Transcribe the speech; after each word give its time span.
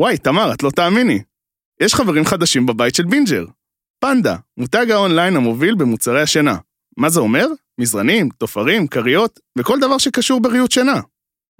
וואי, 0.00 0.18
תמר, 0.18 0.52
את 0.54 0.62
לא 0.62 0.70
תאמיני. 0.70 1.22
יש 1.80 1.94
חברים 1.94 2.24
חדשים 2.24 2.66
בבית 2.66 2.94
של 2.94 3.04
בינג'ר. 3.04 3.44
פנדה, 3.98 4.36
מותג 4.56 4.90
האונליין 4.90 5.36
המוביל 5.36 5.74
במוצרי 5.74 6.22
השינה. 6.22 6.56
מה 6.96 7.08
זה 7.08 7.20
אומר? 7.20 7.46
מזרנים, 7.80 8.28
טופרים, 8.38 8.86
כריות, 8.86 9.40
וכל 9.58 9.80
דבר 9.80 9.98
שקשור 9.98 10.40
בריהוט 10.40 10.70
שינה. 10.70 11.00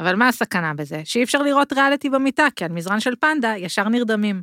אבל 0.01 0.17
מה 0.17 0.29
הסכנה 0.29 0.75
בזה? 0.75 1.01
שאי 1.05 1.23
אפשר 1.23 1.43
לראות 1.43 1.73
ריאליטי 1.73 2.11
במיטה, 2.11 2.47
כי 2.57 2.65
על 2.65 2.73
מזרן 2.73 3.01
של 3.01 3.15
פנדה 3.21 3.55
ישר 3.57 3.89
נרדמים. 3.89 4.43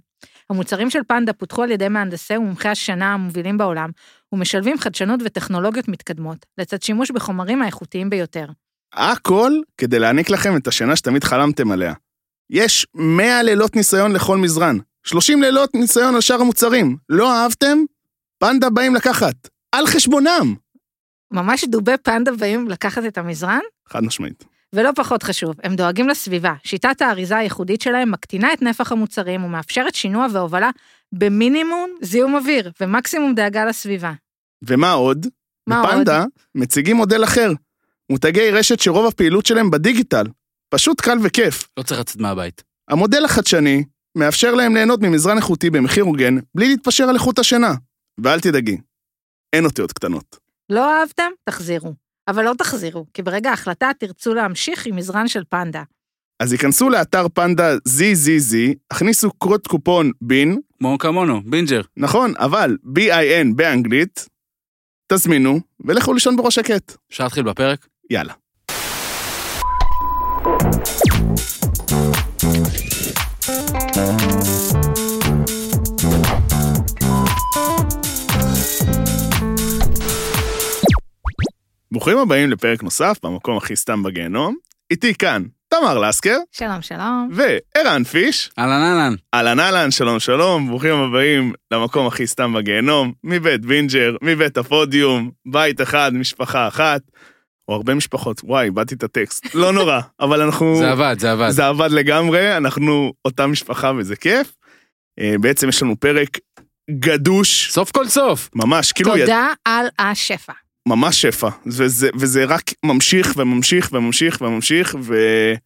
המוצרים 0.50 0.90
של 0.90 1.02
פנדה 1.08 1.34
פותחו 1.34 1.64
על 1.64 1.72
ידי 1.72 1.88
מהנדסי 1.88 2.38
ומומחי 2.38 2.70
השינה 2.70 3.14
המובילים 3.14 3.58
בעולם, 3.58 3.90
ומשלבים 4.32 4.78
חדשנות 4.78 5.20
וטכנולוגיות 5.26 5.88
מתקדמות, 5.88 6.46
לצד 6.58 6.82
שימוש 6.82 7.12
בחומרים 7.12 7.62
האיכותיים 7.62 8.10
ביותר. 8.10 8.46
הכל 8.94 9.52
כדי 9.78 10.00
להעניק 10.00 10.30
לכם 10.30 10.58
את 10.58 10.68
השינה 10.68 10.96
שתמיד 10.96 11.24
חלמתם 11.24 11.72
עליה. 11.72 11.94
יש 12.50 12.88
100 12.94 13.44
לילות 13.44 13.76
ניסיון 13.76 14.12
לכל 14.12 14.38
מזרן, 14.38 14.78
30 15.04 15.42
לילות 15.42 15.76
ניסיון 15.76 16.16
על 16.16 16.22
שאר 16.22 16.42
המוצרים. 16.42 16.98
לא 17.10 17.34
אהבתם? 17.34 17.78
פנדה 18.40 18.70
באים 18.70 18.96
לקחת. 18.96 19.36
על 19.72 19.88
חשבונם! 19.88 20.56
ממש 21.32 21.64
דובי 21.64 21.98
פנדה 22.04 22.32
באים 22.32 22.68
לקחת 22.68 23.06
את 23.06 23.18
המזרן? 23.18 23.60
חד 23.90 24.04
משמעית. 24.04 24.44
ולא 24.74 24.92
פחות 24.96 25.24
חשוב, 25.24 25.56
הם 25.64 25.76
דואגים 25.76 26.10
לסביבה. 26.10 26.54
שיטת 26.64 27.02
האריזה 27.02 27.38
הייחודית 27.38 27.82
שלהם 27.82 28.12
מקטינה 28.12 28.54
את 28.54 28.62
נפח 28.62 28.92
המוצרים 28.92 29.44
ומאפשרת 29.44 29.96
שינוע 29.96 30.28
והובלה 30.32 30.70
במינימום 31.12 31.90
זיהום 32.02 32.36
אוויר 32.36 32.72
ומקסימום 32.82 33.36
דאגה 33.36 33.66
לסביבה. 33.66 34.14
ומה 34.62 34.92
עוד? 34.92 35.28
מה 35.68 35.84
בפנדה 35.84 36.26
מציגים 36.56 36.96
מודל 36.96 37.24
אחר. 37.24 37.52
מותג 38.10 38.52
רשת 38.52 38.80
שרוב 38.80 39.06
הפעילות 39.06 39.46
שלהם 39.46 39.72
בדיגיטל. 39.72 40.26
פשוט 40.70 41.02
קל 41.02 41.18
וכיף. 41.24 41.68
לא 41.78 41.84
צריך 41.84 42.00
לצאת 42.00 42.22
מהבית. 42.22 42.64
המודל 42.90 43.26
החדשני 43.26 43.84
מאפשר 44.18 44.54
להם 44.56 44.76
ליהנות 44.76 45.00
ממזרן 45.02 45.38
איכותי 45.38 45.70
במחיר 45.70 46.04
הוגן, 46.04 46.36
בלי 46.56 46.68
להתפשר 46.68 47.04
על 47.04 47.16
איכות 47.16 47.40
השינה. 47.40 47.74
ואל 48.24 48.40
תדאגי, 48.40 48.78
אין 49.54 49.66
אותיות 49.66 49.92
קטנות. 49.92 50.38
לא 50.70 51.00
אהבתם? 51.00 51.32
תחזירו. 51.50 51.94
אבל 52.28 52.44
לא 52.44 52.54
תחזירו, 52.58 53.06
כי 53.14 53.22
ברגע 53.22 53.50
ההחלטה 53.50 53.92
תרצו 54.00 54.34
להמשיך 54.34 54.86
עם 54.86 54.96
מזרן 54.96 55.28
של 55.28 55.44
פנדה. 55.50 55.84
אז 56.40 56.52
היכנסו 56.52 56.90
לאתר 56.90 57.30
פנדה 57.30 57.76
ZZZ, 57.76 58.56
הכניסו 58.92 59.32
קוד 59.32 59.68
קופון 59.68 60.12
BIN, 60.22 60.60
כמו 60.78 60.98
כמונו, 60.98 61.42
בינג'ר. 61.46 61.82
נכון, 61.98 62.34
אבל 62.38 62.78
B-I-N 62.86 63.56
באנגלית, 63.56 64.28
תזמינו 65.12 65.60
ולכו 65.86 66.14
לישון 66.14 66.38
בראש 66.38 66.56
שקט. 66.56 66.98
אפשר 67.12 67.24
להתחיל 67.24 67.44
בפרק? 67.44 67.88
יאללה. 68.10 68.34
ברוכים 81.92 82.18
הבאים 82.18 82.50
לפרק 82.50 82.84
נוסף 82.84 83.18
במקום 83.24 83.58
הכי 83.58 83.76
סתם 83.76 84.04
בגיהנום. 84.04 84.56
איתי 84.92 85.16
כאן 85.16 85.44
תמר 85.70 85.98
לסקר 85.98 86.38
שלום, 86.52 86.82
שלום. 86.82 87.30
וערן 87.34 88.04
פיש. 88.04 88.50
אהלן 88.60 88.72
אהלן. 88.72 89.16
אהלן 89.34 89.60
אהלן, 89.60 89.92
שלום 89.92 90.20
שלום, 90.20 90.68
ברוכים 90.68 90.96
הבאים 90.96 91.54
למקום 91.72 92.08
הכי 92.08 92.28
סתם 92.28 92.54
בגיהנום, 92.54 93.14
מבית 93.24 93.66
בינג'ר, 93.66 94.16
מבית 94.22 94.58
הפודיום, 94.58 95.32
בית 95.46 95.82
אחד, 95.82 96.12
משפחה 96.14 96.68
אחת, 96.68 97.02
או 97.68 97.74
הרבה 97.76 97.94
משפחות, 97.96 98.42
וואי, 98.44 98.66
איבדתי 98.66 98.96
את 98.96 99.04
הטקסט, 99.04 99.48
לא 99.56 99.72
נורא, 99.74 100.00
אבל 100.20 100.42
אנחנו... 100.42 100.78
זה 100.78 100.92
עבד, 100.92 101.16
זה 101.20 101.32
עבד. 101.32 101.50
זה 101.50 101.68
עבד 101.68 101.92
לגמרי, 101.92 102.58
אנחנו 102.58 103.14
אותה 103.26 103.48
משפחה 103.48 103.92
וזה 103.98 104.16
כיף. 104.16 104.54
אה, 105.20 105.36
בעצם 105.42 105.70
יש 105.70 105.84
לנו 105.84 106.00
פרק 106.00 106.38
גדוש, 106.92 107.72
סוף 107.72 107.92
כל 107.92 108.08
סוף. 108.08 108.50
ממש, 108.56 108.92
כאילו, 108.92 109.18
יד- 109.18 109.20
תודה 109.26 109.48
על 109.66 109.86
השפע. 110.00 110.54
ממש 110.88 111.22
שפע, 111.22 111.50
וזה, 111.66 112.10
וזה 112.16 112.46
רק 112.46 112.62
ממשיך 112.86 113.34
וממשיך 113.38 113.90
וממשיך 113.94 114.42
וממשיך, 114.42 114.96
ו... 115.02 115.16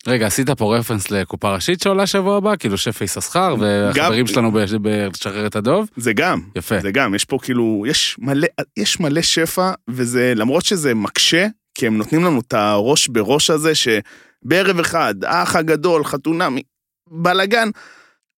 רגע, 0.08 0.28
עשית 0.28 0.50
פה 0.50 0.78
רפרנס 0.78 1.12
לקופה 1.12 1.54
ראשית 1.56 1.82
שעולה 1.82 2.08
שבוע 2.08 2.38
הבא? 2.38 2.56
כאילו 2.56 2.78
שפע 2.78 3.04
יששכר, 3.06 3.56
והחברים 3.60 4.28
שלנו 4.28 4.52
ב- 4.52 4.66
בלשחרר 4.82 5.48
את 5.48 5.56
הדוב? 5.56 5.90
זה 5.98 6.14
גם, 6.14 6.42
יפה. 6.56 6.80
זה 6.80 6.92
גם, 6.92 7.16
יש 7.16 7.26
פה 7.26 7.38
כאילו, 7.42 7.84
יש 7.88 8.16
מלא, 8.20 8.48
יש 8.78 9.00
מלא 9.00 9.22
שפע, 9.22 9.72
וזה, 9.90 10.34
למרות 10.36 10.66
שזה 10.66 10.94
מקשה, 10.96 11.48
כי 11.76 11.88
הם 11.88 11.98
נותנים 11.98 12.24
לנו 12.24 12.40
את 12.40 12.54
הראש 12.54 13.08
בראש 13.08 13.50
הזה, 13.50 13.72
שבערב 13.76 14.80
אחד, 14.80 15.16
האח 15.24 15.56
הגדול, 15.56 16.04
חתונה, 16.04 16.48
בלאגן, 17.12 17.70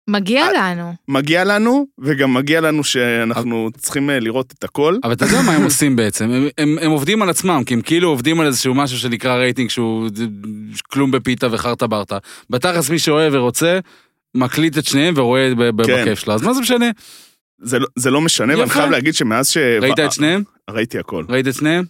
מגיע 0.09 0.41
אה, 0.45 0.73
לנו. 0.73 0.93
מגיע 1.07 1.43
לנו, 1.43 1.87
וגם 1.99 2.33
מגיע 2.33 2.61
לנו 2.61 2.83
שאנחנו 2.83 3.69
צריכים 3.77 4.09
אה, 4.09 4.19
לראות 4.19 4.53
את 4.57 4.63
הכל. 4.63 4.97
אבל 5.03 5.13
אתה 5.13 5.25
יודע 5.25 5.41
מה 5.41 5.51
הם 5.51 5.63
עושים 5.63 5.95
בעצם? 5.95 6.29
הם, 6.31 6.47
הם, 6.57 6.77
הם 6.81 6.91
עובדים 6.91 7.21
על 7.21 7.29
עצמם, 7.29 7.63
כי 7.65 7.73
הם 7.73 7.81
כאילו 7.81 8.09
עובדים 8.09 8.39
על 8.39 8.47
איזשהו 8.47 8.73
משהו 8.73 8.97
שנקרא 8.97 9.35
רייטינג 9.35 9.69
שהוא 9.69 10.09
כלום 10.91 11.11
בפיתה 11.11 11.47
וחרטה 11.51 11.87
ברטה. 11.87 12.17
בתכלס 12.49 12.89
מי 12.89 12.99
שאוהב 12.99 13.33
ורוצה, 13.35 13.79
מקליט 14.35 14.77
את 14.77 14.85
שניהם 14.85 15.13
ורואה 15.17 15.55
ב- 15.57 15.63
ב- 15.81 15.85
כן. 15.85 16.01
בכיף 16.01 16.19
שלו. 16.19 16.33
אז 16.33 16.41
מה 16.41 16.53
זה 16.53 16.61
משנה? 16.61 16.89
זה, 17.61 17.79
לא- 17.79 17.87
זה 17.95 18.11
לא 18.11 18.21
משנה, 18.21 18.53
ואני 18.53 18.63
יפה. 18.63 18.73
חייב 18.73 18.89
להגיד 18.91 19.15
שמאז 19.15 19.47
ש... 19.49 19.57
ראית 19.57 19.99
את 19.99 20.11
שניהם? 20.11 20.43
ראיתי 20.69 20.99
הכל. 20.99 21.25
ראית 21.29 21.47
את 21.47 21.53
שניהם? 21.53 21.83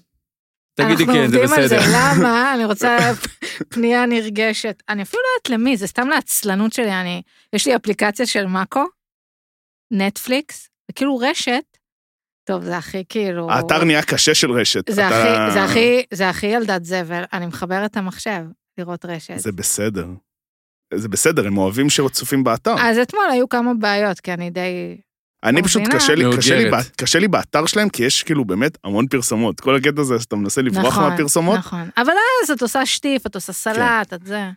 תגידי 0.75 1.03
אנחנו 1.03 1.13
כן, 1.13 1.27
זה 1.27 1.37
עובדים 1.37 1.59
על 1.59 1.67
זה, 1.67 1.77
בסדר. 1.77 1.91
למה? 1.97 2.53
אני 2.55 2.65
רוצה 2.65 2.97
פנייה 3.73 4.05
נרגשת. 4.05 4.83
אני 4.89 5.01
אפילו 5.01 5.21
לא 5.23 5.27
יודעת 5.27 5.59
למי, 5.59 5.77
זה 5.77 5.87
סתם 5.87 6.07
לעצלנות 6.07 6.73
שלי, 6.73 6.91
אני... 6.91 7.21
יש 7.53 7.67
לי 7.67 7.75
אפליקציה 7.75 8.25
של 8.25 8.45
מאקו, 8.45 8.85
נטפליקס, 9.91 10.69
וכאילו 10.91 11.17
רשת, 11.17 11.63
טוב, 12.45 12.63
זה 12.63 12.77
הכי 12.77 13.03
כאילו... 13.09 13.51
האתר 13.51 13.83
נהיה 13.83 14.03
קשה 14.03 14.35
של 14.35 14.51
רשת. 14.51 14.91
זה 14.91 15.07
אתה- 15.07 15.43
הכי, 15.45 15.53
זה 15.53 15.63
הכי, 15.63 16.03
זה 16.13 16.29
הכי 16.29 16.45
ילדת 16.47 16.85
זבל, 16.85 17.23
אני 17.33 17.45
מחברת 17.45 17.91
את 17.91 17.97
המחשב 17.97 18.41
לראות 18.77 19.05
רשת. 19.05 19.37
זה 19.37 19.51
בסדר. 19.51 20.07
זה 20.93 21.09
בסדר, 21.09 21.47
הם 21.47 21.57
אוהבים 21.57 21.89
שצופים 21.89 22.43
באתר. 22.43 22.75
אז 22.79 22.97
אתמול 22.97 23.23
היו 23.31 23.49
כמה 23.49 23.73
בעיות, 23.73 24.19
כי 24.19 24.33
אני 24.33 24.49
די... 24.49 24.97
אני 25.43 25.61
לא 25.61 25.65
פשוט. 25.65 25.83
קשה 25.95 26.15
לי, 26.15 26.23
קשה, 26.37 26.55
לי, 26.55 26.69
קשה 26.97 27.19
לי 27.19 27.27
באתר 27.27 27.65
שלהם, 27.65 27.89
כי 27.89 28.03
יש 28.03 28.23
כאילו 28.23 28.45
באמת 28.45 28.77
המון 28.83 29.07
פרסומות. 29.07 29.59
כל 29.59 29.75
הקטע 29.75 30.01
הזה 30.01 30.19
שאתה 30.19 30.35
מנסה 30.35 30.61
לברוח 30.61 30.97
מהפרסומות. 30.97 31.57
נכון, 31.59 31.89
אבל 31.97 32.13
אז 32.43 32.51
את 32.51 32.61
עושה 32.61 32.85
שטיף, 32.85 33.25
את 33.25 33.35
עושה 33.35 33.53
סלט, 33.53 34.13
את 34.13 34.25
זה. 34.25 34.49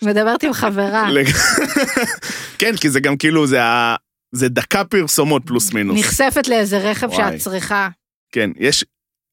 כן. 0.00 0.08
מדברת 0.08 0.42
עם 0.42 0.52
חברה. 0.52 1.08
כן, 2.58 2.76
כי 2.76 2.90
זה 2.90 3.00
גם 3.00 3.16
כאילו, 3.16 3.46
זה, 3.46 3.64
ה... 3.64 3.96
זה 4.32 4.48
דקה 4.48 4.84
פרסומות 4.84 5.42
פלוס 5.46 5.72
מינוס. 5.72 6.00
נחשפת 6.00 6.48
לאיזה 6.48 6.78
רכב 6.78 7.08
וואי. 7.10 7.32
שאת 7.32 7.40
צריכה. 7.40 7.88
כן, 8.32 8.50
יש... 8.58 8.84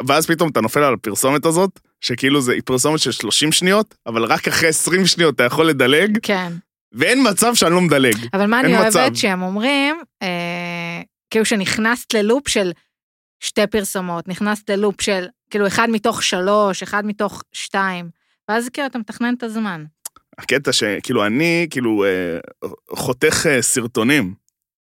ואז 0.07 0.27
פתאום 0.27 0.49
אתה 0.49 0.61
נופל 0.61 0.83
על 0.83 0.93
הפרסומת 0.93 1.45
הזאת, 1.45 1.79
שכאילו 2.01 2.41
זה 2.41 2.53
פרסומת 2.65 2.99
של 2.99 3.11
30 3.11 3.51
שניות, 3.51 3.95
אבל 4.07 4.23
רק 4.23 4.47
אחרי 4.47 4.69
20 4.69 5.05
שניות 5.05 5.35
אתה 5.35 5.43
יכול 5.43 5.65
לדלג, 5.65 6.17
כן. 6.21 6.53
ואין 6.93 7.27
מצב 7.29 7.55
שאני 7.55 7.71
לא 7.71 7.81
מדלג. 7.81 8.15
אבל 8.33 8.45
מה 8.45 8.59
אני 8.59 8.73
מצב. 8.73 8.99
אוהבת? 8.99 9.15
שהם 9.15 9.41
אומרים, 9.41 9.95
אה, 10.21 11.01
כאילו 11.29 11.45
שנכנסת 11.45 12.13
ללופ 12.13 12.47
של 12.47 12.71
שתי 13.39 13.67
פרסומות, 13.67 14.27
נכנסת 14.27 14.69
ללופ 14.69 15.01
של 15.01 15.25
כאילו 15.49 15.67
אחד 15.67 15.89
מתוך 15.89 16.23
שלוש, 16.23 16.83
אחד 16.83 17.05
מתוך 17.05 17.43
שתיים, 17.51 18.09
ואז 18.49 18.69
כאילו 18.69 18.87
אתה 18.87 18.99
מתכנן 18.99 19.33
את 19.33 19.43
הזמן. 19.43 19.83
הקטע 20.37 20.71
שכאילו 20.73 21.25
אני 21.25 21.67
כאילו 21.69 22.05
אה, 22.05 22.69
חותך 22.89 23.45
אה, 23.49 23.61
סרטונים, 23.61 24.33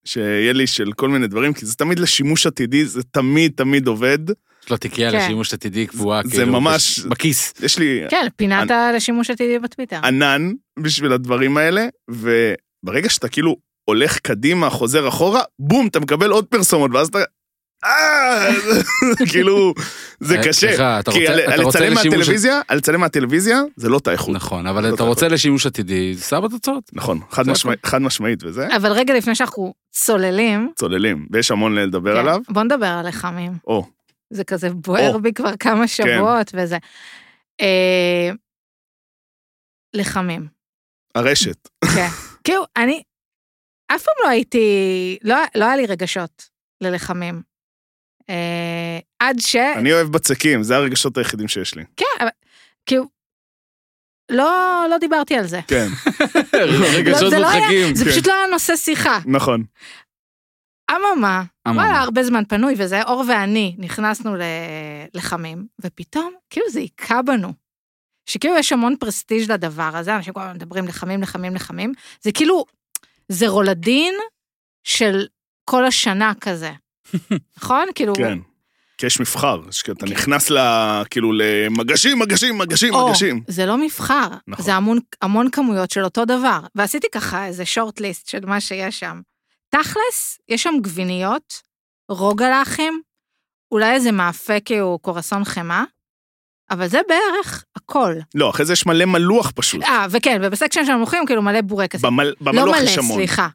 שיהיה 0.04 0.52
לי 0.52 0.66
של 0.66 0.92
כל 0.92 1.08
מיני 1.08 1.26
דברים, 1.26 1.52
כי 1.54 1.66
זה 1.66 1.74
תמיד 1.74 1.98
לשימוש 1.98 2.46
עתידי, 2.46 2.84
זה 2.84 3.02
תמיד 3.02 3.52
תמיד 3.56 3.86
עובד. 3.86 4.18
יש 4.64 4.70
לו 4.70 4.76
תיקייה 4.76 5.10
כן. 5.10 5.18
לשימוש 5.18 5.54
עתידי 5.54 5.86
קבועה, 5.86 6.20
זה 6.24 6.30
כאילו, 6.30 6.60
ממש- 6.60 6.98
בכיס. 6.98 7.54
יש 7.62 7.78
לי 7.78 8.00
כן, 8.08 8.26
פינת 8.36 8.70
לשימוש 8.96 9.30
עתידי 9.30 9.58
בטוויטר. 9.58 10.00
ענן 10.04 10.50
בשביל 10.78 11.12
הדברים 11.12 11.56
האלה, 11.56 11.86
וברגע 12.10 13.08
שאתה 13.10 13.28
כאילו 13.28 13.56
הולך 13.84 14.18
קדימה, 14.18 14.70
חוזר 14.70 15.08
אחורה, 15.08 15.40
בום, 15.58 15.86
אתה 15.86 16.00
מקבל 16.00 16.30
עוד 16.30 16.44
פרסומות, 16.46 16.90
ואז 16.94 17.08
אתה... 17.08 17.18
אה, 17.84 18.48
כאילו, 19.30 19.74
זה 20.20 20.36
אה, 20.36 20.42
קשה. 20.42 20.52
סליחה, 20.52 21.00
אתה 21.00 21.12
כי 21.12 21.18
רוצה- 21.28 21.52
על 21.54 21.60
רוצה 21.62 21.78
לצלם 21.80 21.92
לשימוש- 21.96 22.16
מהטלוויזיה, 22.18 22.60
לצלם 22.72 23.00
מהטלוויזיה, 23.00 23.60
זה 23.76 23.88
לא 23.88 23.94
אותה 23.94 24.12
איכות. 24.12 24.34
נכון, 24.34 24.66
אבל 24.66 24.88
לא 24.88 24.94
אתה. 24.94 25.02
רוצה 25.02 25.28
לשימוש 25.28 25.66
עתידי, 25.66 26.14
סע 26.18 26.40
בתוצאות. 26.40 26.84
נכון, 26.92 27.20
חד 27.30 27.44
זה 27.44 27.50
משמעית- 27.52 27.86
חד 27.86 28.02
משמעית 28.02 28.44
וזה, 28.44 28.76
אבל 28.76 28.92
רגע 28.92 29.14
לפני 29.14 29.34
שאנחנו 29.34 29.74
צוללים, 29.90 30.70
צוללים, 30.76 31.26
ויש 31.30 31.50
המון 31.50 31.74
לדבר 31.74 32.12
כן, 32.14 32.18
עליו. 32.20 32.40
בוא 32.48 32.62
נדבר 32.62 32.86
על 32.86 33.08
לחמים. 33.08 33.52
או, 33.66 33.86
זה 34.30 34.44
כזה 34.44 34.70
בוער 34.70 35.14
או. 35.14 35.22
בי 35.22 35.32
כבר 35.32 35.56
כמה 35.56 35.88
שבועות 35.88 36.50
וזה. 36.54 36.78
אה, 37.60 38.30
לחמים. 39.94 40.48
הרשת. 41.14 41.68
כן. 41.94 42.08
כאילו, 42.44 42.62
אני 42.76 43.02
אף 43.94 44.02
פעם 44.02 44.14
לא 44.24 44.28
הייתי, 44.28 45.18
לא, 45.22 45.36
לא 45.54 45.64
היה 45.64 45.76
לי 45.76 45.86
רגשות 45.86 46.48
ללחמים. 46.80 47.42
אה, 48.30 48.98
עד 49.18 49.36
ש... 49.40 49.56
אני 49.56 49.92
אוהב 49.92 50.08
בצקים, 50.08 50.62
זה 50.62 50.76
הרגשות 50.76 51.18
היחידים 51.18 51.48
שיש 51.48 51.74
לי. 51.74 51.84
כן, 51.96 52.04
אבל 52.20 52.28
כאילו, 52.86 53.04
לא, 54.30 54.86
לא 54.90 54.98
דיברתי 54.98 55.36
על 55.36 55.46
זה. 55.46 55.60
כן, 55.66 55.86
רגשות 56.96 57.22
לא, 57.22 57.30
זה 57.30 57.38
לא 57.38 57.50
מודחקים. 57.52 57.94
זה 57.94 58.04
כן. 58.04 58.10
פשוט 58.10 58.26
לא 58.26 58.34
היה 58.34 58.46
נושא 58.46 58.76
שיחה. 58.76 59.18
נכון. 59.26 59.64
אממה. 60.90 61.42
וואלה, 61.68 62.00
הרבה 62.00 62.22
זמן 62.22 62.44
פנוי, 62.48 62.74
וזה 62.78 63.02
אור 63.02 63.24
ואני 63.28 63.76
נכנסנו 63.78 64.34
לחמים, 65.14 65.66
ופתאום, 65.80 66.32
כאילו 66.50 66.66
זה 66.70 66.80
היכה 66.80 67.22
בנו. 67.22 67.52
שכאילו 68.26 68.56
יש 68.58 68.72
המון 68.72 68.96
פרסטיג' 69.00 69.52
לדבר 69.52 69.90
הזה, 69.94 70.16
אנשים 70.16 70.32
כל 70.32 70.40
הזמן 70.40 70.54
מדברים 70.54 70.86
לחמים, 70.86 71.22
לחמים, 71.22 71.54
לחמים, 71.54 71.92
זה 72.20 72.32
כאילו, 72.32 72.64
זה 73.28 73.48
רולדין 73.48 74.14
של 74.84 75.26
כל 75.64 75.84
השנה 75.84 76.32
כזה. 76.40 76.72
נכון? 77.58 77.86
כאילו... 77.94 78.14
כן. 78.14 78.38
כי 78.98 79.06
יש 79.06 79.20
מבחר, 79.20 79.60
שאתה 79.70 80.06
כן. 80.06 80.12
נכנס 80.12 80.50
ל... 80.50 80.58
כאילו 81.10 81.32
למגשים, 81.32 82.18
מגשים, 82.18 82.58
מגשים, 82.58 82.94
או, 82.94 83.08
מגשים. 83.08 83.42
זה 83.46 83.66
לא 83.66 83.78
מבחר, 83.78 84.28
נכון. 84.48 84.64
זה 84.64 84.74
המון, 84.74 84.98
המון 85.22 85.50
כמויות 85.50 85.90
של 85.90 86.04
אותו 86.04 86.24
דבר. 86.24 86.60
ועשיתי 86.74 87.06
ככה 87.12 87.46
איזה 87.46 87.64
שורט 87.66 88.00
ליסט 88.00 88.28
של 88.28 88.46
מה 88.46 88.60
שיש 88.60 89.00
שם. 89.00 89.20
תכלס, 89.70 90.38
יש 90.48 90.62
שם 90.62 90.74
גביניות, 90.82 91.62
רוגלחים, 92.08 93.00
אולי 93.72 93.92
איזה 93.92 94.12
מאפה 94.12 94.60
כאילו 94.60 94.98
קורסון 95.02 95.44
חמאה, 95.44 95.84
אבל 96.70 96.86
זה 96.88 97.00
בערך 97.08 97.64
הכל. 97.76 98.14
לא, 98.34 98.50
אחרי 98.50 98.66
זה 98.66 98.72
יש 98.72 98.86
מלא 98.86 99.04
מלוח 99.04 99.50
פשוט. 99.54 99.82
אה, 99.82 100.06
וכן, 100.10 100.40
ובסקשן 100.44 100.84
של 100.86 100.92
המלוכים 100.92 101.26
כאילו 101.26 101.42
מלא 101.42 101.60
בורקסים. 101.60 102.10
במל- 102.10 102.24
לא 102.40 102.52
במלוח 102.52 102.76
יש 102.82 102.98
מלא, 102.98 103.04
המון. 103.04 103.16
סליחה. 103.16 103.48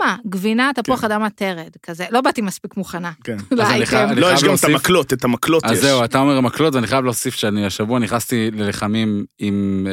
מה, 0.00 0.16
גבינה, 0.26 0.70
תפוח 0.74 1.00
כן. 1.00 1.06
אדם 1.06 1.22
הטרד, 1.22 1.76
כזה. 1.82 2.06
לא 2.10 2.20
באתי 2.20 2.42
מספיק 2.42 2.76
מוכנה. 2.76 3.12
כן. 3.24 3.36
אז 3.52 3.70
אני. 3.70 3.86
חייב- 3.86 4.08
אני 4.10 4.20
לא, 4.20 4.32
יש 4.32 4.44
גם 4.44 4.54
את 4.54 4.64
המקלות, 4.64 5.12
את 5.12 5.24
המקלות 5.24 5.64
יש. 5.64 5.70
אז 5.70 5.80
זהו, 5.80 6.04
אתה 6.04 6.18
אומר 6.18 6.40
מקלות, 6.40 6.74
ואני 6.74 6.86
חייב 6.86 7.04
להוסיף 7.04 7.34
שאני 7.34 7.66
השבוע 7.66 7.98
נכנסתי 7.98 8.50
ללחמים 8.50 9.24
עם 9.38 9.86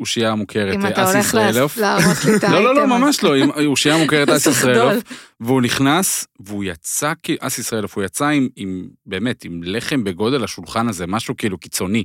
אה, 0.00 0.04
אה, 0.04 0.06
אושייה 0.06 0.34
מוכרת, 0.34 0.74
אם 0.74 0.84
אה, 0.84 0.90
אתה 0.90 1.04
אסי 1.04 1.12
הולך 1.12 1.26
ישראלוף. 1.26 1.76
להראות 1.76 2.04
לי 2.24 2.36
את 2.36 2.44
האייטם. 2.44 2.52
לא, 2.52 2.74
לא, 2.74 2.74
לא, 2.74 2.86
ממש 2.86 3.24
לא, 3.24 3.34
אושייה 3.66 3.96
מוכרת 3.96 4.28
אסי 4.36 4.50
ישראלוף. 4.50 5.04
והוא 5.40 5.62
נכנס, 5.62 6.26
והוא 6.40 6.64
יצא, 6.64 7.12
אסי 7.40 7.60
ישראלוף, 7.60 7.96
הוא 7.96 8.04
יצא 8.04 8.26
עם, 8.28 8.48
עם, 8.56 8.84
באמת, 9.06 9.44
עם 9.44 9.60
לחם 9.64 10.04
בגודל 10.04 10.44
השולחן 10.44 10.88
הזה, 10.88 11.06
משהו 11.06 11.36
כאילו 11.36 11.58
קיצוני. 11.58 12.04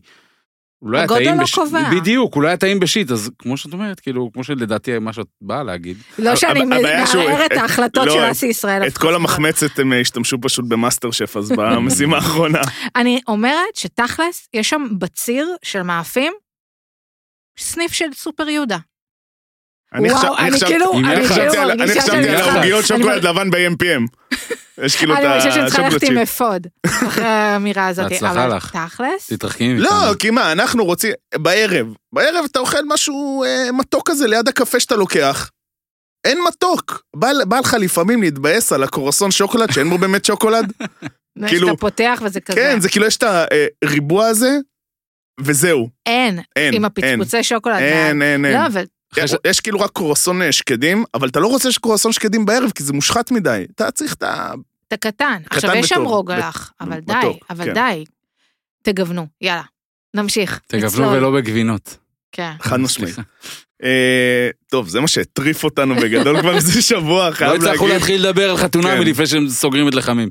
הוא 0.80 0.92
לא 0.92 0.98
היה 0.98 1.04
הגודל 1.04 1.32
לא 1.38 1.44
בש- 1.44 1.56
קובע. 1.56 1.90
בדיוק, 1.92 2.34
הוא 2.34 2.44
לא 2.44 2.48
היה 2.48 2.58
טעים 2.58 2.80
בשיט, 2.80 3.12
אז 3.12 3.32
כמו 3.40 3.58
שאת 3.58 3.74
אומרת, 3.74 4.00
כאילו, 4.00 4.30
כמו 4.34 4.44
שלדעתי 4.44 5.00
מה 5.00 5.14
שאת 5.14 5.26
באה 5.42 5.64
להגיד. 5.64 5.98
לא 6.20 6.36
שאני 6.36 6.62
הבעיה 6.62 7.08
שהוא- 7.08 7.24
מערערת 7.24 7.52
את 7.52 7.58
ההחלטות 7.58 8.08
לא, 8.08 8.14
של 8.14 8.32
אסי 8.32 8.46
ישראל. 8.48 8.88
את 8.88 8.98
כל 8.98 9.16
המחמצת 9.16 9.80
הם 9.80 9.94
השתמשו 10.02 10.38
פשוט 10.42 10.66
במאסטר 10.68 11.12
שף, 11.12 11.38
אז 11.38 11.52
במשימה 11.52 12.16
האחרונה. 12.16 12.62
אני 12.96 13.20
אומרת 13.28 13.76
שתכלס, 13.76 14.48
יש 14.54 14.70
שם 14.70 14.84
בציר 14.98 15.48
של 15.64 15.82
מאפים, 15.82 16.34
סניף 17.60 17.92
של 17.94 18.06
סופר 18.14 18.50
יהודה. 18.50 18.78
אני 19.94 20.12
וואו, 20.12 20.38
אני 20.38 20.60
כאילו, 20.60 20.92
אני 20.94 21.08
אני 21.16 21.28
כאילו 21.28 21.28
חשבתי 21.28 21.58
על- 21.58 21.72
אני 21.72 22.02
חשבתי 22.02 22.30
על 22.30 22.36
העוגיות 22.36 22.80
אני 22.80 22.88
שוקולד 23.00 23.24
לבן 23.24 23.50
ב-MPM. 23.52 24.36
יש 24.84 24.96
כאילו 24.96 25.14
את 25.14 25.20
אני 25.20 25.28
מרגישה 25.28 25.52
שאני 25.52 25.66
צריכה 25.68 25.82
ללכת 25.82 25.96
השוקולד 25.96 26.18
עם 26.20 26.26
צ'יפ. 26.26 26.36
אפוד, 26.42 26.68
אחרי 26.86 27.26
האמירה 27.26 27.88
הזאת. 27.88 28.10
בהצלחה 28.12 28.32
אבל 28.46 28.56
לך. 28.58 28.78
תכלס, 28.88 29.28
תתרחקי 29.34 29.68
מאיתנו. 29.74 29.84
לא, 29.90 30.14
כי 30.20 30.30
מה, 30.30 30.52
אנחנו 30.52 30.86
רוצים, 30.86 31.12
בערב, 31.36 31.88
בערב 32.14 32.46
אתה 32.52 32.60
אוכל 32.60 32.82
משהו 32.88 33.44
אה, 33.44 33.72
מתוק 33.72 34.10
כזה 34.10 34.28
ליד 34.28 34.48
הקפה 34.48 34.80
שאתה 34.80 34.96
לוקח. 34.96 35.50
אין 36.26 36.38
מתוק. 36.48 37.02
בא 37.16 37.28
בא 37.48 37.60
לך 37.60 37.74
לפעמים 37.80 38.22
להתבאס 38.22 38.72
על 38.74 38.84
הקורסון 38.84 39.32
שוקולד 39.32 39.72
שאין 39.72 39.90
בו 39.90 39.98
באמת 39.98 40.26
שוקולד. 40.26 40.72
כאילו- 41.48 41.68
שאתה 41.68 41.80
פותח 41.80 42.22
וזה 42.26 42.42
כזה. 42.42 42.56
כן, 42.60 42.80
זה 42.80 42.90
כאילו 42.90 43.06
יש 43.06 43.18
את 43.18 43.24
הריבוע 43.84 44.26
הזה, 44.28 44.58
וזהו. 45.40 45.90
אין, 46.06 46.40
אין, 46.56 46.74
עם. 46.74 46.86
הפצפוצי 46.86 47.44
שוקולד. 47.44 47.76
אין, 47.76 48.22
אין, 48.22 48.46
אין. 48.46 48.54
לא, 48.54 48.66
אבל 48.66 48.84
יש- 49.18 49.36
יש 49.48 49.60
כאילו 49.60 49.80
רק 49.80 49.90
קורסון 49.92 50.42
אה, 50.42 50.52
שקדים, 50.52 51.04
אבל 51.14 51.28
אתה 51.30 51.40
לא 51.40 51.48
רוצה 51.48 51.72
שקורסון 51.72 52.12
שקדים 52.12 52.46
בערב, 52.46 52.72
כי 52.76 52.84
זה 52.84 52.94
מושחת 52.94 53.32
מדי. 53.32 53.66
אתה 53.76 53.92
צריך 53.92 54.14
את 54.14 54.24
ה... 54.24 54.54
אתה 54.88 54.98
קטן. 54.98 55.42
עכשיו, 55.50 55.76
יש 55.76 55.90
שם. 55.90 56.02
רוגלח, 56.02 56.72
אבל 56.82 57.00
די, 57.00 57.14
אבל 57.50 57.66
כן. 57.66 57.74
די. 57.74 58.04
תגוונו, 58.82 59.28
יאללה. 59.42 59.62
נמשיך. 60.14 60.60
תגוונו 60.68 60.88
נצלול. 60.88 61.08
ולא 61.18 61.32
בגבינות. 61.32 61.98
כן. 62.32 62.52
חד 62.62 62.80
משמעית. 62.80 63.16
אה, 63.84 64.50
טוב, 64.70 64.88
זה 64.88 65.00
מה 65.02 65.08
שהטריף 65.08 65.64
אותנו 65.64 65.96
בגדול 65.96 66.42
כבר 66.42 66.56
איזה 66.58 66.82
שבוע, 66.82 67.30
לא 67.30 67.36
חייב 67.36 67.52
הצלחנו 67.52 67.72
להגיד. 67.88 67.94
להתחיל 67.94 68.22
לדבר 68.28 68.50
על 68.50 68.58
חתונמי 68.58 68.90
כן. 68.90 69.02
לפני 69.02 69.28
שהם 69.28 69.50
סוגרים 69.50 69.88
את 69.88 69.96
לחמים. 69.96 70.30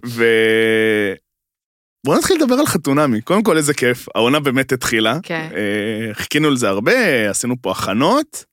בוא 2.05 2.17
נתחיל 2.17 2.37
לדבר 2.37 2.55
על 2.55 2.67
חתונמי. 2.67 3.21
קודם 3.21 3.43
כל, 3.43 3.57
איזה 3.57 3.75
כיף. 3.75 4.07
העונה 4.15 4.41
באמת 4.41 4.73
התחילה. 4.73 5.19
כן. 5.23 5.49
אה, 5.57 6.15
חיכינו 6.15 6.51
לזה 6.51 6.69
הרבה, 6.69 7.31
עשינו 7.31 7.55
פה 7.63 7.71
הכנות. 7.71 8.45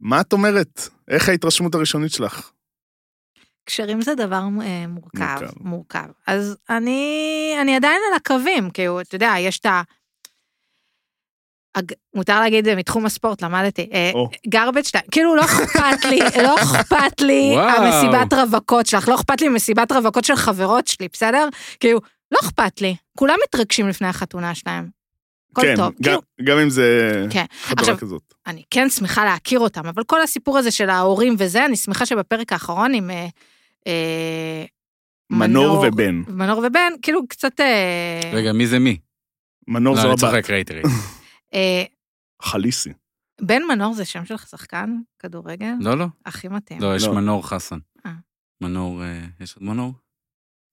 מה 0.00 0.20
את 0.20 0.32
אומרת? 0.32 0.88
איך 1.08 1.28
ההתרשמות 1.28 1.74
הראשונית 1.74 2.12
שלך? 2.12 2.50
קשרים 3.64 4.02
זה 4.02 4.14
דבר 4.14 4.42
אה, 4.62 4.86
מורכב, 4.86 5.20
מורכב. 5.40 5.50
מורכב. 5.60 6.06
אז 6.26 6.56
אני, 6.70 7.54
אני 7.62 7.76
עדיין 7.76 8.00
על 8.10 8.16
הקווים, 8.16 8.70
כאילו, 8.70 9.00
אתה 9.00 9.14
יודע, 9.14 9.34
יש 9.38 9.58
את 9.58 9.66
ה... 9.66 9.82
הג... 11.74 11.92
מותר 12.14 12.40
להגיד 12.40 12.68
אה, 12.68 12.76
מתחום 12.76 13.06
הספורט, 13.06 13.42
למדתי. 13.42 13.90
גרבג' 14.46 14.82
טיים, 14.82 15.04
כאילו 15.10 15.36
לא 15.36 15.44
אכפת 15.44 16.04
לי, 16.04 16.18
לא 16.42 16.56
אכפת 16.62 17.20
לי. 17.20 17.56
המסיבת 17.56 18.32
רווקות 18.32 18.86
שלך, 18.86 19.08
לא 19.08 19.14
אכפת 19.14 19.40
לי 19.40 19.48
מסיבת 19.48 19.92
רווקות 19.92 20.24
של 20.24 20.36
חברות 20.36 20.86
שלי, 20.86 21.08
בסדר? 21.12 21.48
כאילו, 21.80 22.00
לא 22.32 22.38
אכפת 22.42 22.80
לי. 22.80 22.96
כולם 23.18 23.36
מתרגשים 23.44 23.88
לפני 23.88 24.08
החתונה 24.08 24.54
שלהם. 24.54 24.88
הכל 25.52 25.62
כן, 25.62 25.76
טוב. 25.76 25.86
גם, 25.88 25.94
כאילו, 26.02 26.20
גם 26.44 26.58
אם 26.58 26.70
זה 26.70 27.10
כן. 27.30 27.44
חתונה 27.62 27.80
עכשיו, 27.80 27.98
כזאת. 27.98 28.34
אני 28.46 28.62
כן 28.70 28.88
שמחה 28.90 29.24
להכיר 29.24 29.60
אותם, 29.60 29.86
אבל 29.86 30.04
כל 30.04 30.22
הסיפור 30.22 30.58
הזה 30.58 30.70
של 30.70 30.90
ההורים 30.90 31.34
וזה, 31.38 31.64
אני 31.64 31.76
שמחה 31.76 32.06
שבפרק 32.06 32.52
האחרון 32.52 32.94
עם... 32.94 33.10
אה, 33.10 33.28
אה, 33.86 34.64
מנור 35.30 35.84
ובן. 35.88 36.22
מנור 36.28 36.64
ובן, 36.66 36.92
כאילו 37.02 37.28
קצת... 37.28 37.60
אה, 37.60 38.30
רגע, 38.32 38.52
מי 38.52 38.66
זה 38.66 38.78
מי? 38.78 38.96
מנור 39.68 39.94
לא, 39.94 40.00
זו 40.00 40.06
אני 40.06 40.12
הבת. 40.12 40.20
צוחק, 40.20 40.50
ראיתי, 40.50 40.72
ראיתי. 40.72 40.88
אה, 41.54 41.84
חליסי. 42.42 42.92
בן 43.40 43.62
מנור 43.62 43.94
זה 43.94 44.04
שם 44.04 44.24
של 44.24 44.36
שחקן 44.36 44.96
כדורגל? 45.18 45.72
לא, 45.80 45.98
לא. 45.98 46.06
הכי 46.26 46.48
מתאים. 46.48 46.80
לא, 46.80 46.96
יש 46.96 47.04
לא. 47.04 47.14
מנור 47.14 47.48
חסן. 47.48 47.78
אה. 48.06 48.12
מנור, 48.60 49.02
אה, 49.02 49.20
יש 49.40 49.54
עוד 49.54 49.64
מנור? 49.64 49.92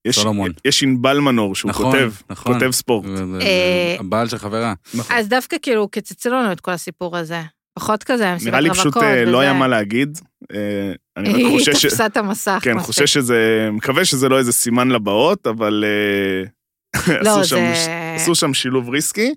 יש, 0.05 0.15
סולומון. 0.19 0.51
יש 0.65 0.83
ענבל 0.83 1.19
מנור 1.19 1.55
שהוא 1.55 1.69
נכון, 1.69 1.85
כותב, 1.85 2.13
נכון. 2.29 2.53
כותב 2.53 2.71
ספורט. 2.71 3.05
אה, 3.41 3.95
הבעל 3.99 4.27
של 4.27 4.37
חברה. 4.37 4.73
נכון. 4.93 5.15
אז 5.15 5.27
דווקא 5.27 5.57
כאילו 5.61 5.87
קיצצו 5.87 6.29
לנו 6.29 6.51
את 6.51 6.59
כל 6.61 6.71
הסיפור 6.71 7.17
הזה. 7.17 7.41
פחות 7.73 8.03
כזה, 8.03 8.35
מסיבת 8.35 8.47
נראה 8.47 8.59
לי 8.59 8.69
רווקות. 8.69 8.93
פשוט 8.93 9.03
אה, 9.03 9.25
לא. 9.25 9.39
היה 9.39 9.53
מה 9.53 9.67
להגיד. 9.67 10.19
אה, 10.53 10.91
אני 11.17 11.29
רק 11.29 11.35
היא 11.39 11.49
חושש, 11.59 11.81
ש- 11.81 11.85
תפסה 11.85 12.05
את 12.05 12.17
המסך. 12.17 12.59
כן. 12.61 12.79
חושש 12.79 13.13
שזה, 13.13 13.69
מקווה 13.71 14.05
שזה 14.05 14.29
לא 14.29 14.37
איזה 14.37 14.53
סימן 14.53 14.89
לבאות, 14.89 15.47
אבל 15.47 15.83
לא, 17.07 17.39
עשו, 17.39 17.49
שם, 17.49 17.55
זה... 17.55 18.13
עשו 18.15 18.35
שם 18.35 18.53
שילוב 18.53 18.89
ריסקי. 18.89 19.33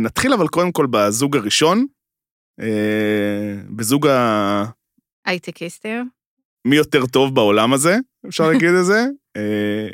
נתחיל 0.00 0.32
אבל 0.32 0.48
קודם 0.48 0.72
כל 0.72 0.86
בזוג 0.90 1.36
הראשון, 1.36 1.86
בזוג 3.70 4.06
ה... 4.06 4.64
הייטקיסטים. 5.26 6.08
מי 6.64 6.76
יותר 6.76 7.06
טוב 7.06 7.34
בעולם 7.34 7.72
הזה, 7.72 7.96
אפשר 8.28 8.48
להגיד 8.48 8.68
את 8.80 8.84
זה, 8.84 9.04
אה, 9.36 9.88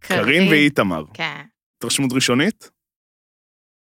קארין 0.00 0.48
ואיתמר. 0.48 1.04
כן. 1.14 1.42
התרשמות 1.76 2.12
ראשונית? 2.12 2.70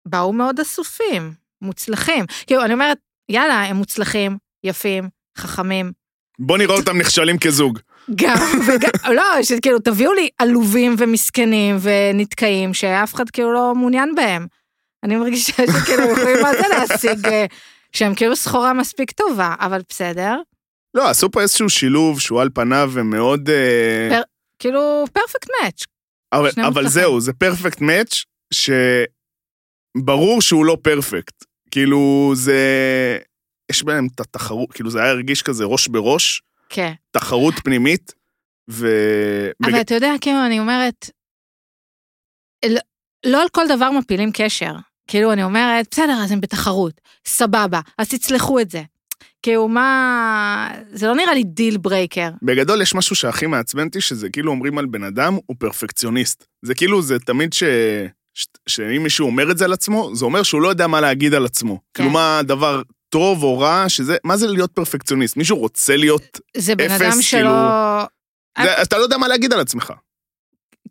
באו 0.07 0.33
מאוד 0.33 0.59
אסופים, 0.59 1.33
מוצלחים. 1.61 2.25
כאילו, 2.47 2.65
אני 2.65 2.73
אומרת, 2.73 2.97
יאללה, 3.29 3.63
הם 3.63 3.75
מוצלחים, 3.75 4.37
יפים, 4.63 5.09
חכמים. 5.37 5.91
בוא 6.39 6.57
נראה 6.57 6.75
אותם 6.75 6.97
נכשלים 6.97 7.39
כזוג. 7.39 7.79
גם 8.15 8.37
וגם, 8.67 9.13
לא, 9.13 9.43
שכאילו, 9.43 9.79
תביאו 9.79 10.13
לי 10.13 10.29
עלובים 10.37 10.95
ומסכנים 10.97 11.77
ונתקעים, 11.81 12.73
שאף 12.73 13.13
אחד 13.13 13.29
כאילו 13.29 13.53
לא 13.53 13.73
מעוניין 13.75 14.15
בהם. 14.15 14.47
אני 15.03 15.15
מרגישה 15.15 15.53
שכאילו, 15.53 16.03
יכולים 16.03 16.41
מה 16.43 16.51
זה 16.51 16.67
להשיג, 16.69 17.27
אה, 17.27 17.45
שהם 17.91 18.15
כאילו 18.15 18.35
סחורה 18.35 18.73
מספיק 18.73 19.11
טובה, 19.11 19.55
אבל 19.59 19.81
בסדר. 19.89 20.35
לא, 20.93 21.09
עשו 21.09 21.31
פה 21.31 21.41
איזשהו 21.41 21.69
שילוב 21.69 22.19
שהוא 22.19 22.41
על 22.41 22.49
פניו 22.53 22.91
ומאוד... 22.93 23.49
אה, 23.49 24.07
פר- 24.09 24.21
כאילו, 24.59 25.03
פרפקט 25.13 25.47
מאץ'. 25.61 25.83
אבל, 26.33 26.49
אבל. 26.67 26.87
זהו, 26.87 27.21
זה 27.21 27.33
פרפקט 27.33 27.81
מאץ' 27.81 28.23
שברור 28.53 30.41
שהוא 30.41 30.65
לא 30.65 30.77
פרפקט. 30.83 31.43
כאילו, 31.71 32.31
זה... 32.35 32.57
יש 33.71 33.83
בהם 33.83 34.07
את 34.15 34.19
התחרות, 34.19 34.71
כאילו 34.71 34.89
זה 34.89 34.99
היה 35.01 35.09
הרגיש 35.11 35.41
כזה 35.41 35.63
ראש 35.63 35.87
בראש, 35.87 36.41
כן. 36.69 36.93
תחרות 37.11 37.53
פנימית, 37.63 38.13
ו... 38.69 38.87
אבל 39.63 39.71
בג- 39.71 39.79
אתה 39.79 39.95
יודע, 39.95 40.11
כאילו, 40.21 40.45
אני 40.45 40.59
אומרת, 40.59 41.09
לא, 42.65 42.79
לא 43.25 43.41
על 43.41 43.47
כל 43.51 43.65
דבר 43.75 43.91
מפילים 43.91 44.29
קשר. 44.33 44.73
כאילו, 45.07 45.33
אני 45.33 45.43
אומרת, 45.43 45.87
בסדר, 45.91 46.19
אז 46.23 46.31
הם 46.31 46.41
בתחרות, 46.41 47.01
סבבה, 47.27 47.79
אז 47.97 48.09
תצלחו 48.09 48.59
את 48.59 48.69
זה. 48.71 48.81
כאילו, 49.43 49.67
מה... 49.67 50.71
זה 50.93 51.07
לא 51.07 51.15
נראה 51.15 51.33
לי 51.33 51.43
deal 51.43 51.77
breaker. 51.77 52.29
בגדול 52.43 52.81
יש 52.81 52.95
משהו 52.95 53.15
שהכי 53.15 53.47
מעצבן 53.47 53.87
אותי, 53.87 54.01
שזה 54.01 54.29
כאילו 54.29 54.51
אומרים 54.51 54.77
על 54.77 54.85
בן 54.85 55.03
אדם, 55.03 55.37
הוא 55.45 55.55
פרפקציוניסט. 55.59 56.45
זה 56.65 56.75
כאילו, 56.75 57.01
זה 57.01 57.19
תמיד 57.19 57.53
ש... 57.53 57.63
ש- 58.33 58.47
שאם 58.67 59.03
מישהו 59.03 59.27
אומר 59.27 59.51
את 59.51 59.57
זה 59.57 59.65
על 59.65 59.73
עצמו, 59.73 60.15
זה 60.15 60.25
אומר 60.25 60.43
שהוא 60.43 60.61
לא 60.61 60.67
יודע 60.67 60.87
מה 60.87 61.01
להגיד 61.01 61.33
על 61.33 61.45
עצמו. 61.45 61.79
כאילו, 61.93 62.09
מה 62.09 62.39
הדבר 62.39 62.81
טוב 63.09 63.43
או 63.43 63.59
רע, 63.59 63.85
שזה, 63.87 64.17
מה 64.23 64.37
זה 64.37 64.47
להיות 64.47 64.71
פרפקציוניסט? 64.71 65.37
מישהו 65.37 65.57
רוצה 65.57 65.97
להיות, 65.97 66.39
זה 66.57 66.75
בינאפס, 66.75 67.01
אדם 67.01 67.21
שלא... 67.21 67.39
כאילו- 67.39 68.67
זה, 68.75 68.81
אתה 68.81 68.97
לא 68.97 69.03
יודע 69.03 69.17
מה 69.17 69.27
להגיד 69.27 69.53
על 69.53 69.59
עצמך. 69.59 69.93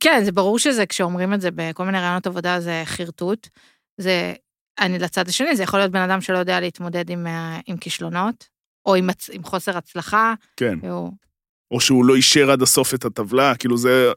כן, 0.01 0.23
זה 0.25 0.33
ברור 0.33 0.59
שזה, 0.59 0.87
כשאומרים 0.87 1.35
את 1.35 1.41
זה 1.41 1.49
בכל 1.55 1.85
מיני 1.85 1.99
רעיונות 1.99 2.27
עבודה, 2.27 2.61
זה 2.61 2.83
חרטוט. 2.85 3.49
זה, 4.01 4.33
אני 4.81 4.99
לצד 4.99 5.29
השני, 5.29 5.57
זה 5.57 5.63
יכול 5.63 5.79
להיות 5.79 5.93
בן 5.93 6.01
אדם 6.01 6.21
שלא 6.21 6.39
יודע 6.39 6.61
להתמודד 6.61 7.11
עם, 7.11 7.27
אה, 7.27 7.61
עם 7.67 7.77
כישלונות, 7.77 8.49
או 8.87 8.95
עם, 8.95 9.11
עם 9.33 9.45
חוסר 9.45 9.77
הצלחה, 9.77 10.35
כן. 10.57 10.79
והוא... 10.83 11.13
או 11.71 11.81
שהוא 11.81 12.05
לא 12.05 12.15
אישר 12.15 12.51
עד 12.51 12.63
הסוף 12.63 12.95
את 12.95 13.05
הטבלה, 13.05 13.55
כאילו 13.57 13.77
זה... 13.77 14.13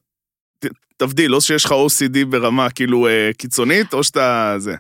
ת- 0.60 0.66
תבדיל, 0.98 1.36
או 1.36 1.42
שיש 1.42 1.66
לך 1.66 1.72
OCD 1.72 2.26
ברמה 2.30 2.70
כאילו 2.70 3.08
אה, 3.08 3.32
קיצונית, 3.38 3.94
או 3.94 4.04
שאתה... 4.04 4.56
זה. 4.58 4.76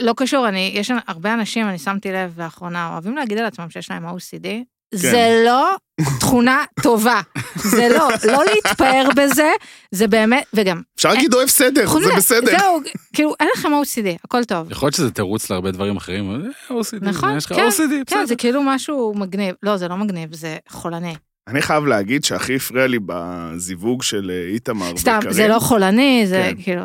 לא 0.00 0.14
קשור, 0.16 0.48
אני, 0.48 0.72
יש 0.74 0.90
הרבה 1.06 1.34
אנשים, 1.34 1.68
אני 1.68 1.78
שמתי 1.78 2.12
לב 2.12 2.40
לאחרונה, 2.40 2.92
אוהבים 2.92 3.16
להגיד 3.16 3.38
על 3.38 3.44
עצמם 3.44 3.70
שיש 3.70 3.90
להם 3.90 4.06
OCD. 4.06 4.46
כן. 4.92 4.98
זה 4.98 5.42
לא 5.46 5.76
תכונה 6.20 6.64
טובה. 6.82 7.20
זה 7.56 7.88
לא, 7.88 8.08
לא 8.32 8.44
להתפאר 8.44 9.08
בזה, 9.16 9.50
זה 9.90 10.08
באמת, 10.08 10.44
וגם, 10.54 10.82
אפשר 10.96 11.08
להגיד 11.08 11.34
אוהב 11.34 11.48
סדר, 11.48 11.88
זה 11.88 12.10
בסדר. 12.16 12.58
זהו, 12.58 12.80
כאילו, 13.12 13.34
אין 13.40 13.48
לכם 13.56 13.68
OCD, 13.68 14.18
הכל 14.24 14.44
טוב. 14.44 14.70
יכול 14.70 14.86
להיות 14.86 14.94
שזה 14.94 15.10
תירוץ 15.10 15.50
להרבה 15.50 15.70
דברים 15.70 15.96
אחרים, 15.96 16.30
אבל 16.30 16.46
אה, 16.70 16.80
OCD, 16.80 17.04
נכון, 17.04 17.36
יש 17.36 17.46
לך 17.46 17.52
כן, 17.52 17.68
OCD, 17.68 17.90
כן, 17.90 18.02
בסדר. 18.06 18.26
זה 18.26 18.36
כאילו 18.36 18.62
משהו 18.62 19.14
מגניב. 19.16 19.54
לא, 19.62 19.76
זה 19.76 19.88
לא 19.88 19.96
מגניב, 19.96 20.34
זה 20.34 20.56
חולני. 20.68 21.14
אני 21.48 21.62
חייב 21.62 21.86
להגיד 21.86 22.24
שהכי 22.24 22.56
הפריע 22.56 22.86
לי 22.86 22.98
בזיווג 23.06 24.02
של 24.02 24.30
אה, 24.34 24.54
איתמר 24.54 24.96
סתם, 24.96 25.16
וקארין. 25.18 25.34
זה 25.34 25.48
לא 25.48 25.58
חולני, 25.58 26.24
זה 26.26 26.50
כן. 26.56 26.62
כאילו, 26.62 26.82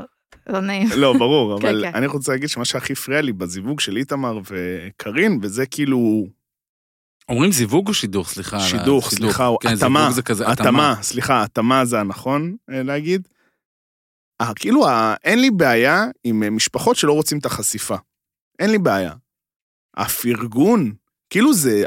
לא 0.48 0.60
נעים. 0.60 0.88
לא, 0.96 1.14
ברור, 1.14 1.60
כן, 1.62 1.68
אבל 1.68 1.86
כן. 1.86 1.96
אני 1.96 2.08
רוצה 2.08 2.32
להגיד 2.32 2.50
שמה 2.50 2.66
שהכי 2.66 2.94
הפריע 2.94 3.22
לי 3.22 3.34
בזיווג 3.34 3.80
של 3.80 3.98
איתמר 3.98 4.40
וקארין, 4.50 5.40
וזה 5.42 5.66
כאילו 5.66 6.26
אומרים 7.30 7.52
זיווג 7.52 7.88
או 7.88 7.94
שידוך, 7.94 8.30
סליחה? 8.30 8.60
שידוך. 8.60 9.10
סליחה, 9.10 9.48
או 9.48 9.60
כן, 9.60 9.74
התאמה, 9.74 10.12
זה 10.12 10.22
כזה 10.22 10.48
התאמה, 10.48 10.96
סליחה, 11.02 11.44
התאמה 11.44 11.86
זה 11.86 12.00
הנכון 12.00 12.56
אה, 12.70 12.84
להגיד. 12.84 13.28
אה, 14.42 14.54
כאילו, 14.56 14.86
אין 15.24 15.40
לי 15.40 15.52
בעיה 15.52 16.06
עם 16.24 16.44
אה, 16.44 16.50
משפחות 16.50 16.96
שלא 16.96 17.14
רוצים 17.14 17.38
את 17.38 17.46
החשיפה. 17.46 17.96
אין 18.60 18.72
לי 18.72 18.78
בעיה. 18.78 19.14
הפרגון, 19.98 20.94
כאילו 21.30 21.54
זה, 21.54 21.84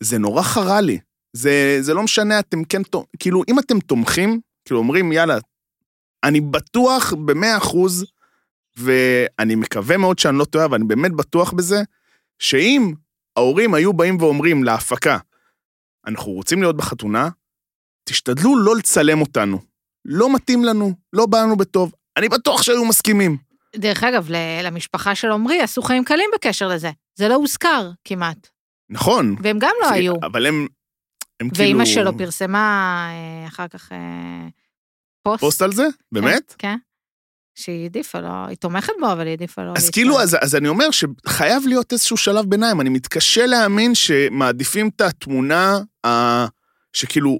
זה 0.00 0.18
נורא 0.18 0.42
חרה 0.42 0.80
לי. 0.80 0.98
זה, 1.32 1.78
זה 1.80 1.94
לא 1.94 2.02
משנה, 2.02 2.38
אתם 2.38 2.64
כן, 2.64 2.82
כאילו, 3.18 3.42
אם 3.48 3.58
אתם 3.58 3.80
תומכים, 3.80 4.40
כאילו 4.64 4.80
אומרים, 4.80 5.12
יאללה, 5.12 5.38
אני 6.24 6.40
בטוח 6.40 7.12
במאה 7.12 7.56
אחוז, 7.56 8.06
ואני 8.76 9.54
מקווה 9.54 9.96
מאוד 9.96 10.18
שאני 10.18 10.38
לא 10.38 10.44
טועה, 10.44 10.64
אבל 10.64 10.74
אני 10.74 10.84
באמת 10.84 11.12
בטוח 11.12 11.52
בזה, 11.52 11.82
שאם 12.38 12.92
ההורים 13.38 13.74
היו 13.74 13.92
באים 13.92 14.16
ואומרים 14.20 14.64
להפקה, 14.64 15.18
אנחנו 16.06 16.32
רוצים 16.32 16.60
להיות 16.62 16.76
בחתונה, 16.76 17.28
תשתדלו 18.08 18.58
לא 18.58 18.76
לצלם 18.76 19.20
אותנו. 19.20 19.58
לא 20.04 20.34
מתאים 20.34 20.64
לנו, 20.64 20.92
לא 21.12 21.26
בא 21.26 21.38
לנו 21.42 21.56
בטוב. 21.56 21.92
אני 22.16 22.28
בטוח 22.28 22.62
שהיו 22.62 22.84
מסכימים. 22.84 23.36
דרך 23.76 24.02
אגב, 24.04 24.28
למשפחה 24.62 25.14
של 25.14 25.30
עמרי 25.30 25.60
עשו 25.60 25.82
חיים 25.82 26.04
קלים 26.04 26.30
בקשר 26.34 26.68
לזה. 26.68 26.90
זה 27.14 27.28
לא 27.28 27.34
הוזכר 27.34 27.90
כמעט. 28.04 28.48
נכון. 28.90 29.34
והם 29.42 29.58
גם 29.60 29.72
לא 29.82 29.88
זה- 29.88 29.94
היו. 29.94 30.14
אבל 30.22 30.46
הם, 30.46 30.66
הם 31.40 31.50
כאילו... 31.50 31.64
ואימא 31.64 31.84
שלו 31.84 32.18
פרסמה 32.18 32.58
אה, 33.10 33.48
אחר 33.48 33.68
כך 33.68 33.92
אה, 33.92 34.48
פוסט. 35.22 35.40
פוסט 35.40 35.62
על 35.62 35.72
זה? 35.72 35.86
באמת? 36.12 36.54
כן. 36.58 36.76
שהיא 37.58 37.82
העדיפה 37.82 38.20
לו, 38.20 38.28
היא 38.48 38.56
תומכת 38.56 38.92
בו, 39.00 39.12
אבל 39.12 39.20
היא 39.20 39.30
העדיפה 39.30 39.62
לו. 39.62 39.72
אז. 39.76 39.90
כאילו, 39.90 40.20
אז, 40.20 40.36
אז 40.40 40.54
אני 40.54 40.68
אומר 40.68 40.86
שחייב 40.90 41.62
להיות 41.66 41.92
איזשהו 41.92 42.16
שלב 42.16 42.44
ביניים. 42.44 42.80
אני 42.80 42.88
מתקשה 42.90 43.46
להאמין 43.46 43.94
שמעדיפים 43.94 44.88
את 44.96 45.00
התמונה 45.00 45.78
ה... 46.06 46.08
שכאילו, 46.92 47.38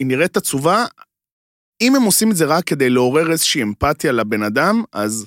היא 0.00 0.08
נראית 0.08 0.36
עצובה. 0.36 0.84
אם 1.80 1.96
הם 1.96 2.02
עושים 2.02 2.30
את 2.30 2.36
זה 2.36 2.44
רק 2.44 2.64
כדי 2.64 2.90
לעורר 2.90 3.30
איזושהי 3.32 3.62
אמפתיה 3.62 4.12
לבן 4.12 4.42
אדם, 4.42 4.82
אז 4.92 5.26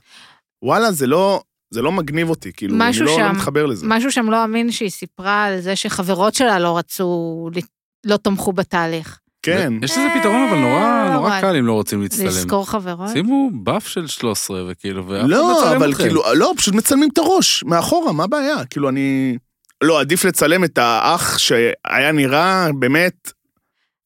וואלה, 0.63 0.91
זה 0.91 1.07
לא, 1.07 1.41
זה 1.73 1.81
לא 1.81 1.91
מגניב 1.91 2.29
אותי. 2.29 2.51
כאילו, 2.53 2.75
אני 2.75 2.99
לא, 2.99 3.05
לא 3.05 3.15
שם- 3.17 3.31
מתחבר 3.35 3.65
לזה. 3.65 3.85
משהו 3.89 4.11
שם 4.11 4.29
לא 4.29 4.43
אמין 4.43 4.71
שהיא 4.71 4.89
סיפרה 4.89 5.43
על 5.43 5.59
זה 5.61 5.75
שחברות 5.75 6.35
שלה 6.35 6.59
לא 6.59 6.77
רצו, 6.77 7.49
לא 8.05 8.17
תמכו 8.17 8.53
בתהליך. 8.53 9.19
כן. 9.43 9.73
יש 9.81 9.91
לזה 9.91 10.07
פתרון, 10.19 10.47
אבל 10.49 10.57
נורא 10.57 10.81
אה, 10.81 11.13
נורא. 11.13 11.41
קל 11.41 11.55
אם 11.55 11.65
לא 11.65 11.73
רוצים 11.73 12.01
להצטלם. 12.01 12.27
לזכור 12.27 12.69
חברות. 12.69 13.09
שימו 13.09 13.49
באף 13.53 13.87
של 13.87 14.07
13 14.07 14.63
וכאילו, 14.67 15.07
ואף 15.07 15.19
אחד 15.19 15.29
לא, 15.29 15.57
מצלם 15.57 15.75
אבל 15.75 15.91
אתכם. 15.91 16.03
כאילו, 16.03 16.23
לא, 16.33 16.53
פשוט 16.57 16.73
מצלמים 16.73 17.09
את 17.13 17.17
הראש, 17.17 17.63
מאחורה, 17.63 18.11
מה 18.11 18.23
הבעיה? 18.23 18.65
כאילו, 18.65 18.89
אני... 18.89 19.37
לא, 19.83 19.99
עדיף 19.99 20.25
לצלם 20.25 20.63
את 20.63 20.77
האח 20.77 21.37
שהיה 21.37 22.11
נראה 22.13 22.67
באמת 22.79 23.31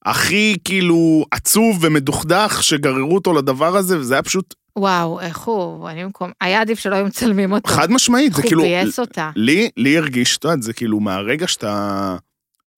הכי 0.06 0.58
כאילו 0.64 1.26
עצוב 1.32 1.78
ומדוכדך, 1.82 2.60
שגררו 2.62 3.16
אותו 3.16 3.34
לדבר 3.34 3.78
הזה, 3.78 4.00
וזה 4.00 4.14
היה 4.14 4.24
פשוט 4.24 4.54
וואו, 4.78 5.20
איך 5.20 5.38
הוא, 5.40 5.90
אני 5.90 6.04
במקום, 6.04 6.32
היה 6.42 6.62
עדיף 6.62 6.80
שלא 6.80 6.96
היו 6.96 7.06
מצלמים 7.06 7.52
אותו. 7.52 7.70
חד 7.70 7.92
משמעית, 7.92 8.34
זה 8.34 8.42
הוא 8.42 8.48
כאילו... 8.48 8.62
ביאס 8.64 9.00
אותה. 9.00 9.32
לי, 9.36 9.70
לי 9.78 9.98
הרגיש, 9.98 10.38
את 10.38 10.44
יודעת, 10.44 10.64
זה 10.64 10.74
כאילו 10.74 11.00
מהרגע 11.00 11.48
שאתה... 11.48 12.16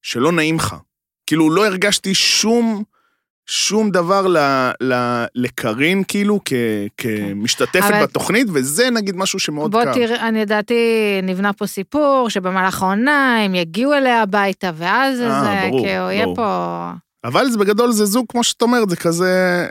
שלא 0.01 0.32
נעים 0.32 0.56
לך. 0.56 0.75
כאילו, 1.30 1.52
לא 1.52 1.66
הרגשתי 1.66 2.14
שום... 2.16 2.84
שום 3.52 3.92
דבר 3.92 4.28
ל, 4.28 4.38
ל, 4.82 5.24
לקרין, 5.36 6.04
כאילו, 6.08 6.40
כ, 6.46 6.54
כמשתתפת 6.98 7.76
אבל- 7.76 8.04
בתוכנית, 8.04 8.48
וזה 8.54 8.90
נגיד 8.90 9.16
משהו 9.16 9.40
שמאוד 9.40 9.72
בוא 9.72 9.84
קר. 9.84 9.94
תראה, 9.94 10.28
אני 10.28 10.40
ידעתי, 10.42 10.76
נבנה 11.24 11.54
פה 11.54 11.68
סיפור 11.68 12.30
שבמהלך 12.30 12.82
העונה 12.82 13.44
הם 13.46 13.56
יגיעו 13.56 13.94
אליה 13.94 14.22
הביתה, 14.22 14.72
ואז 14.76 15.22
אה, 15.22 15.42
זה, 15.42 15.70
ברור, 15.70 15.80
כאילו, 15.88 16.12
יהיה 16.12 16.24
ברור. 16.26 16.36
פה... 16.36 16.92
אבל 17.24 17.50
זה 17.50 17.58
בגדול 17.58 17.92
זה 17.92 18.06
זוג, 18.06 18.26
כמו 18.30 18.44
שאת 18.44 18.62
אומרת, 18.62 18.90
זה 18.90 18.96
כזה... 18.96 19.68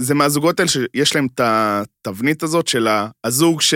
זה 0.00 0.14
מהזוגות 0.14 0.60
האלה 0.60 0.70
שיש 0.70 1.16
להם 1.16 1.26
את 1.34 1.40
התבנית 1.44 2.42
הזאת 2.42 2.68
של 2.68 2.88
הזוג 3.24 3.60
ש... 3.60 3.74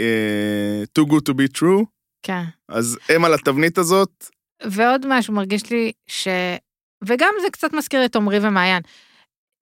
אה, 0.00 0.82
too 0.98 1.04
good 1.04 1.22
to 1.30 1.32
be 1.34 1.58
true, 1.58 1.84
כן. 2.22 2.42
אז 2.68 2.98
הם 3.08 3.24
על 3.24 3.34
התבנית 3.34 3.78
הזאת, 3.78 4.26
ועוד 4.62 5.06
משהו, 5.08 5.34
מרגיש 5.34 5.70
לי 5.70 5.92
ש... 6.06 6.28
וגם 7.04 7.34
זה 7.42 7.50
קצת 7.50 7.72
מזכיר 7.72 8.04
את 8.04 8.16
עמרי 8.16 8.38
ומעיין. 8.42 8.82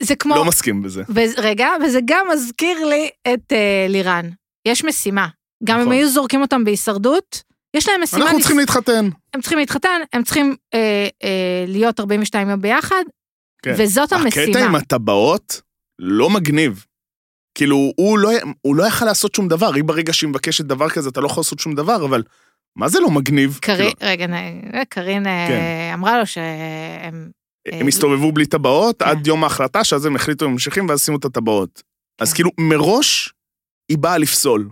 זה 0.02 0.16
כמו... 0.16 0.34
לא 0.34 0.44
מסכים 0.44 0.82
בזה. 0.82 1.02
וזה- 1.08 1.40
רגע, 1.40 1.68
וזה 1.84 1.98
גם 2.04 2.26
מזכיר 2.32 2.86
לי 2.86 3.10
את 3.34 3.52
אה, 3.52 3.86
לירן. 3.88 4.30
יש 4.68 4.84
משימה. 4.84 5.28
גם 5.64 5.76
אם 5.76 5.82
נכון. 5.82 5.92
היו 5.92 6.08
זורקים 6.08 6.42
אותם 6.42 6.64
בהישרדות, 6.64 7.42
יש 7.76 7.88
להם 7.88 8.02
משימה... 8.02 8.22
אנחנו 8.22 8.38
לס- 8.38 8.42
צריכים 8.42 8.58
להתחתן. 8.58 9.08
הם 9.34 9.40
צריכים 9.40 9.58
להתחתן, 9.58 10.00
הם 10.12 10.22
צריכים 10.22 10.56
אה, 10.74 11.08
אה, 11.24 11.64
להיות 11.68 12.00
42 12.00 12.48
יום 12.50 12.60
ביחד, 12.60 13.02
כן. 13.62 13.74
וזאת 13.78 14.12
המשימה. 14.12 14.44
הקטע 14.46 14.64
עם 14.64 14.74
הטבעות 14.74 15.60
לא 15.98 16.30
מגניב. 16.30 16.84
כאילו, 17.54 17.92
הוא 17.96 18.18
לא, 18.18 18.30
הוא 18.62 18.76
לא 18.76 18.84
יכל 18.86 19.04
לעשות 19.04 19.34
שום 19.34 19.48
דבר, 19.48 19.74
היא 19.74 19.84
ברגע 19.84 20.12
שהיא 20.12 20.30
מבקשת 20.30 20.64
דבר 20.64 20.88
כזה, 20.90 21.08
אתה 21.08 21.20
לא 21.20 21.26
יכול 21.26 21.40
לעשות 21.40 21.58
שום 21.58 21.74
דבר, 21.74 22.04
אבל 22.04 22.22
מה 22.76 22.88
זה 22.88 23.00
לא 23.00 23.10
מגניב? 23.10 23.58
קרין, 23.62 23.76
כאילו, 23.78 24.10
רגע, 24.12 24.26
נ- 24.26 24.84
קרין 24.88 25.26
אה, 25.26 25.46
כן. 25.48 25.90
אמרה 25.94 26.18
לו 26.18 26.26
שהם... 26.26 27.30
הם 27.72 27.86
הסתובבו 27.86 28.32
בלי 28.32 28.46
טבעות 28.46 29.02
כן. 29.02 29.08
עד 29.08 29.26
יום 29.26 29.44
ההחלטה, 29.44 29.84
שאז 29.84 30.06
הם 30.06 30.16
החליטו 30.16 30.44
הם 30.44 30.50
ממשיכים 30.50 30.88
ואז 30.88 31.04
שימו 31.04 31.16
את 31.16 31.24
הטבעות. 31.24 31.82
אז 32.18 32.30
כן. 32.30 32.34
כאילו, 32.34 32.50
מראש 32.60 33.32
היא 33.88 33.98
באה 33.98 34.18
לפסול. 34.18 34.68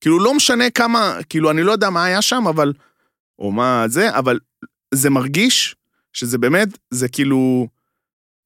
כאילו, 0.00 0.18
לא 0.18 0.34
משנה 0.34 0.70
כמה, 0.70 1.18
כאילו, 1.28 1.50
אני 1.50 1.62
לא 1.62 1.72
יודע 1.72 1.90
מה 1.90 2.04
היה 2.04 2.22
שם, 2.22 2.44
אבל... 2.48 2.72
או 3.38 3.52
מה 3.52 3.84
זה, 3.88 4.18
אבל 4.18 4.38
זה 4.94 5.10
מרגיש 5.10 5.76
שזה 6.12 6.38
באמת, 6.38 6.68
זה 6.90 7.08
כאילו... 7.08 7.66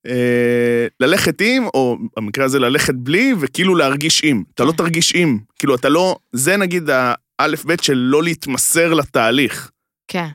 אה, 0.07 0.87
ללכת 1.01 1.41
עם, 1.41 1.67
או 1.67 1.99
במקרה 2.17 2.45
הזה 2.45 2.59
ללכת 2.59 2.95
בלי, 2.95 3.35
וכאילו 3.41 3.75
להרגיש 3.75 4.25
עם. 4.25 4.43
אתה 4.55 4.65
לא 4.65 4.71
כן. 4.71 4.77
תרגיש 4.77 5.15
עם. 5.15 5.39
כאילו, 5.59 5.75
אתה 5.75 5.89
לא... 5.89 6.17
זה 6.33 6.57
נגיד 6.57 6.91
האלף-בית 7.39 7.83
של 7.83 7.95
לא 7.95 8.23
להתמסר 8.23 8.95
לתהליך. 8.95 9.71
כן, 10.09 10.29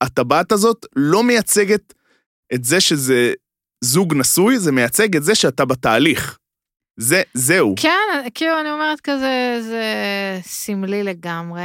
הטבעת 0.00 0.52
הזאת 0.52 0.86
לא 0.96 1.22
מייצגת 1.22 1.94
את 2.54 2.64
זה 2.64 2.80
שזה 2.80 3.32
זוג 3.84 4.14
נשוי, 4.14 4.58
זה 4.58 4.72
מייצג 4.72 5.16
את 5.16 5.24
זה 5.24 5.34
שאתה 5.34 5.64
בתהליך. 5.64 6.38
זה, 7.00 7.22
זהו. 7.34 7.74
כן, 7.78 8.28
כאילו 8.34 8.60
אני 8.60 8.70
אומרת 8.70 9.00
כזה, 9.00 9.58
זה 9.62 9.84
סמלי 10.42 11.02
לגמרי, 11.02 11.62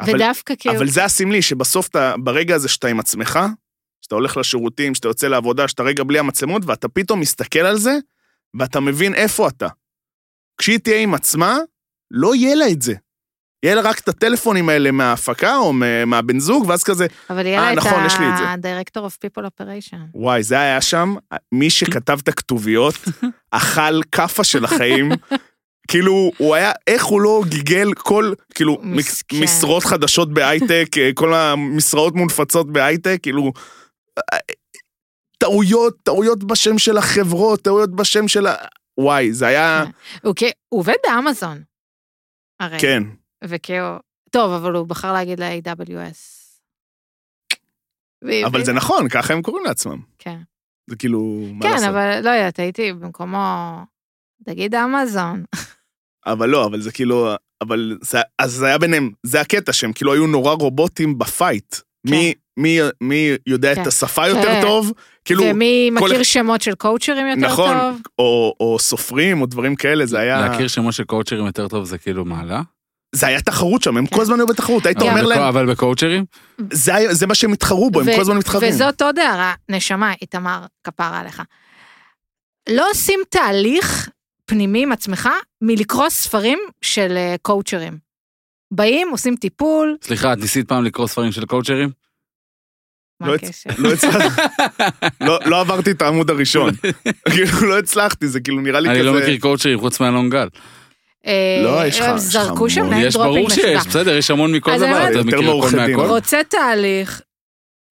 אבל- 0.00 0.14
ודווקא 0.14 0.54
כאילו... 0.58 0.76
אבל 0.76 0.88
זה 0.88 1.04
הסמלי, 1.04 1.42
שבסוף 1.42 1.88
אתה, 1.88 2.14
ברגע 2.24 2.54
הזה 2.54 2.68
שאתה 2.68 2.88
עם 2.88 3.00
עצמך, 3.00 3.38
שאתה 4.04 4.14
הולך 4.14 4.36
לשירותים, 4.36 4.94
שאתה 4.94 5.08
יוצא 5.08 5.28
לעבודה, 5.28 5.68
שאתה 5.68 5.82
רגע 5.82 6.04
בלי 6.04 6.18
המצלמות, 6.18 6.62
ואתה 6.66 6.88
פתאום 6.88 7.20
מסתכל 7.20 7.58
על 7.58 7.78
זה, 7.78 7.92
ואתה 8.58 8.80
מבין 8.80 9.14
איפה 9.14 9.48
אתה. 9.48 9.68
כשהיא 10.60 10.78
תהיה 10.78 10.98
עם 11.00 11.14
עצמה, 11.14 11.56
לא 12.10 12.34
יהיה 12.34 12.54
לה 12.54 12.68
את 12.72 12.82
זה. 12.82 12.94
יהיה 13.66 13.74
לה 13.74 13.80
רק 13.80 13.98
את 13.98 14.08
הטלפונים 14.08 14.68
האלה 14.68 14.90
מההפקה 14.90 15.56
או 15.56 15.72
מה- 15.72 16.04
מהבן 16.04 16.38
זוג, 16.38 16.64
ואז 16.68 16.84
כזה, 16.84 17.06
אבל 17.30 17.46
יהיה 17.46 17.58
אה, 17.60 17.64
לה 17.64 17.72
את 17.72 17.76
נכון, 17.76 18.06
יש 18.06 18.14
לי 18.20 18.26
את 18.28 18.36
זה. 18.38 18.44
ה-Director 18.44 19.00
of 19.00 19.12
People 19.26 19.44
Operation. 19.46 19.96
וואי, 20.14 20.42
זה 20.42 20.60
היה 20.60 20.80
שם, 20.80 21.14
מי 21.52 21.70
שכתב 21.70 22.18
את 22.22 22.28
הכתוביות, 22.28 22.94
אכל 23.50 24.02
כאפה 24.12 24.44
של 24.44 24.64
החיים. 24.64 25.08
כאילו, 25.88 26.30
הוא 26.38 26.54
היה, 26.54 26.72
איך 26.86 27.04
הוא 27.04 27.20
לא 27.20 27.42
גיגל 27.48 27.94
כל, 27.94 28.32
כאילו, 28.54 28.78
מסכן. 28.82 29.36
משרות 29.42 29.84
חדשות 29.84 30.32
בהייטק, 30.34 30.86
אה, 30.98 31.10
כל 31.14 31.34
המשרות 31.34 32.14
מונפצות 32.14 32.72
בהייטק, 32.72 33.18
כאילו, 33.22 33.52
אה, 34.18 34.38
טעויות, 35.38 35.96
טעויות 36.02 36.44
בשם 36.44 36.78
של 36.78 36.98
החברות, 36.98 37.62
טעויות 37.62 37.96
בשם 37.96 38.28
של 38.28 38.46
ה... 38.46 38.54
וואי, 39.00 39.32
זה 39.32 39.46
היה... 39.46 39.84
כ- 40.36 40.42
הוא 40.68 40.80
עובד 40.80 40.94
באמזון. 41.06 41.62
הרי. 42.60 42.78
כן. 42.80 43.02
וכאילו... 43.44 43.98
טוב, 44.30 44.52
אבל 44.52 44.74
הוא 44.74 44.86
בחר 44.86 45.12
להגיד 45.12 45.40
ל-AWS. 45.40 46.46
אבל 48.46 48.64
זה 48.64 48.72
נכון, 48.72 49.08
ככה 49.08 49.34
הם 49.34 49.42
קוראים 49.42 49.64
לעצמם. 49.64 50.00
כן. 50.18 50.38
זה 50.90 50.96
כאילו, 50.96 51.48
מה 51.52 51.62
כן, 51.62 51.70
לעשות? 51.70 51.88
אבל 51.88 52.20
לא 52.24 52.30
יודעת, 52.30 52.58
הייתי 52.58 52.92
במקומו... 52.92 53.76
תגיד 54.44 54.74
אמזון. 54.74 55.44
אבל 56.26 56.48
לא, 56.48 56.66
אבל 56.66 56.80
זה 56.80 56.92
כאילו, 56.92 57.28
אבל 57.60 57.98
זה, 58.02 58.18
אז 58.38 58.52
זה 58.52 58.66
היה 58.66 58.78
ביניהם, 58.78 59.10
זה 59.22 59.40
הקטע 59.40 59.72
שהם 59.72 59.92
כאילו 59.92 60.12
היו 60.12 60.26
נורא 60.26 60.52
רובוטים 60.52 61.18
בפייט. 61.18 61.76
מי, 62.06 62.34
מי, 62.56 62.78
מי 63.00 63.30
יודע 63.46 63.74
כן. 63.74 63.82
את 63.82 63.86
השפה 63.86 64.28
יותר 64.28 64.42
כן. 64.42 64.60
טוב, 64.62 64.92
כאילו, 65.24 65.44
ומי 65.44 65.90
כל 65.98 66.08
מכיר 66.08 66.22
שמות 66.22 66.62
של 66.62 66.74
קואוצ'רים 66.74 67.26
יותר 67.26 67.52
נכון, 67.52 67.78
טוב? 67.78 68.00
או, 68.18 68.54
או 68.60 68.78
סופרים 68.78 69.40
או 69.40 69.46
דברים 69.46 69.76
כאלה, 69.76 70.06
זה 70.06 70.18
היה, 70.18 70.40
להכיר 70.40 70.68
שמות 70.68 70.94
של 70.94 71.04
קואוצ'רים 71.04 71.46
יותר 71.46 71.68
טוב 71.68 71.84
זה 71.84 71.98
כאילו 71.98 72.24
מעלה. 72.24 72.62
זה 73.12 73.26
היה 73.26 73.40
תחרות 73.40 73.82
שם, 73.82 73.96
הם. 73.96 74.06
כל 74.06 74.22
הזמן 74.22 74.40
היו 74.40 74.46
בתחרות, 74.46 74.86
היית 74.86 75.02
אומר 75.02 75.26
להם, 75.26 75.42
אבל 75.42 75.70
בקואוצ'רים? 75.70 76.24
זה, 77.10 77.26
מה 77.26 77.34
שהם 77.34 77.52
התחרו 77.52 77.90
בו, 77.90 78.00
הם 78.00 78.06
כל 78.14 78.20
הזמן 78.20 78.36
מתחרים. 78.36 78.70
וזאת 78.74 79.02
עוד 79.02 79.18
הערה, 79.18 79.54
נשמה, 79.68 80.12
איתמר, 80.22 80.64
כפרה 80.84 81.20
עליך. 81.20 81.42
לא 82.68 82.90
עושים 82.90 83.20
תהליך 83.28 84.08
פנימי 84.46 84.82
עם 84.82 84.92
עצמך 84.92 85.28
מלקרוא 85.62 86.08
ספרים 86.08 86.58
של 86.82 87.16
אה, 87.16 87.34
קואוצ'רים. 87.42 87.98
באים, 88.70 89.08
עושים 89.10 89.36
טיפול, 89.36 89.96
סליחה, 90.02 90.32
את 90.32 90.38
ניסית 90.38 90.68
פעם 90.68 90.84
לקרוא 90.84 91.06
ספרים 91.06 91.32
של 91.32 91.46
קואוצ'רים? 91.46 91.90
מה 93.20 93.26
לא 93.28 93.34
הקשר? 93.34 93.70
לא 93.78 93.92
הצלחתי, 93.92 94.42
לא, 95.20 95.38
לא 95.46 95.60
עברתי 95.60 95.90
את 95.90 96.02
העמוד 96.02 96.30
הראשון, 96.30 96.74
כאילו 97.32 97.68
לא 97.68 97.78
הצלחתי, 97.78 98.28
זה 98.28 98.40
כאילו 98.40 98.60
נראה 98.60 98.80
לי 98.80 98.88
אני 98.88 98.98
כזה, 98.98 99.06
לא 99.06 99.18
מכיר 99.20 99.38
קואוצ'רים 99.38 99.80
חוץ 99.80 100.00
מאלון 100.00 100.30
גל. 100.30 100.48
אה, 101.26 101.60
לא, 101.64 101.86
יש 101.86 102.00
לך- 102.00 102.06
הם 102.06 102.16
יש 102.16 102.22
לך 102.24 102.30
זרקו 102.44 102.70
שם 102.70 102.86
יש 102.96 103.16
dropping 103.16 103.18
ברור 103.18 103.50
שיש. 103.50 103.86
בסדר, 103.86 104.16
יש 104.16 104.30
המון 104.30 104.52
מכל 104.54 104.76
דבר, 104.76 105.08
אתה 105.10 105.22
מכיר 105.24 105.38
הכל. 105.38 105.76
מהכל. 105.76 106.06
רוצה 106.06 106.40
תהליך, 106.48 107.22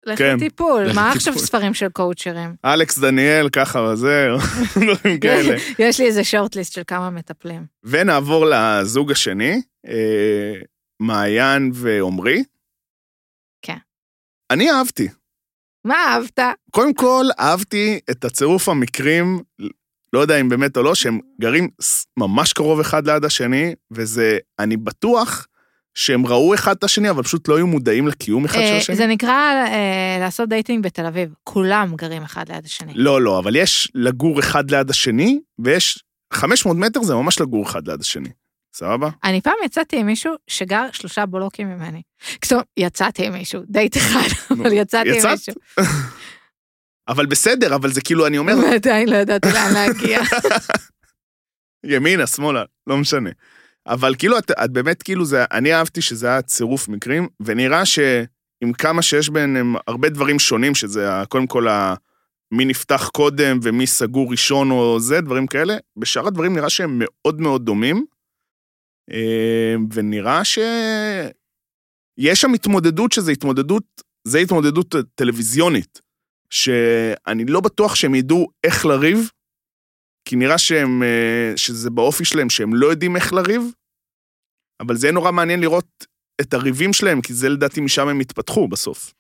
לך 0.06 0.18
כן. 0.18 0.36
לטיפול, 0.36 0.92
מה. 0.94 1.12
עכשיו 1.12 1.38
ספרים 1.38 1.74
של 1.74 1.88
קואוצ'רים? 1.88 2.54
אלכס 2.64 2.98
דניאל, 2.98 3.48
ככה 3.48 3.80
וזה, 3.80 4.28
דברים 4.94 5.20
כאלה. 5.20 5.56
יש 5.78 6.00
לי 6.00 6.06
איזה 6.06 6.24
שורטליסט 6.24 6.72
של 6.72 6.82
כמה 6.86 7.10
מטפלים. 7.10 7.66
ונעבור 7.84 8.46
לזוג 8.50 9.10
השני, 9.12 9.62
אה, 9.88 10.52
מעיין 11.02 11.70
ועומרי. 11.74 12.42
כן. 13.62 13.76
אני 14.50 14.70
אהבתי. 14.70 15.08
מה 15.86 15.94
אהבת? 16.08 16.38
קודם 16.70 16.94
כל, 16.94 17.24
אהבתי 17.40 18.00
את 18.10 18.24
הצירוף 18.24 18.68
המקרים, 18.68 19.40
לא 20.14 20.18
יודע 20.18 20.40
אם 20.40 20.48
באמת 20.48 20.76
או 20.76 20.82
לא, 20.82 20.94
שהם 20.94 21.18
גרים 21.40 21.68
ממש 22.16 22.52
קרוב 22.52 22.80
אחד 22.80 23.06
ליד 23.06 23.24
השני, 23.24 23.74
וזה, 23.90 24.38
אני 24.58 24.76
בטוח 24.76 25.46
שהם 25.94 26.26
ראו 26.26 26.54
אחד 26.54 26.76
את 26.76 26.84
השני, 26.84 27.10
אבל 27.10 27.22
פשוט 27.22 27.48
לא 27.48 27.56
היו 27.56 27.66
מודעים 27.66 28.08
לקיום 28.08 28.44
אחד 28.44 28.58
של 28.58 28.64
אה, 28.64 28.76
השני. 28.76 28.96
זה 28.96 29.06
נקרא 29.06 29.52
אה, 29.66 30.16
לעשות 30.20 30.48
dating 30.48 30.84
בתל 30.84 31.06
אביב. 31.06 31.34
כולם 31.44 31.92
גרים 31.96 32.22
אחד 32.22 32.48
ליד 32.48 32.64
השני. 32.64 32.92
לא, 32.94 33.22
לא, 33.22 33.38
אבל 33.38 33.56
יש 33.56 33.90
לגור 33.94 34.40
אחד 34.40 34.70
ליד 34.70 34.90
השני, 34.90 35.40
ויש 35.58 36.04
500 36.32 36.76
מטר 36.76 37.02
זה 37.02 37.14
ממש 37.14 37.40
לגור 37.40 37.66
אחד 37.66 37.88
ליד 37.88 38.00
השני. 38.00 38.28
סבבה? 38.74 39.08
אני 39.24 39.40
פעם 39.40 39.54
יצאתי 39.64 39.96
עם 39.96 40.06
מישהו 40.06 40.34
שגר 40.46 40.86
שלושה 40.92 41.26
בלוקים 41.26 41.68
ממני. 41.68 42.02
כלומר, 42.48 42.64
יצאתי 42.76 43.26
עם 43.26 43.32
מישהו, 43.32 43.60
דייט 43.68 43.96
אחד, 43.96 44.28
אבל 44.50 44.72
יצאתי 44.72 45.20
עם? 45.20 45.30
מישהו. 45.30 45.54
אבל 47.08 47.26
בסדר, 47.26 47.74
אבל 47.74 47.92
זה 47.92 48.00
כאילו, 48.00 48.26
אני 48.26 48.38
אומר, 48.38 48.54
ועדיין 48.62 49.08
לא 49.08 49.16
ידעתי 49.16 49.48
לאן 49.52 49.72
להגיע. 49.74 50.20
ימינה, 51.84 52.26
שמאלה, 52.26 52.64
לא 52.86 52.96
משנה. 52.96 53.30
אבל 53.86 54.14
כאילו, 54.18 54.38
את, 54.38 54.50
את 54.50 54.70
באמת, 54.70 55.02
כאילו, 55.02 55.24
זה, 55.24 55.44
אני 55.52 55.74
אהבתי 55.74 56.02
שזה 56.02 56.26
היה 56.26 56.42
צירוף 56.42 56.88
מקרים, 56.88 57.28
ונראה 57.40 57.86
שעם 57.86 58.72
כמה 58.78 59.02
שיש 59.02 59.28
ביניהם 59.28 59.74
הרבה 59.86 60.08
דברים 60.08 60.38
שונים, 60.38 60.74
שזה 60.74 61.08
קודם 61.28 61.46
כל 61.46 61.68
ה... 61.68 61.94
מי 62.52 62.64
נפתח 62.64 63.08
קודם 63.08 63.58
ומי 63.62 63.86
סגור 63.86 64.30
ראשון 64.30 64.70
או 64.70 65.00
זה, 65.00 65.20
דברים 65.20 65.46
כאלה, 65.46 65.76
בשאר 65.96 66.26
הדברים 66.26 66.56
נראה 66.56 66.70
שהם 66.70 66.98
מאוד 66.98 67.40
מאוד 67.40 67.64
דומים. 67.64 68.04
אה, 69.12 69.74
ונראה 69.92 70.44
ש... 70.44 70.58
יש 72.18 72.40
שם 72.40 72.54
התמודדות 72.54 73.12
שזה 73.12 73.32
התמודדות, 73.32 73.84
זה 74.24 74.38
התמודדות 74.38 74.94
טלוויזיונית, 75.14 76.00
שאני 76.54 77.44
לא 77.44 77.60
בטוח 77.60 77.94
שהם 77.94 78.14
ידעו 78.14 78.48
איך 78.64 78.86
לריב, 78.86 79.30
כי 80.28 80.36
נראה 80.36 80.58
שהם, 80.58 81.02
אה, 81.02 81.52
שזה 81.56 81.90
באופי 81.90 82.24
שלהם, 82.24 82.50
שהם 82.50 82.74
לא 82.74 82.86
יודעים 82.86 83.16
איך 83.16 83.32
לריב, 83.32 83.62
אבל 84.80 84.96
זה 84.96 85.12
נורא 85.12 85.32
מעניין 85.32 85.60
לראות 85.60 86.04
את 86.40 86.54
הריבים 86.54 86.92
שלהם, 86.92 87.20
כי 87.22 87.34
זה 87.34 87.48
לדעתי 87.48 87.80
משם 87.80 88.08
הם 88.08 88.20
התפתחו 88.20 88.68
בסוף. 88.68 89.14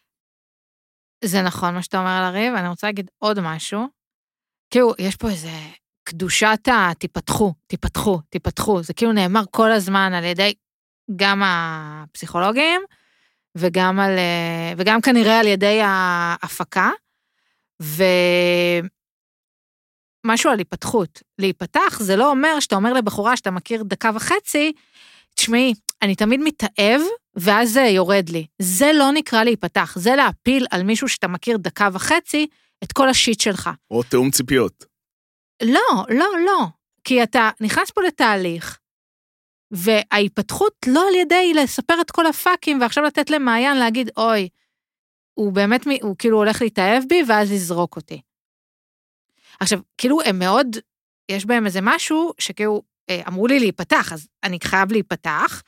זה 1.24 1.42
נכון 1.42 1.74
מה 1.74 1.82
שאתה 1.82 1.98
אומר 1.98 2.10
על 2.10 2.24
הריב, 2.24 2.54
אני 2.54 2.68
רוצה 2.68 2.86
להגיד 2.86 3.10
עוד 3.18 3.40
משהו. 3.40 3.88
כאילו, 4.70 4.92
יש 4.98 5.16
פה 5.16 5.28
איזה 5.30 5.50
קדושת 6.08 6.68
ה... 6.68 6.94
תיפתחו, 6.98 7.54
תיפתחו, 7.66 8.20
תיפתחו. 8.28 8.82
זה 8.82 8.94
כאילו 8.94 9.12
נאמר 9.12 9.42
כל 9.50 9.72
הזמן 9.72 10.12
על 10.14 10.24
ידי 10.24 10.54
גם 11.16 11.42
הפסיכולוגים, 11.44 12.80
וגם, 13.58 14.00
על, 14.00 14.18
אה, 14.18 14.72
וגם 14.76 15.00
כנראה 15.00 15.40
על 15.40 15.46
ידי 15.46 15.80
ההפקה, 15.82 16.90
ומשהו 20.22 20.50
על 20.50 20.58
היפתחות. 20.58 21.22
להיפתח 21.38 21.98
זה 22.00 22.16
לא 22.16 22.30
אומר 22.30 22.60
שאתה 22.60 22.76
אומר 22.76 22.92
לבחורה 22.92 23.36
שאתה 23.36 23.50
מכיר 23.50 23.82
דקה 23.82 24.10
וחצי, 24.14 24.72
תשמעי, 25.34 25.74
אני 26.02 26.14
תמיד 26.14 26.40
מתאהב, 26.40 27.00
ואז 27.36 27.72
זה 27.72 27.80
יורד 27.80 28.28
לי. 28.28 28.46
זה 28.58 28.90
לא 28.94 29.10
נקרא 29.12 29.44
להיפתח, 29.44 29.98
זה 29.98 30.16
להפיל 30.16 30.66
על 30.70 30.82
מישהו 30.82 31.08
שאתה 31.08 31.28
מכיר 31.28 31.56
דקה 31.56 31.88
וחצי 31.92 32.46
את 32.84 32.92
כל 32.92 33.08
השיט 33.08 33.40
שלך. 33.40 33.70
או 33.90 34.02
תיאום 34.02 34.30
ציפיות. 34.30 34.84
לא, 35.62 36.04
לא, 36.08 36.26
לא. 36.46 36.66
כי 37.04 37.22
אתה 37.22 37.50
נכנס 37.60 37.90
פה 37.90 38.02
לתהליך, 38.02 38.78
וההיפתחות 39.70 40.72
לא 40.86 41.08
על 41.08 41.14
ידי 41.14 41.54
לספר 41.54 42.00
את 42.00 42.10
כל 42.10 42.26
הפאקים, 42.26 42.80
ועכשיו 42.80 43.04
לתת 43.04 43.30
למעיין 43.30 43.76
להגיד, 43.76 44.10
אוי, 44.16 44.48
הוא 45.34 45.52
באמת, 45.52 45.86
הוא 46.02 46.16
כאילו 46.18 46.36
הולך 46.36 46.62
להתאהב 46.62 47.04
בי, 47.08 47.22
ואז 47.28 47.52
לזרוק 47.52 47.96
אותי. 47.96 48.20
עכשיו, 49.60 49.78
כאילו, 49.98 50.20
הם 50.24 50.38
מאוד, 50.38 50.66
יש 51.30 51.46
בהם 51.46 51.66
איזה 51.66 51.78
משהו 51.82 52.32
שכאילו, 52.38 52.82
אה, 53.10 53.22
אמרו 53.28 53.46
לי 53.46 53.58
להיפתח, 53.58 54.12
אז 54.12 54.28
אני 54.44 54.58
חייב 54.64 54.92
להיפתח, 54.92 55.62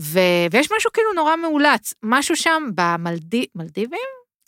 ו... 0.00 0.18
ויש 0.50 0.68
משהו 0.76 0.92
כאילו 0.92 1.12
נורא 1.12 1.36
מאולץ, 1.36 1.94
משהו 2.02 2.36
שם 2.36 2.62
במלדיבים? 2.74 3.48
מלדיבים? 3.54 3.98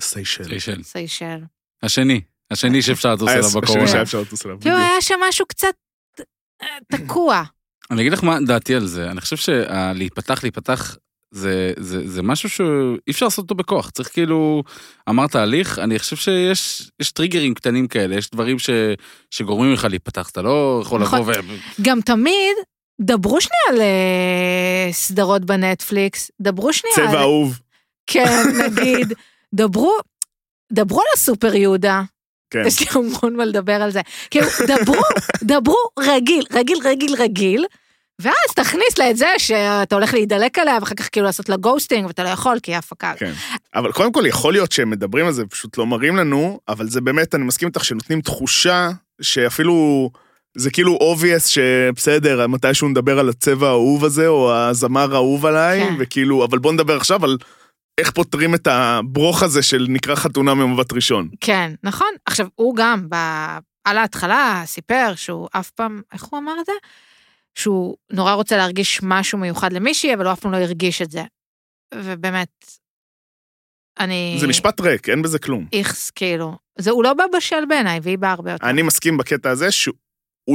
סיישל. 0.00 0.44
סיישל. 0.44 0.82
סיישל. 0.82 1.38
השני, 1.82 2.20
השני 2.50 2.82
שאפשר 2.82 3.14
לטוס 3.14 3.28
היה 3.28 3.36
אליו 3.36 3.48
השני 3.48 3.60
בקורונה. 3.60 3.88
שהיה 3.88 4.02
אפשר 4.02 4.20
לטוס 4.20 4.46
אליו. 4.46 4.60
כאילו. 4.60 4.76
היה 4.76 5.00
שם 5.00 5.20
משהו 5.28 5.46
קצת 5.46 5.74
אה, 6.62 6.66
תקוע. 6.92 7.42
אני 7.90 8.00
אגיד 8.00 8.12
לך 8.12 8.24
מה 8.24 8.38
דעתי 8.46 8.74
על 8.74 8.86
זה, 8.86 9.10
אני 9.10 9.20
חושב 9.20 9.36
שלהיפתח, 9.36 10.42
להיפתח, 10.42 10.96
זה, 11.32 11.72
זה, 11.76 12.08
זה 12.08 12.22
משהו 12.22 12.50
שאי 12.50 13.10
אפשר 13.10 13.26
לעשות 13.26 13.42
אותו 13.42 13.54
בכוח, 13.54 13.90
צריך 13.90 14.08
כאילו, 14.12 14.62
אמרת 15.08 15.34
הליך, 15.34 15.78
אני 15.78 15.98
חושב 15.98 16.16
שיש 16.16 16.90
יש 17.00 17.12
טריגרים 17.12 17.54
קטנים 17.54 17.88
כאלה, 17.88 18.16
יש 18.16 18.30
דברים 18.30 18.58
ש, 18.58 18.70
שגורמים 19.30 19.72
לך 19.72 19.86
להיפתח, 19.90 20.30
אתה 20.30 20.42
לא 20.42 20.80
יכול 20.82 21.02
נכון. 21.02 21.20
לבוא 21.20 21.32
ו... 21.32 21.56
גם 21.82 22.00
תמיד, 22.00 22.56
דברו 23.00 23.40
שנייה 23.40 23.62
על 23.68 23.80
אה, 23.80 24.92
סדרות 24.92 25.44
בנטפליקס, 25.44 26.30
דברו 26.40 26.72
שנייה 26.72 26.96
על... 26.96 27.06
צבע 27.06 27.20
אהוב. 27.20 27.58
כן, 28.06 28.42
נגיד, 28.64 29.12
דברו, 29.54 29.92
דברו 30.72 31.00
על 31.00 31.06
הסופר 31.14 31.54
יהודה. 31.54 32.02
כן. 32.50 32.62
יש 32.66 32.80
לי 32.80 32.86
המון 32.90 33.36
מה 33.36 33.44
לדבר 33.44 33.82
על 33.82 33.90
זה. 33.90 34.00
כאילו, 34.30 34.46
דברו, 34.66 35.02
דברו 35.42 35.78
רגיל, 35.98 36.44
רגיל, 36.52 36.78
רגיל, 36.84 37.14
רגיל, 37.18 37.66
ואז 38.22 38.54
תכניס 38.56 38.98
לה 38.98 39.10
את 39.10 39.16
זה 39.16 39.28
שאתה 39.38 39.94
הולך 39.94 40.14
להידלק 40.14 40.58
עליה, 40.58 40.78
ואחר 40.80 40.94
כך 40.94 41.08
כאילו 41.12 41.26
לעשות 41.26 41.48
לה 41.48 41.56
ghosting, 41.56 42.06
ואתה 42.06 42.24
לא 42.24 42.28
יכול, 42.28 42.58
כי 42.62 42.70
היא 42.70 42.78
הפקה. 42.78 43.12
כן. 43.18 43.32
אבל 43.74 43.92
קודם 43.92 44.12
כל, 44.12 44.24
יכול 44.26 44.52
להיות 44.52 44.72
שהם 44.72 44.90
מדברים 44.90 45.26
על 45.26 45.32
זה, 45.32 45.46
פשוט 45.46 45.78
לא 45.78 45.86
מראים 45.86 46.16
לנו, 46.16 46.60
אבל 46.68 46.88
זה 46.88 47.00
באמת, 47.00 47.34
אני 47.34 47.44
מסכים 47.44 47.68
איתך, 47.68 47.84
שנותנים 47.84 48.20
תחושה 48.20 48.90
שאפילו, 49.22 50.10
זה 50.56 50.70
כאילו 50.70 50.98
obvious 51.02 51.48
שבסדר, 51.48 52.46
מתישהו 52.46 52.88
נדבר 52.88 53.18
על 53.18 53.28
הצבע 53.28 53.66
האהוב 53.68 54.04
הזה, 54.04 54.28
או 54.28 54.54
הזמר 54.54 55.14
האהוב 55.14 55.46
עליי, 55.46 55.80
כן. 55.80 55.94
וכאילו, 55.98 56.44
אבל 56.44 56.58
בוא 56.58 56.72
נדבר 56.72 56.96
עכשיו 56.96 57.24
על 57.24 57.36
איך 57.98 58.10
פותרים 58.10 58.54
את 58.54 58.66
הברוך 58.66 59.42
הזה 59.42 59.62
של 59.62 59.86
נקרא 59.88 60.14
חתונה 60.14 60.54
ממבט 60.54 60.92
ראשון. 60.92 61.28
כן, 61.40 61.72
נכון. 61.82 62.08
עכשיו, 62.26 62.46
הוא 62.54 62.76
גם, 62.76 63.06
ב... 63.08 63.16
על 63.84 63.98
ההתחלה 63.98 64.62
סיפר 64.66 65.12
שהוא 65.16 65.48
אף 65.52 65.70
פעם, 65.70 66.02
איך 66.12 66.24
הוא 66.24 66.38
אמר 66.38 66.52
את 66.60 66.66
זה? 66.66 66.72
שהוא 67.54 67.96
נורא 68.12 68.32
רוצה 68.32 68.56
להרגיש 68.56 69.00
משהו 69.02 69.38
מיוחד 69.38 69.72
למישהי, 69.72 70.14
אבל 70.14 70.24
הוא 70.26 70.32
אף 70.32 70.40
פעם 70.40 70.52
לא 70.52 70.56
הרגיש 70.56 71.02
את 71.02 71.10
זה. 71.10 71.22
ובאמת, 71.94 72.48
אני... 74.00 74.36
זה 74.40 74.46
משפט 74.46 74.80
ריק, 74.80 75.08
אין 75.08 75.22
בזה 75.22 75.38
כלום. 75.38 75.66
איכס, 75.72 76.10
כאילו. 76.10 76.56
זה, 76.78 76.90
הוא 76.90 77.04
לא 77.04 77.14
בא 77.14 77.24
בשל 77.36 77.64
בעיניי, 77.68 78.00
והיא 78.02 78.18
באה 78.18 78.32
הרבה 78.32 78.52
יותר. 78.52 78.66
אני 78.70 78.82
מסכים 78.82 79.16
בקטע 79.16 79.50
הזה 79.50 79.70
שהוא 79.72 79.94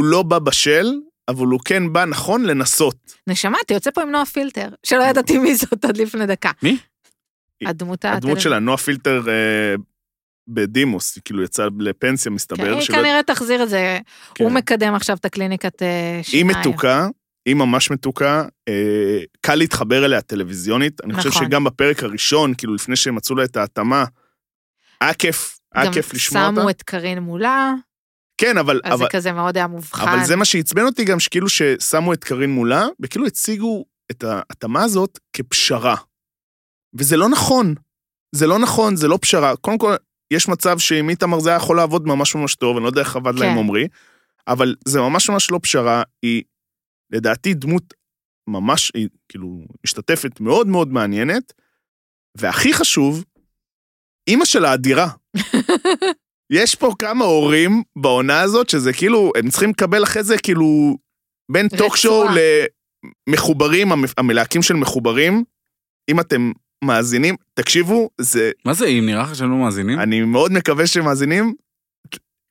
לא 0.03 0.23
בא 0.23 0.39
בשל, 0.39 0.93
אבל 1.27 1.45
הוא 1.47 1.59
כן 1.65 1.93
בא 1.93 2.05
נכון 2.05 2.45
לנסות. 2.45 3.13
נשמה, 3.27 3.57
אתה 3.65 3.73
יוצא 3.73 3.91
פה 3.91 4.01
עם 4.01 4.09
נועה 4.09 4.25
פילטר, 4.25 4.69
שלא 4.83 5.03
ידעתי 5.03 5.37
מי 5.37 5.55
זאת 5.55 5.85
עד 5.85 5.97
לפני 5.97 6.25
דקה. 6.25 6.51
מי? 6.63 6.77
הדמות 7.65 8.05
הדמות 8.05 8.37
הטלוויז- 8.37 8.43
שלה, 8.43 8.59
נועה 8.59 8.77
פילטר 8.77 9.21
אה, 9.29 9.75
בדימוס, 10.47 11.15
היא 11.15 11.21
כאילו 11.25 11.43
יצאה 11.43 11.67
לפנסיה, 11.79 12.29
כן, 12.29 12.35
מסתבר. 12.35 12.73
היא 12.73 12.81
שלא- 12.81 12.95
כנראה 12.95 13.23
תחזיר 13.23 13.63
את 13.63 13.69
זה. 13.69 13.99
כן. 14.35 14.43
הוא 14.43 14.51
מקדם 14.53 14.95
עכשיו 14.95 15.17
את 15.17 15.25
הקליניקת 15.25 15.81
אה, 15.81 16.15
היא 16.15 16.23
שיניים. 16.23 16.47
מתוקה, 16.47 17.07
היא 17.45 17.55
ממש 17.55 17.91
מתוקה, 17.91 18.45
אה, 18.69 19.19
קל 19.41 19.55
להתחבר 19.55 20.05
אליה 20.05 20.21
טלוויזיונית. 20.21 21.01
אני 21.03 21.13
חושב 21.13 21.29
נכון. 21.29 21.45
שגם 21.45 21.63
בפרק 21.63 22.03
הראשון, 22.03 22.53
כאילו 22.53 22.75
לפני 22.75 22.95
שהם 22.95 23.15
מצאו 23.15 23.35
לה 23.35 23.43
את 23.43 23.57
ההתאמה, 23.57 24.05
היה 25.01 25.13
כיף, 25.13 25.59
היה 25.75 25.93
כיף 25.93 26.13
לשמוע 26.13 26.41
גם 26.41 26.49
אותה. 26.49 26.61
שמו 26.61 26.69
את 26.69 26.83
קארין 26.83 27.19
מולה, 27.19 27.73
כן, 28.37 28.57
אבל, 28.57 28.81
אז 28.83 28.93
אבל, 28.93 29.05
זה 29.05 29.09
כזה 29.11 29.31
מאוד 29.31 29.57
היה 29.57 29.67
מובחן. 29.67 30.07
אבל 30.07 30.25
זה 30.25 30.35
מה 30.35 30.45
שעצבן 30.45 30.85
אותי 30.85 31.03
גם, 31.05 31.19
שכאילו 31.19 31.49
ששמו 31.49 32.13
את 32.13 32.23
קארין 32.23 32.49
מולה, 32.49 32.85
וכאילו 32.99 33.25
הציגו 33.25 33.85
את 34.11 34.23
ההתאמה 34.23 34.83
הזאת 34.83 35.19
כפשרה. 35.33 35.95
וזה 36.93 37.17
לא 37.17 37.29
נכון. 37.29 37.75
זה 38.35 38.47
לא 38.47 38.59
נכון, 38.59 38.95
זה 38.95 39.07
לא 39.07 39.19
פשרה. 39.21 39.55
קודם 39.55 39.77
כל, 39.77 39.95
יש 40.31 40.47
מצב 40.47 40.77
שעם 40.79 41.09
איתמר 41.09 41.39
זה 41.39 41.49
היה 41.49 41.57
יכול 41.57 41.77
לעבוד 41.77 42.07
ממש 42.07 42.35
ממש 42.35 42.55
טוב, 42.55 42.75
אני 42.77 42.83
לא 42.83 42.89
יודע 42.89 43.01
איך 43.01 43.15
עבד 43.15 43.33
כן. 43.33 43.39
להם 43.39 43.57
עמרי, 43.57 43.87
אבל 44.47 44.75
זה 44.85 44.99
ממש 45.01 45.29
ממש 45.29 45.51
לא 45.51 45.59
פשרה, 45.63 46.03
היא 46.21 46.43
לדעתי 47.11 47.53
דמות 47.53 47.93
ממש, 48.49 48.91
היא 48.95 49.07
כאילו 49.29 49.59
משתתפת 49.85 50.39
מאוד 50.39 50.67
מאוד 50.67 50.87
מעניינת, 50.87 51.53
והכי 52.37 52.73
חשוב, 52.73 53.23
אימא 54.29 54.45
שלה 54.45 54.73
אדירה. 54.73 55.07
יש 56.53 56.75
פה 56.75 56.91
כמה 56.99 57.25
הורים 57.25 57.83
בעונה 57.95 58.41
הזאת, 58.41 58.69
שזה 58.69 58.93
כאילו, 58.93 59.31
הם 59.37 59.49
צריכים 59.49 59.69
לקבל 59.69 60.03
אחרי 60.03 60.23
זה 60.23 60.35
כאילו 60.43 60.97
בין 61.51 61.67
טוק 61.77 61.97
שואו 61.97 62.21
רצועה. 62.21 62.35
למחוברים, 63.29 63.91
המ- 63.91 64.03
המלהקים 64.17 64.61
של 64.61 64.73
מחוברים. 64.73 65.43
אם 66.11 66.19
אתם 66.19 66.51
מאזינים, 66.83 67.35
תקשיבו, 67.53 68.09
זה, 68.21 68.51
מה 68.65 68.73
זה 68.73 68.85
אם? 68.85 69.05
נראה 69.05 69.23
לך 69.23 69.35
שהם 69.35 69.51
לא 69.51 69.57
מאזינים? 69.57 69.99
אני 69.99 70.21
מאוד 70.21 70.51
מקווה 70.51 70.87
שמאזינים, 70.87 71.53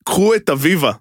קחו 0.05 0.35
את 0.35 0.51
אביבה. 0.51 0.93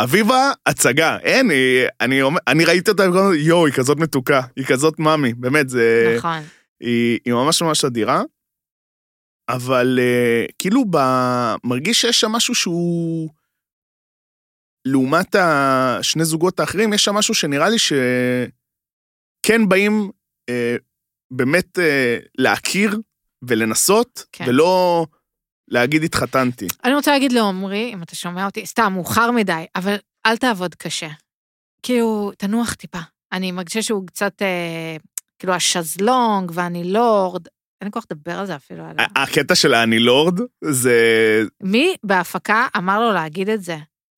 אביבה, 0.00 0.52
הצגה. 0.66 1.18
אין, 1.18 1.50
היא, 1.50 1.86
אני, 2.00 2.20
אני 2.46 2.64
ראיתי 2.64 2.90
אותה, 2.90 3.04
יואו, 3.36 3.66
היא 3.66 3.74
כזאת 3.74 3.98
מתוקה, 3.98 4.40
היא 4.56 4.66
כזאת 4.66 4.98
מאמי, 4.98 5.34
באמת, 5.34 5.68
זה... 5.68 6.14
נכון. 6.18 6.42
היא, 6.80 7.18
היא 7.24 7.34
ממש 7.34 7.62
ממש 7.62 7.84
אדירה, 7.84 8.22
אבל 9.48 9.98
uh, 9.98 10.52
כאילו 10.58 10.84
ב... 10.90 10.96
מרגיש 11.64 12.00
שיש 12.00 12.20
שם 12.20 12.30
משהו 12.32 12.54
שהוא... 12.54 13.30
לעומת 14.86 15.34
השני 15.34 16.24
זוגות 16.24 16.60
האחרים, 16.60 16.92
יש 16.92 17.04
שם 17.04 17.14
משהו 17.14 17.34
שנראה 17.34 17.68
לי 17.68 17.78
שכן 17.78 19.68
באים 19.68 20.10
uh, 20.50 20.52
באמת 21.36 21.78
uh, 21.78 22.28
להכיר 22.38 22.98
ולנסות, 23.42 24.24
כן. 24.32 24.44
ולא 24.48 25.06
להגיד 25.68 26.02
התחתנתי. 26.02 26.66
אני 26.84 26.94
רוצה 26.94 27.10
להגיד 27.10 27.32
לעומרי, 27.32 27.90
אם 27.94 28.02
אתה 28.02 28.16
שומע 28.16 28.46
אותי, 28.46 28.66
סתם, 28.66 28.92
מאוחר 28.94 29.30
מדי, 29.30 29.64
אבל 29.76 29.96
אל 30.26 30.36
תעבוד 30.36 30.74
קשה. 30.74 31.08
כאילו, 31.82 32.32
תנוח 32.38 32.74
טיפה. 32.74 32.98
אני 33.32 33.52
מרגישה 33.52 33.82
שהוא 33.82 34.06
קצת, 34.06 34.42
אה, 34.42 34.96
כאילו, 35.38 35.54
השזלונג 35.54 36.50
ואני 36.54 36.84
לורד, 36.84 37.46
אין 37.80 37.88
לי 37.88 37.90
כוח 37.90 38.04
לדבר 38.10 38.38
על 38.38 38.46
זה 38.46 38.56
אפילו. 38.56 38.84
הקטע 39.16 39.54
של 39.54 39.74
האני 39.74 39.98
לורד, 39.98 40.40
זה... 40.64 40.98
מי 41.62 41.94
בהפקה 42.04 42.66
אמר 42.76 43.00
לו 43.00 43.12
להגיד 43.12 43.48
את 43.48 43.62
זה? 43.62 43.76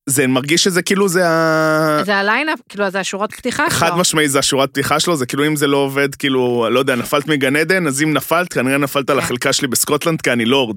זה 0.08 0.26
מרגיש 0.26 0.64
שזה 0.64 0.82
כאילו 0.82 1.08
זה 1.08 1.28
ה... 1.28 2.02
זה 2.04 2.16
ה 2.16 2.22
line 2.22 2.43
up, 2.43 2.58
כאילו, 2.68 2.90
זה 2.90 3.00
השורות 3.00 3.32
פתיחה 3.34 3.70
שלו. 3.70 3.78
חד 3.78 3.96
משמעי 3.96 4.28
זה 4.28 4.38
השורת 4.38 4.70
פתיחה 4.70 5.00
שלו, 5.00 5.16
זה 5.16 5.26
כאילו 5.26 5.46
אם 5.46 5.56
זה 5.56 5.66
לא 5.66 5.76
עובד, 5.76 6.14
כאילו, 6.14 6.66
לא 6.70 6.78
יודע, 6.78 6.94
נפלת 6.96 7.26
מגן 7.28 7.56
עדן, 7.56 7.86
אז 7.86 8.02
אם 8.02 8.12
נפלת, 8.12 8.52
כנראה 8.52 8.78
נפלת 8.78 9.10
כן. 9.10 9.16
לחלקה 9.16 9.52
שלי 9.52 9.68
בסקוטלנד, 9.68 10.20
כי 10.22 10.32
אני 10.32 10.44
לורד, 10.44 10.76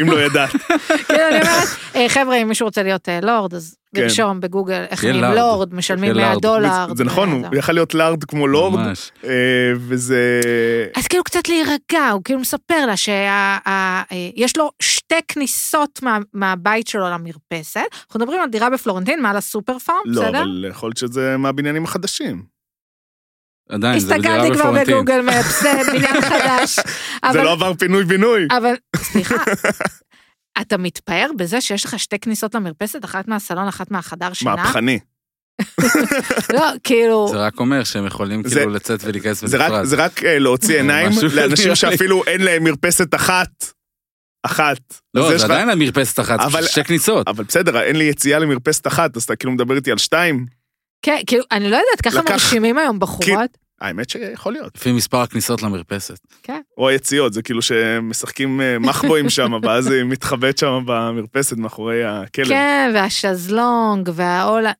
אם 0.00 0.10
לא 0.10 0.20
ידעת. 0.20 0.50
כאילו, 1.06 1.28
אני 1.30 1.40
אומרת, 1.40 1.68
"אה, 1.96 2.08
חבר'ה, 2.08 2.36
אם 2.36 2.48
מישהו 2.48 2.66
רוצה 2.66 2.82
להיות 2.82 3.08
אה, 3.08 3.20
לורד, 3.22 3.54
אז. 3.54 3.74
לרשום 3.98 4.40
בגוגל 4.40 4.84
איך 4.90 5.04
נהיים. 5.04 5.24
לורד, 5.24 5.74
משלמים 5.74 6.14
שיהיה 6.14 6.26
100 6.26 6.32
לארד. 6.32 6.42
דולר. 6.42 6.94
זה 6.94 7.04
נכון, 7.04 7.30
הוא. 7.32 7.46
יכל 7.58 7.72
להיות 7.72 7.94
לארד 7.94 8.24
כמו 8.24 8.46
לורד. 8.46 8.80
אה, 9.24 9.30
וזה... 9.76 10.40
אז 10.96 11.06
כאילו 11.06 11.24
קצת 11.24 11.48
להירגע, 11.48 12.10
הוא 12.12 12.22
כאילו 12.24 12.40
מספר 12.40 12.86
לה 12.86 12.96
שיש 12.96 14.56
לו 14.56 14.70
שתי 14.82 15.14
כניסות 15.28 16.00
מה, 16.02 16.18
מהבית 16.32 16.86
שלו 16.86 17.10
למרפסת. 17.10 17.80
אנחנו 18.06 18.20
מדברים 18.20 18.40
על 18.40 18.48
דירה 18.48 18.70
בפלורנטין, 18.70 19.22
מעל 19.22 19.36
הסופר 19.36 19.78
פארם, 19.78 19.98
לא, 20.04 20.22
בסדר? 20.22 20.42
אבל 20.42 20.66
יכול 20.70 20.88
להיות 20.88 20.96
שזה 20.96 21.36
מהבניינים 21.36 21.84
החדשים. 21.84 22.54
עדיין, 23.68 23.98
זה 23.98 24.14
דירה 24.14 24.34
הסתכלתי 24.34 24.54
כבר 24.54 24.70
בפלורנטין. 24.70 24.94
בגוגל 24.94 25.20
מפס, 25.20 25.62
זה 25.62 25.72
בניין 25.92 26.20
חדש. 26.30 26.78
זה 27.32 27.42
לא 27.42 27.52
עבר 27.52 27.74
פינוי-בינוי. 27.74 28.46
אבל, 28.50 28.74
סליחה, 28.96 29.34
אתה 30.60 30.76
מתפאר 30.78 31.30
בזה 31.36 31.60
שיש 31.60 31.84
לך 31.84 31.98
שתי 31.98 32.18
כניסות 32.18 32.54
למרפסת, 32.54 33.04
אחת 33.04 33.28
מהסלון, 33.28 33.68
אחת 33.68 33.90
מהחדר 33.90 34.32
שינה? 34.32 34.56
מהפכני. 34.56 34.98
לא, 36.54 36.66
כאילו, 36.84 37.28
זה 37.32 37.46
רק 37.46 37.60
אומר 37.60 37.84
שהם 37.84 38.06
יכולים 38.06 38.42
זה- 38.48 38.54
כאילו 38.54 38.70
לצאת 38.70 39.00
ולהיכנס 39.04 39.44
זה 39.44 39.56
רק- 39.56 39.70
בנפרד. 39.70 39.84
זה 39.84 39.96
רק 39.96 40.24
אה, 40.24 40.38
להוציא 40.38 40.76
עיניים 40.80 41.10
לאנשים. 41.34 41.74
שאפילו 41.74 42.24
אין 42.26 42.40
להם 42.42 42.64
מרפסת 42.64 43.14
אחת. 43.14 43.48
אחת. 44.46 44.78
לא, 45.14 45.38
זה 45.38 45.44
עדיין 45.44 45.70
המרפסת 45.70 46.20
אחת, 46.20 46.40
אבל- 46.40 46.66
שתי 46.66 46.84
כניסות. 46.84 47.28
אבל 47.28 47.44
בסדר, 47.44 47.80
אין 47.82 47.96
לי 47.96 48.04
יציאה 48.04 48.38
למרפסת 48.38 48.86
אחת, 48.86 49.16
אז 49.16 49.22
אתה 49.22 49.36
כאילו 49.36 49.52
מדבר 49.52 49.76
איתי 49.76 49.90
על 49.90 49.98
שתיים? 49.98 50.46
כן, 51.02 51.16
כאילו, 51.26 51.44
אני 51.52 51.64
לא 51.70 51.76
יודעת, 51.76 52.00
ככה 52.06 52.18
לקח- 52.18 52.30
מרשימים 52.32 52.78
היום 52.78 52.98
בחורות. 52.98 53.58
האמת 53.86 54.10
שיכול 54.10 54.52
להיות. 54.52 54.76
לפי 54.76 54.92
מספר 54.92 55.18
הכניסות 55.20 55.62
למרפסת. 55.62 56.18
או 56.78 56.88
היציאות, 56.88 57.32
זה 57.32 57.42
כאילו 57.42 57.62
שמשחקים 57.62 58.60
אה, 58.60 58.78
מחבואים 58.78 59.30
שם, 59.30 59.52
ואז 59.62 59.90
היא 59.90 60.04
מתחבאת 60.04 60.58
שם 60.58 60.82
במרפסת 60.86 61.56
מאחורי 61.56 62.04
הכלב. 62.04 62.48
כן, 62.48 62.90
והשזלונג, 62.94 64.10
והעולה, 64.14 64.72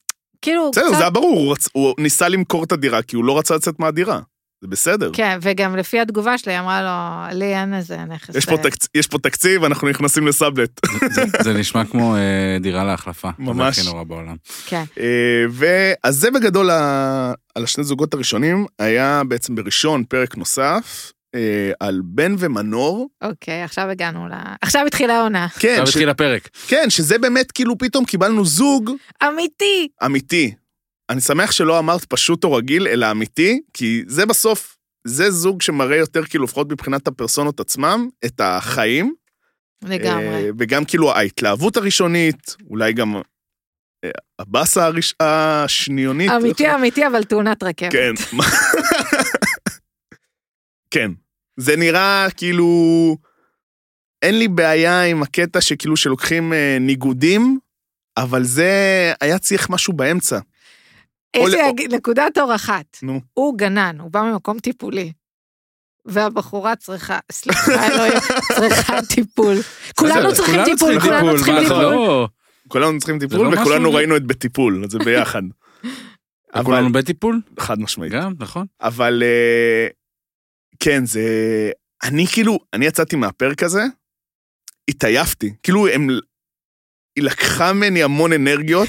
כאילו, 0.43 0.71
בסדר, 0.73 0.85
קצת- 0.85 0.95
זה 0.97 1.01
היה 1.01 1.11
ברור, 1.11 1.39
הוא 1.39 1.53
רצ- 1.55 1.69
הוא 1.73 1.95
ניסה 1.99 2.29
למכור 2.29 2.65
את 2.65 2.73
הדירה, 2.73 3.03
כי 3.03 3.17
הוא 3.17 3.25
לא 3.25 3.39
רצה 3.39 3.55
לצאת 3.55 3.79
מהדירה. 3.81 4.21
זה 4.65 4.69
בסדר. 4.69 5.11
כן, 5.13 5.39
וגם 5.43 5.77
לפי 5.77 6.01
התגובה 6.01 6.39
שלי, 6.39 6.53
היא 6.53 6.61
אמרה 6.61 6.83
לו, 6.83 7.37
לי 7.39 7.55
אין 7.57 7.75
איזה 7.75 7.97
נכס. 8.05 8.35
יש 8.37 8.45
פה, 8.47 8.53
אה, 8.53 8.63
תקצ... 8.63 8.87
יש 8.95 9.07
פה 9.07 9.19
תקציב, 9.19 9.65
אנחנו 9.65 9.89
נכנסים 9.89 10.27
לסאבלט. 10.27 10.71
זה- 11.11 11.23
זה 11.43 11.53
נשמע 11.53 11.85
כמו 11.85 12.17
אה, 12.17 12.21
דירה 12.61 12.85
להחלפה. 12.85 13.31
ממש. 13.39 13.77
זה 13.77 13.81
הכי 13.83 13.91
נורא 13.91 14.05
בעולם. 14.05 14.37
כן, 14.67 14.83
אה, 15.01 15.05
ואז 15.51 16.17
זה 16.17 16.31
בגדול 16.31 16.71
ה- 16.71 17.33
על 17.55 17.65
השני 17.65 17.85
זוגות 17.85 18.15
הראשונים, 18.15 18.67
היה 18.79 19.23
בעצם 19.29 19.55
בראשון 19.55 20.05
פרק 20.05 20.37
נוסף 20.37 21.13
אה, 21.35 21.41
על 21.81 22.01
בן 22.05 22.35
ומנור. 22.39 23.09
אוקיי, 23.23 23.63
עכשיו 23.63 23.89
הגענו 23.91 24.29
ל... 24.29 24.33
עכשיו 24.63 24.87
התחילה 24.87 25.15
העונה. 25.19 25.47
כן, 25.59 25.69
עכשיו 25.69 25.87
ש... 25.87 25.91
התחיל 25.91 26.09
הפרק. 26.09 26.49
כן, 26.69 26.87
שזה 26.91 27.19
באמת 27.19 27.53
כאילו 27.53 27.79
פתאום 27.79 28.05
קיבלנו 28.05 28.45
זוג 28.45 28.91
אמיתי. 29.29 29.89
אמיתי. 30.05 30.55
אני 31.11 31.21
שמח 31.21 31.51
שלא 31.51 31.79
אמרת 31.79 32.05
פשוט 32.05 32.45
או 32.45 32.53
רגיל, 32.53 32.89
אלא 32.89 33.11
אמיתי, 33.11 33.61
כי 33.73 34.03
זה 34.07 34.27
בסוף, 34.27 34.77
זה 35.07 35.31
זוג 35.31 35.63
שמראה 35.63 35.97
יותר 35.97 36.25
כאילו, 36.25 36.45
לפחות 36.45 36.73
מבחינת 36.73 37.09
הפרסונות 37.09 37.61
עצמם, 37.61 38.09
את 38.25 38.41
החיים. 38.41 39.15
לגמרי. 39.83 40.27
אה, 40.27 40.51
וגם 40.59 40.85
כאילו 40.85 41.13
ההתלהבות 41.13 41.77
הראשונית, 41.77 42.57
אולי 42.71 42.93
גם 42.93 43.17
אה, 44.05 44.11
הבאסה 44.39 44.85
הראש... 44.85 45.15
השניונית. 45.21 46.31
אמיתי, 46.31 46.75
אמיתי, 46.75 47.07
אבל 47.07 47.25
תאונת 47.25 47.63
רכבת. 47.63 47.93
כן. 47.93 48.15
כן. 50.91 51.11
זה 51.57 51.77
נראה 51.77 52.27
כאילו... 52.37 53.17
אין 54.23 54.39
לי 54.39 54.49
בעיה 54.49 55.03
עם 55.03 55.23
הקטע 55.23 55.61
שכאילו 55.61 55.97
שלוקחים 55.97 56.53
אה, 56.53 56.77
ניגודים, 56.81 57.59
אבל 58.17 58.45
זה 58.45 58.73
היה 59.21 59.39
צריך 59.39 59.71
משהו 59.71 59.93
באמצע. 59.93 60.39
יש 61.35 61.55
לי 61.55 61.89
נקודת 61.97 62.39
אור 62.39 62.55
אחת. 62.55 62.99
נו. 63.03 63.21
הוא 63.35 63.59
גנן, 63.59 63.97
הוא 64.01 64.11
בא 64.11 64.23
ממקום 64.23 64.59
טיפולי. 64.59 65.13
והבחורה 66.07 66.77
צריכה, 66.77 67.19
סליחה 67.33 67.87
אלוהים, 67.87 68.19
צריכה 68.57 69.03
טיפול. 69.15 69.57
כולנו 69.95 70.35
צריכים 70.35 70.61
טיפול, 70.65 71.01
כולנו 71.01 71.37
צריכים. 71.37 71.59
טיפול. 71.59 71.83
לא, 71.83 72.29
כולנו 72.69 72.99
צריכים 72.99 73.15
לא 73.15 73.21
טיפול, 73.21 73.55
וכולנו 73.55 73.93
ראינו 73.93 74.17
את 74.17 74.23
בטיפול, 74.23 74.85
זה 74.91 74.99
ביחד. 74.99 75.43
אבל, 76.55 76.65
כולנו 76.65 76.93
בטיפול? 76.93 77.41
חד 77.61 77.81
משמעית. 77.81 78.13
גם, 78.13 78.33
נכון. 78.39 78.67
אבל 78.81 79.23
אה, 79.23 79.89
כן, 80.81 81.07
זה... 81.07 81.23
אני 82.03 82.27
כאילו, 82.27 82.59
אני 82.73 82.87
יצאתי 82.87 83.17
מהפרק 83.17 83.63
הזה, 83.63 83.83
התעייפתי. 84.89 85.55
כאילו, 85.63 85.89
הם... 85.89 86.09
היא 87.17 87.25
לקחה 87.25 87.73
ממני 87.73 88.03
המון 88.03 88.33
אנרגיות, 88.33 88.89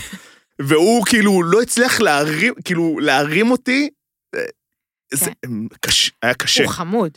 והוא 0.62 1.06
כאילו 1.06 1.44
לא 1.44 1.62
הצליח 1.62 2.02
להרים, 2.02 2.54
כאילו 2.66 3.00
להרים 3.00 3.52
אותי. 3.52 3.90
אה, 4.36 4.40
זה 5.14 5.32
קש, 5.82 6.12
היה 6.22 6.34
קשה. 6.34 6.64
הוא 6.64 6.72
חמוד. 6.72 7.12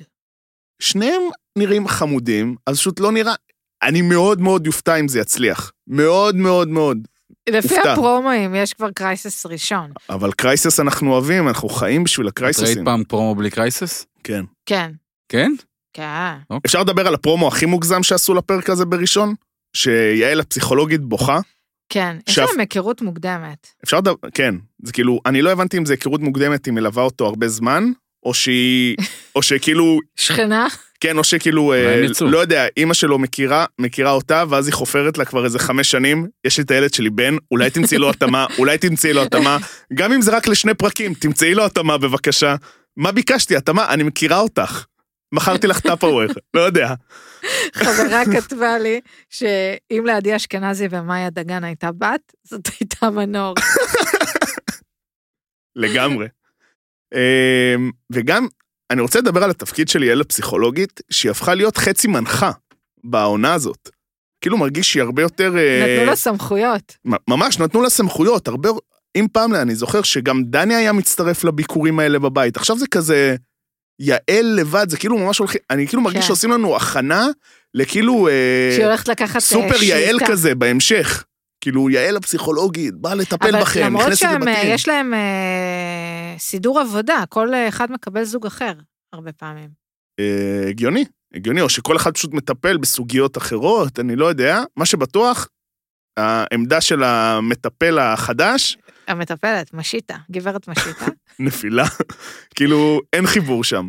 שניהם 0.83 1.23
נראים 1.59 1.89
חמודים, 1.89 2.57
אז 2.67 2.79
פשוט 2.79 3.01
לא 3.01 3.13
נראה... 3.13 3.35
אני 3.83 4.03
מאוד 4.03 4.41
מאוד 4.41 4.67
אופתע 4.67 4.97
אם 4.97 5.09
זה 5.09 5.21
יצליח. 5.21 5.73
מאוד 5.87 6.37
מאוד 6.37 6.69
מאוד. 6.69 6.99
לפי 7.49 7.93
הפרומואים 7.93 8.55
יש 8.55 8.73
כבר 8.73 8.91
crisis 8.91 9.47
ראשון. 9.47 9.93
אבל 10.11 10.33
crisis 10.33 10.81
אנחנו 10.81 11.13
אוהבים, 11.13 11.49
אנחנו 11.49 11.69
חיים 11.69 12.05
בשביל 12.05 12.29
את 12.29 12.41
ראית 12.41 12.57
הקרייסיסים. 12.57 12.85
פעם 12.85 13.05
פרומו 13.05 13.35
בלי 13.35 13.51
crisis? 13.51 14.07
כן. 14.25 14.45
כן, 14.67 14.91
כן? 15.29 15.53
כן. 15.93 16.35
אפשר 16.67 16.81
לדבר 16.81 17.07
על 17.07 17.15
הפרומו 17.15 17.49
הכי 17.49 17.67
מוגזם 17.67 18.03
שעשו 18.03 18.35
לפרק 18.35 18.71
הזה 18.71 18.85
בראשון? 18.85 19.35
שיעל 19.77 20.41
הפסיכולוגית 20.41 21.01
בוכה? 21.01 21.41
כן, 21.89 22.17
יש 22.29 22.35
שאף- 22.35 22.49
להם 22.51 22.61
היכרות 22.61 23.03
מוקדמת. 23.03 23.67
אפשר 23.85 23.99
לדבר, 23.99 24.29
כן. 24.35 24.55
זה 24.83 24.93
כאילו, 24.93 25.21
אני 25.27 25.43
לא 25.43 25.51
הבנתי 25.51 25.79
אם 25.79 25.85
זה 25.87 25.93
היכרות 25.93 26.21
מוקדמת, 26.21 26.67
היא 26.67 26.75
מלווה 26.75 27.03
אותו 27.03 27.27
הרבה 27.27 27.49
זמן, 27.49 27.85
או 28.23 28.35
שהיא, 28.35 28.97
או 29.37 29.43
שכאילו, 29.43 29.99
שכנה? 30.17 30.67
כן, 31.01 31.19
או 31.19 31.25
שכאילו, 31.25 31.73
אה. 31.73 32.03
לא 32.21 32.39
יודע, 32.39 32.67
אימא 32.77 32.95
שלו 32.95 33.19
מכירה, 33.19 33.65
מכירה 33.79 34.11
אותה, 34.11 34.45
ואז 34.49 34.67
היא 34.67 34.75
חופרת 34.75 35.19
לה 35.19 35.25
כבר 35.25 35.45
איזה 35.45 35.59
חמש 35.59 35.91
שנים, 35.91 36.27
יש 36.45 36.59
לי 36.59 36.65
את 36.65 36.71
הילד 36.71 36.95
שלי 36.95 37.11
בן, 37.11 37.37
אולי 37.51 37.71
תמצאי 37.71 37.99
לו 37.99 38.11
התאמה, 38.11 38.47
אולי 38.59 38.79
תמצאי 38.79 39.13
לו 39.13 39.23
התאמה, 39.23 39.59
גם 39.95 40.13
אם 40.13 40.23
זה 40.23 40.37
רק 40.37 40.49
לשני 40.49 40.75
פרקים, 40.75 41.15
תמצאי 41.15 41.55
לו 41.55 41.65
התאמה 41.65 41.99
בבקשה. 41.99 42.57
מה 42.97 43.13
ביקשתי, 43.13 43.57
התאמה? 43.57 43.89
אני 43.89 44.03
מכירה 44.03 44.39
אותך. 44.41 44.85
מכרתי 45.33 45.67
לך 45.67 45.81
טאפאוור, 45.81 46.23
לא 46.55 46.61
יודע. 46.61 46.95
חברה 47.75 48.23
כתבה 48.33 48.79
לי 48.79 49.01
שאם 49.31 50.03
לעדי 50.07 50.37
אשכנזי 50.37 50.87
ומאיה 50.91 51.31
דגן 51.31 51.65
הייתה 51.65 51.93
בת, 51.93 52.33
זאת 52.45 52.69
הייתה 52.81 53.11
מנור. 53.11 53.55
לגמרי. 55.77 56.27
אמ, 57.15 57.91
וגם, 58.13 58.47
אני 58.91 59.01
רוצה 59.01 59.19
לדבר 59.19 59.45
על 59.45 59.51
התפקיד 59.51 59.89
של 59.89 60.03
יעל 60.03 60.21
הפסיכולוגית, 60.21 61.01
שהיא 61.11 61.31
הפכה 61.31 61.55
להיות 61.55 61.77
חצי 61.77 62.09
מנחה 62.09 62.51
בעונה 63.05 63.55
הזאת. 63.55 63.89
כאילו 64.41 64.59
מרגיש 64.59 64.93
שהיא 64.93 65.03
הרבה 65.03 65.23
יותר... 65.23 65.59
אה, 65.59 65.95
נתנו 65.95 66.07
לה 66.07 66.17
סמכויות. 66.17 66.97
ממש 67.29 67.59
נתנו 67.59 67.83
לה 67.83 67.91
סמכויות, 67.91 68.49
הרבה... 68.49 68.69
אם 69.17 69.27
פעם 69.33 69.55
אני 69.55 69.75
זוכר 69.75 70.03
שגם 70.03 70.45
דני 70.45 70.75
היה 70.75 70.93
מצטרף 70.93 71.45
לביקורים 71.45 71.99
האלה 71.99 72.19
בבית, 72.19 72.57
עכשיו 72.57 72.79
זה 72.79 72.87
כזה... 72.91 73.37
יעל 74.01 74.55
לבד, 74.57 74.91
זה 74.91 74.97
כאילו 74.97 75.19
ממש 75.19 75.39
הולכים, 75.39 75.61
אני 75.71 75.87
כאילו 75.87 76.03
מרגיש 76.03 76.21
כן. 76.21 76.27
שעושים 76.27 76.51
לנו 76.51 76.77
הכנה 76.77 77.27
לכאילו 77.75 78.29
אה, 78.29 78.73
שהיא 78.75 78.87
הולכת 78.87 79.09
לקחת 79.09 79.35
אה, 79.35 79.41
סופר 79.41 79.77
שליטה. 79.77 79.85
יעל 79.85 80.17
כזה 80.27 80.55
בהמשך. 80.55 81.25
כאילו 81.61 81.91
יעל 81.91 82.17
הפסיכולוגית, 82.17 82.95
באה 82.95 83.15
לטפל 83.15 83.49
אבל 83.49 83.61
בכם, 83.61 83.81
למרות 83.81 84.05
נכנסת 84.05 84.21
שהם, 84.21 84.43
לבתים. 84.43 84.71
יש 84.75 84.89
להם 84.89 85.15
אה, 85.15 86.35
סידור 86.39 86.81
עבודה, 86.81 87.25
כל 87.29 87.55
אחד 87.69 87.93
מקבל 87.93 88.25
זוג 88.25 88.47
אחר, 88.47 88.73
הרבה 89.13 89.33
פעמים. 89.33 89.69
אה, 90.21 90.69
הגיוני, 90.69 91.05
הגיוני, 91.35 91.61
או 91.61 91.69
שכל 91.69 91.97
אחד 91.97 92.15
פשוט 92.15 92.35
מטפל 92.35 92.77
בסוגיות 92.77 93.39
אחרות, 93.39 93.99
אני 93.99 94.17
לא 94.17 94.27
יודע. 94.27 94.63
מה 94.77 94.87
שבטוח, 94.87 95.49
העמדה 96.17 96.81
של 96.81 97.03
המטפל 97.03 97.99
החדש, 97.99 98.77
המטפלת, 99.09 99.75
משיטה, 99.75 100.17
גברת 100.31 100.69
משיטה, 100.69 101.07
נפילה. 101.41 101.85
כאילו, 102.57 103.01
אין 103.13 103.27
חיבור 103.27 103.65
שם. 103.65 103.89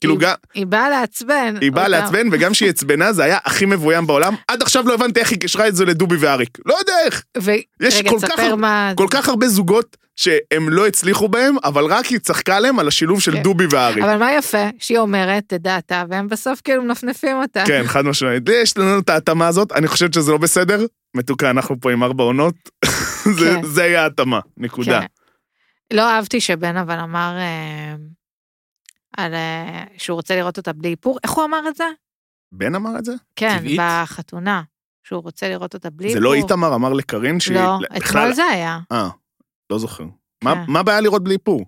כאילו, 0.00 0.14
היא- 0.14 0.20
גם, 0.20 0.34
היא 0.54 0.66
באה 0.66 0.90
לעצבן. 0.90 1.54
היא 1.60 1.72
באה. 1.72 1.88
לעצבן, 1.88 2.28
וגם 2.32 2.52
כשהיא 2.52 2.68
עצבנה 2.70 3.12
זה 3.12 3.24
היה 3.24 3.38
הכי 3.44 3.66
מבוים 3.66 4.06
בעולם. 4.06 4.34
עד 4.48 4.62
עכשיו 4.62 4.88
לא 4.88 4.94
הבנתי 4.94 5.20
איך 5.20 5.30
היא 5.30 5.38
קישרה 5.40 5.68
את 5.68 5.76
זה 5.76 5.84
לדובי 5.84 6.16
ואריק. 6.16 6.58
לא 6.66 6.74
יודע 6.78 6.92
איך. 7.04 7.22
ו... 7.42 7.50
יש 7.80 7.96
רגע, 7.98 8.10
כל 8.10 8.18
כך 8.22 8.28
תספר 8.28 8.42
הרבה- 8.42 8.56
מה... 8.56 8.92
כל 8.96 9.06
כך 9.10 9.28
הרבה 9.28 9.48
זוגות 9.48 9.96
שהם 10.16 10.68
לא 10.68 10.86
הצליחו 10.86 11.28
בהם, 11.28 11.56
אבל 11.64 11.84
רק 11.84 12.06
היא 12.06 12.18
צחקה 12.18 12.56
עליהם 12.56 12.78
על 12.78 12.88
השילוב 12.88 13.20
של 13.20 13.32
כן. 13.32 13.42
דובי 13.42 13.64
ואריק. 13.70 14.04
אבל 14.04 14.16
מה 14.18 14.32
יפה? 14.32 14.66
שהיא 14.78 14.98
אומרת 14.98 15.52
את 15.54 15.62
דעתה, 15.62 16.04
והם 16.10 16.28
בסוף 16.28 16.60
כאילו 16.64 16.82
מנפנפים 16.82 17.36
אותה. 17.36 17.64
כן, 17.66 17.82
חד 17.86 18.04
משמעית. 18.04 18.42
יש 18.48 18.78
לנו 18.78 18.98
את 18.98 19.10
ההתאמה 19.10 19.46
הזאת, 19.46 19.72
אני 19.72 19.88
חושבת 19.88 20.14
שזה 20.14 20.32
לא 20.32 20.38
בסדר. 20.38 20.86
מתוקה, 21.16 21.50
אנחנו 21.50 21.80
פה 21.80 21.92
עם 21.92 22.02
ארבע 22.02 22.24
עונות. 22.24 22.54
זה- 23.38 23.54
כן. 23.60 23.66
זה 23.66 23.82
היה 23.82 24.02
ההתאמה, 24.02 24.40
נקודה. 24.56 25.00
כן. 25.00 25.06
לא 25.92 26.10
אהבתי 26.10 26.40
שבן 26.40 26.76
אבל 26.76 26.98
אמר 26.98 27.36
אה, 27.38 27.94
על, 29.16 29.34
אה, 29.34 29.84
שהוא 29.98 30.14
רוצה 30.14 30.36
לראות 30.36 30.56
אותה 30.58 30.72
בלי 30.72 30.88
איפור. 30.90 31.18
איך 31.24 31.30
הוא 31.30 31.44
אמר 31.44 31.68
את 31.68 31.76
זה? 31.76 31.84
בן 32.54 32.74
אמר 32.74 32.98
את 32.98 33.04
זה? 33.04 33.12
כן, 33.36 33.58
טבעית? 33.58 33.80
בחתונה. 33.82 34.62
שהוא 35.06 35.22
רוצה 35.22 35.48
לראות 35.48 35.74
אותה 35.74 35.90
בלי 35.90 36.08
זה 36.08 36.18
איפור. 36.18 36.24
לא 36.24 36.34
איתמר 36.34 36.74
אמר 36.74 36.92
לקארין 36.92 37.40
שהיא... 37.40 37.56
לא, 37.56 37.78
בכלל- 37.90 37.98
אתמול 38.22 38.32
זה 38.34 38.44
היה. 38.44 38.78
אה, 38.92 39.08
לא 39.70 39.78
זוכר. 39.78 40.04
מה- 40.44 40.54
כן. 40.54 40.72
מה 40.72 40.80
הבעיה 40.80 41.00
לראות 41.00 41.24
בלי 41.24 41.34
איפור? 41.34 41.64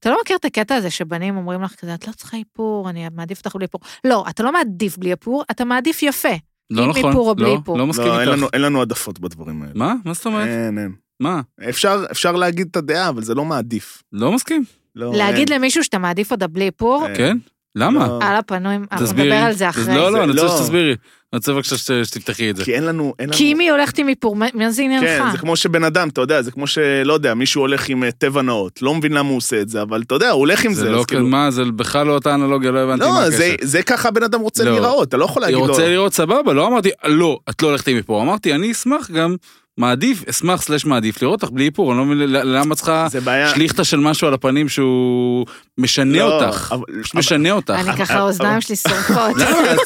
אתה 0.00 0.10
לא 0.10 0.18
מכיר 0.22 0.36
את 0.36 0.44
הקטע 0.44 0.74
הזה 0.74 0.90
שבנים 0.90 1.36
אומרים 1.36 1.62
לך 1.62 1.74
כזה, 1.74 1.94
את 1.94 2.08
לא 2.08 2.12
צריכה 2.12 2.36
איפור, 2.36 2.90
אני 2.90 3.08
מעדיף 3.08 3.38
אותך 3.38 3.56
בלי 3.56 3.64
איפור. 3.64 3.80
לא, 4.04 4.24
אתה 4.30 4.42
לא 4.42 4.52
מעדיף 4.52 4.98
בלי 4.98 5.10
איפור, 5.10 5.44
אתה 5.50 5.64
מעדיף 5.64 6.02
יפה. 6.02 6.28
לא 6.70 6.86
נכון, 6.88 7.12
לא. 7.38 7.58
לא 7.76 7.86
מסכים 7.86 8.06
לא, 8.06 8.20
איתך. 8.20 8.32
לנו- 8.32 8.46
אין 8.52 8.62
לנו 8.62 8.78
העדפות 8.78 9.18
בדברים 9.18 9.62
האלה. 9.62 9.72
מה? 9.74 9.94
מה 10.04 10.12
זאת 10.12 10.26
אומרת? 10.26 10.48
אין, 10.48 10.78
אין. 10.78 10.94
מה? 11.20 11.40
אפשר 11.68 12.04
אפשר 12.10 12.32
להגיד 12.32 12.66
את 12.70 12.76
הדעה, 12.76 13.08
אבל 13.08 13.22
זה 13.22 13.34
לא 13.34 13.44
מעדיף. 13.44 14.02
לא 14.12 14.32
מסכים. 14.32 14.64
לא, 14.96 15.12
להגיד 15.14 15.50
אין. 15.50 15.58
למישהו 15.60 15.84
שאתה 15.84 15.98
מעדיף 15.98 16.30
אותה 16.32 16.46
בלי 16.46 16.64
איפור, 16.64 17.06
אין. 17.06 17.16
כן? 17.16 17.36
למה? 17.76 18.06
לא. 18.06 18.18
על 18.22 18.36
הפנויים, 18.36 18.84
אנחנו. 18.92 19.06
נדבר 19.06 19.32
על 19.34 19.52
זה 19.52 19.68
אחרי. 19.68 19.94
לא, 19.96 20.10
זה- 20.10 20.16
לא, 20.16 20.24
אני 20.24 20.32
רוצה 20.32 20.42
לא. 20.44 20.48
שתסבירי. 20.58 20.90
אני 21.32 21.38
רוצה 21.38 21.52
בבקשה 21.52 21.76
שת- 21.78 22.04
שתפתחי 22.04 22.50
את 22.50 22.56
זה. 22.56 22.64
כי 22.64 22.74
אין 22.74 22.84
לנו... 22.84 23.14
אין 23.18 23.28
לנו- 23.28 23.36
כי 23.38 23.52
אם 23.52 23.58
היא 23.58 23.70
הולכת 23.70 23.98
עם 23.98 24.08
איפור, 24.08 24.36
מה 24.36 24.46
מה 24.54 24.70
זה 24.70 24.82
עניינך? 24.82 25.04
כן, 25.04 25.22
זה 25.32 25.38
כמו 25.38 25.56
שבן 25.56 25.84
אדם, 25.84 26.08
אתה 26.08 26.20
יודע, 26.20 26.42
זה 26.42 26.50
כמו 26.50 26.66
שלא 26.66 27.12
יודע, 27.12 27.34
מישהו 27.34 27.60
הולך 27.60 27.88
עם 27.88 28.04
אה, 28.04 28.10
טבע 28.12 28.42
נאות, 28.42 28.82
לא 28.82 28.94
מבין 28.94 29.12
למה 29.12 29.28
הוא 29.28 29.36
עושה 29.36 29.60
את 29.60 29.68
זה, 29.68 29.82
אבל 29.82 30.02
אתה 30.02 30.14
יודע, 30.14 30.30
הוא 30.30 30.38
הולך 30.40 30.64
עם 30.64 30.72
זה, 30.74 30.80
זה 30.80 30.90
לא 30.90 31.04
כאילו... 31.08 31.26
מה, 31.26 31.50
זה 31.50 31.64
בכלל 31.64 32.06
לא 32.06 32.12
אותה 32.12 32.34
אנלוגיה, 32.34 32.70
לא 32.70 32.78
הבנתי 32.78 33.04
מה 33.04 33.20
לא, 33.20 33.24
הקשר. 33.26 33.36
זה- 33.36 33.54
זה 33.62 33.82
ככה 33.82 34.10
בן 34.10 34.22
אדם 34.22 34.40
רוצה 34.40 34.64
לא. 34.64 34.70
להיראות, 34.70 35.08
אתה 35.08 35.16
לא 35.16 35.24
יכול 35.24 35.42
להגיד 35.42 35.58
לו... 35.58 35.66
רוצה 35.66 35.88
לראות 35.88 36.14
סבבה, 36.14 36.52
לא 36.52 36.66
אמרתי, 36.66 36.90
לא, 37.04 37.38
את 37.50 37.62
לא 37.62 37.68
הולכת 37.68 37.88
עם 37.88 37.96
איפור. 37.96 38.22
אמרתי, 38.22 38.54
אני 38.54 38.72
אשמח 38.72 39.10
גם, 39.10 39.36
מעדיף, 39.78 40.28
אשמח 40.28 40.62
סלש 40.62 40.84
מעדיף 40.84 41.22
לראות 41.22 41.42
אותך 41.42 41.52
בלי 41.54 41.64
איפור, 41.66 41.90
אני 41.92 41.98
לא 41.98 42.04
מבין 42.04 42.18
למה 42.32 42.74
צריכה. 42.74 43.06
שליכטה 43.54 43.84
של 43.84 43.96
משהו 43.96 44.26
על 44.28 44.34
הפנים 44.34 44.68
שהוא 44.68 45.46
משנה 45.78 46.18
לא, 46.18 46.44
אותך. 46.44 46.74
פשוט 47.02 47.14
משנה 47.14 47.50
אותך. 47.50 47.70
אני 47.70 47.98
ככה, 47.98 48.14
האוזניים 48.14 48.60
שלי 48.60 48.76
שורפות. 48.76 49.36
למה? 49.36 49.70
אז 49.70 49.78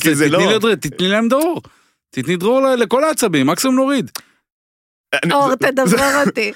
תתני 0.00 0.28
לא. 0.30 0.74
תתני 0.80 1.08
להם 1.08 1.28
דרור. 1.28 1.62
תתני 2.10 2.36
דרור 2.36 2.60
ל- 2.60 2.74
לכל 2.74 3.04
העצבים, 3.04 3.46
מקסימום 3.46 3.76
נוריד. 3.76 4.10
אור, 5.32 5.54
תדבר 5.54 6.12
אותי. 6.26 6.52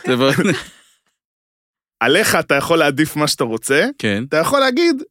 עליך 2.01 2.35
אתה 2.35 2.55
יכול 2.55 2.79
להעדיף 2.79 3.17
מה 3.17 3.29
שאתה 3.29 3.45
רוצה, 3.45 3.87
כן. 3.99 4.25
אתה 4.29 4.37
יכול 4.37 4.61
להגיד, 4.61 5.03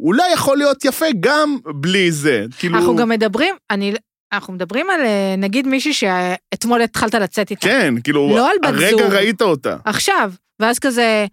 אולי 0.00 0.32
יכול 0.32 0.56
להיות 0.56 0.84
יפה 0.84 1.06
גם 1.20 1.56
בלי 1.74 2.12
זה. 2.12 2.44
כאילו... 2.58 2.76
אנחנו 2.78 2.96
גם 2.96 3.08
מדברים, 3.08 3.54
אני, 3.70 3.94
אנחנו 4.32 4.52
מדברים 4.52 4.90
על 4.90 5.00
אה, 5.00 5.34
נגיד 5.38 5.66
מישהי 5.66 5.92
שאתמול 5.94 6.82
התחלת 6.82 7.14
לצאת 7.14 7.50
איתה. 7.50 7.66
כן, 7.68 7.94
כאילו, 8.04 8.28
לא 8.36 8.50
על 8.50 8.56
בת 8.62 8.68
הרגע 8.68 8.90
זוג. 8.90 9.00
ראית 9.14 9.42
אותה. 9.42 9.76
עכשיו, 9.84 10.32
ואז 10.60 10.78
כזה, 10.78 11.26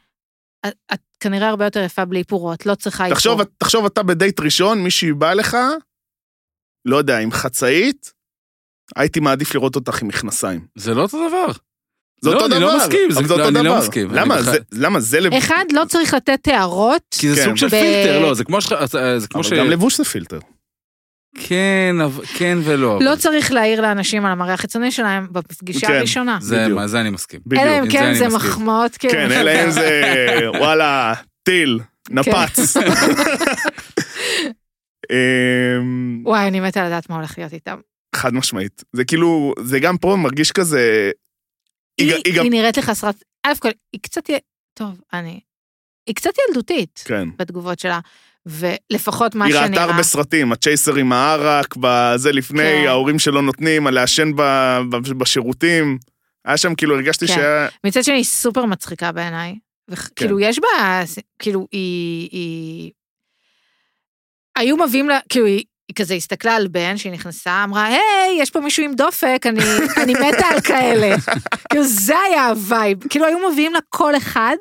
את, 0.68 0.74
את 0.94 1.00
כנראה 1.20 1.50
הרבה 1.50 1.66
יותר 1.66 1.80
יפה 1.84 2.06
בלי 2.06 2.20
איפור, 2.20 2.54
את 2.54 2.66
לא 2.66 2.76
צריכה 2.76 3.04
איפור. 3.06 3.16
תחשוב, 3.16 3.44
תחשוב 3.58 3.86
אתה 3.86 4.04
בדייט 4.04 4.40
ראשון, 4.40 4.84
מישהי 4.84 5.14
באה 5.14 5.34
לך, 5.34 5.58
לא 6.86 6.98
יודע, 6.98 7.20
עם 7.20 7.32
חצאית, 7.32 8.14
הייתי 8.96 9.20
מעדיף 9.20 9.56
לראות 9.56 9.76
אותך 9.76 10.02
עם 10.02 10.08
מכנסיים. 10.08 10.66
זה 10.76 10.94
לא 10.94 11.02
אותו 11.02 11.28
דבר. 11.30 11.46
זה 12.22 12.30
לא, 12.30 12.34
אותו 12.36 12.46
אני 12.46 12.56
דבר. 12.56 12.66
לא 12.66 12.78
מסכים, 12.78 13.12
זה- 13.12 13.20
אבל 13.20 13.28
זה 13.28 13.36
לא, 13.38 13.46
אותו 13.46 13.60
אני 13.60 13.68
לא. 13.68 13.78
מסכים. 13.80 14.12
למה? 14.12 14.42
זה- 14.42 14.58
למה 14.72 15.00
זה. 15.00 15.20
אחד, 15.38 15.66
לא 15.72 15.86
צריך 15.86 16.14
לתת 16.14 16.48
הערות. 16.48 17.02
כי 17.20 17.30
זה 17.30 17.36
כן. 17.36 17.44
סוג 17.46 17.56
של 17.56 17.68
ב- 17.68 17.70
פילטר, 17.70 18.20
לא, 18.22 18.34
זה 18.34 18.44
כמו 18.44 18.62
ש... 18.62 18.68
זה 19.18 19.28
כמו 19.28 19.42
אבל 19.42 19.50
ש... 19.50 19.54
גם 19.54 19.70
לבוש 19.70 19.98
זה 19.98 20.04
פילטר. 20.06 20.40
כן, 21.39 21.96
כן 22.38 22.58
ולא. 22.63 23.00
לא 23.02 23.10
אבל- 23.13 23.19
צריך 23.19 23.52
להעיר 23.52 23.82
לאנשים 23.82 24.26
על 24.26 24.32
המראה 24.32 24.54
החיצוני 24.54 24.91
שלהם 24.91 25.28
בפגישה 25.32 25.88
כן. 25.88 25.93
הראשונה. 25.93 26.38
זה, 26.41 26.63
בדיוק. 26.63 26.80
מה, 26.80 26.88
זה 26.88 27.02
אני 27.02 27.10
מסכים. 27.10 27.39
בדיוק. 27.46 27.63
אלא 27.63 27.80
אם 27.80 27.91
כן 27.91 28.13
זה. 28.13 28.28
מחמאות, 28.28 28.98
כאילו. 28.98 29.13
כן, 29.13 29.32
אלא 29.32 29.52
אם 29.65 29.72
זה, 29.72 30.02
וואלה, 30.60 31.13
טיל, 31.43 31.80
נפץ. 32.10 32.78
כן. 32.78 32.89
אמ, 35.12 36.22
וואי, 36.26 36.48
אני 36.48 36.60
מתה 36.60 36.86
לדעת 36.86 37.10
מה 37.10 37.15
הולך 37.15 37.38
להיות 37.38 37.54
איתם. 37.54 37.80
חד 38.15 38.34
משמעית. 38.34 38.84
זה 38.93 39.06
כאילו, 39.06 39.54
זה 39.63 39.80
גם 39.80 39.98
פה 39.98 40.15
מרגיש 40.19 40.52
כזה... 40.52 41.12
היא 41.98 42.13
היא 42.13 42.22
היא 42.26 42.38
גם... 42.38 42.43
היא 42.43 42.52
נראית 42.52 42.78
לך 42.78 42.86
חסרת... 42.86 43.24
א' 43.46 43.54
כל, 43.60 43.69
היא 43.93 44.02
קצת... 44.02 44.24
טוב, 44.74 45.02
אני... 45.13 45.39
היא 46.08 46.15
קצת 46.15 46.32
ילדותית 46.48 47.04
כן. 47.06 47.28
בתגובות 47.38 47.80
שלה, 47.80 48.00
ולפחות 48.46 49.36
מה 49.36 49.46
היא 49.46 49.54
שנראה... 49.54 49.68
ראתה 49.68 49.84
הרבה 49.84 50.04
סרטים, 50.04 50.52
הצ'ייסר 50.52 50.96
עם 50.96 51.14
הערק, 51.14 51.76
בזה 51.80 52.32
לפני, 52.32 52.82
כן. 52.84 52.88
ההורים 52.88 53.20
שלו 53.20 53.42
נותנים, 53.42 53.88
על 53.88 53.94
לעשן 53.94 54.32
ב- 54.36 54.80
ב- 54.90 55.18
בשירותים. 55.18 55.98
היה 56.46 56.58
שם, 56.58 56.76
כאילו, 56.76 56.96
הרגשתי 56.96 57.28
כן. 57.28 57.34
שהיה... 57.34 57.68
מצד 57.84 58.04
שני, 58.04 58.16
היא 58.16 58.24
סופר 58.24 58.66
מצחיקה 58.66 59.12
בעיניי. 59.12 59.56
וכאילו, 59.90 60.40
יש 60.40 60.60
בה... 60.60 61.04
כאילו, 61.40 61.68
היא... 61.72 62.30
היא... 62.32 62.92
היו 64.58 64.78
מביאים 64.78 65.10
לה... 65.10 65.20
כאילו, 65.30 65.46
היא... 65.46 65.64
היא 65.88 65.96
כזה 65.96 66.14
הסתכלה 66.14 66.56
על 66.56 66.68
בן 66.68 66.98
שהיא 66.98 67.12
נכנסה, 67.12 67.64
אמרה, 67.64 67.86
היי, 67.86 68.38
יש 68.40 68.52
פה 68.52 68.60
מישהו 68.60 68.84
עם 68.84 68.94
דופק, 68.94 69.44
אני, 69.46 69.60
אני 70.04 70.14
מתה 70.14 70.46
על 70.46 70.62
כאלה. 70.62 71.16
כאילו, 71.70 71.84
זה 71.84 72.20
היה 72.20 72.48
ה 72.48 72.58
vibe. 72.58 73.08
כאילו, 73.10 73.26
היו 73.26 73.50
מביאים 73.52 73.74
לה 73.74 73.80
כל 73.90 74.18
אחד, 74.18 74.56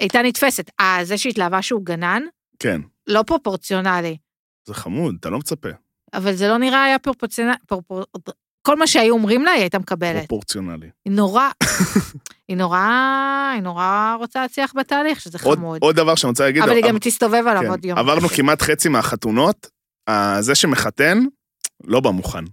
הייתה 0.00 0.22
נתפסת. 0.22 0.70
אה, 0.80 0.98
זה 1.02 1.18
שהתלהבה 1.18 1.62
שהוא 1.62 1.84
גנן, 1.84 2.22
כן, 2.58 2.80
לא 3.06 3.22
פרופורציונלי. 3.26 4.16
זה 4.66 4.74
חמוד, 4.74 5.16
אתה 5.20 5.30
לא 5.30 5.38
מצפה. 5.38 5.68
אבל 6.14 6.34
זה 6.34 6.48
לא 6.48 6.58
נראה 6.58 6.84
היה 6.84 6.98
פרופורציונלי. 6.98 7.56
פרופור... 7.66 8.04
כל 8.62 8.76
מה 8.76 8.86
שהיו 8.86 9.14
אומרים 9.14 9.44
לה, 9.44 9.50
היא 9.50 9.60
הייתה 9.60 9.78
מקבלת. 9.78 10.18
פרופורציונלי. 10.18 10.90
היא 11.04 11.12
נורא, 11.12 11.48
היא 12.48 12.56
נורא, 12.56 12.78
היא 13.54 13.62
נורא 13.62 14.16
רוצה 14.18 14.42
להצליח 14.42 14.72
בתהליך, 14.76 15.20
שזה 15.20 15.38
עוד, 15.42 15.58
חמוד. 15.58 15.78
עוד 15.82 15.96
דבר 15.96 16.14
שאני 16.14 16.28
רוצה 16.28 16.44
להגיד, 16.44 16.62
אבל 16.62 16.72
היא 16.72 16.84
גם 16.84 16.98
תסתובב 16.98 17.42
עליו 17.46 17.62
כן, 17.62 17.68
עוד 17.68 17.84
יום. 17.84 17.98
עברנו 17.98 18.28
כמעט 18.36 18.62
חצי 18.62 18.88
מהחתונות, 18.88 19.70
אה, 20.08 20.36
זה 20.40 20.54
שמחתן, 20.54 21.24
לא 21.84 22.00
בא 22.00 22.10
מוכן. 22.10 22.44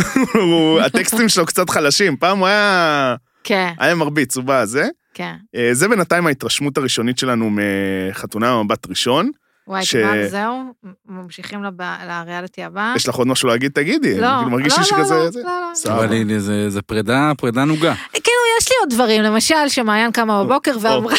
הטקסטים 0.86 1.28
שלו 1.28 1.46
קצת 1.46 1.70
חלשים, 1.70 2.16
פעם 2.16 2.38
הוא 2.38 2.46
היה, 2.46 3.16
כן, 3.44 3.72
היה 3.78 3.94
מרביץ, 3.94 4.36
הוא 4.36 4.44
בא 4.44 4.64
זה. 4.64 4.88
כן. 5.16 5.34
אה, 5.56 5.68
זה 5.72 5.88
בינתיים 5.88 6.26
ההתרשמות 6.26 6.78
הראשונית 6.78 7.18
שלנו 7.18 7.50
מחתונה 7.50 8.52
במבט 8.58 8.86
ראשון. 8.86 9.30
וואי, 9.68 9.84
ש- 9.84 9.96
כבר 9.96 10.28
זהו? 10.28 10.62
ממשיכים 11.08 11.64
לב- 11.64 11.82
לריאליטי 12.08 12.64
הבא? 12.64 12.92
יש 12.96 13.08
לך 13.08 13.14
עוד 13.14 13.26
משהו 13.26 13.48
להגיד? 13.48 13.72
תגידי. 13.72 14.14
אה? 14.14 14.20
לא, 14.20 14.26
אני 14.26 14.36
כאילו 14.38 14.50
מרגיש 14.50 14.72
לא, 14.72 14.78
לי 14.78 14.84
שכזה... 14.84 15.14
לא, 15.14 15.30
זה- 15.30 15.42
לא, 15.42 15.48
לא. 15.68 15.74
סבבה. 15.74 15.96
אבל 16.04 16.12
הנה, 16.12 16.38
זה- 16.40 16.70
זה 16.70 16.82
פרידה, 16.82 17.32
פרידה 17.38 17.64
נוגה. 17.64 17.94
כאילו, 18.12 18.22
יש 18.60 18.68
לי 18.70 18.76
עוד 18.80 18.90
דברים, 18.90 19.22
למשל, 19.22 19.68
שמעיין 19.68 20.12
קמה 20.12 20.44
בבוקר 20.44 20.76
ואמרה, 20.80 21.14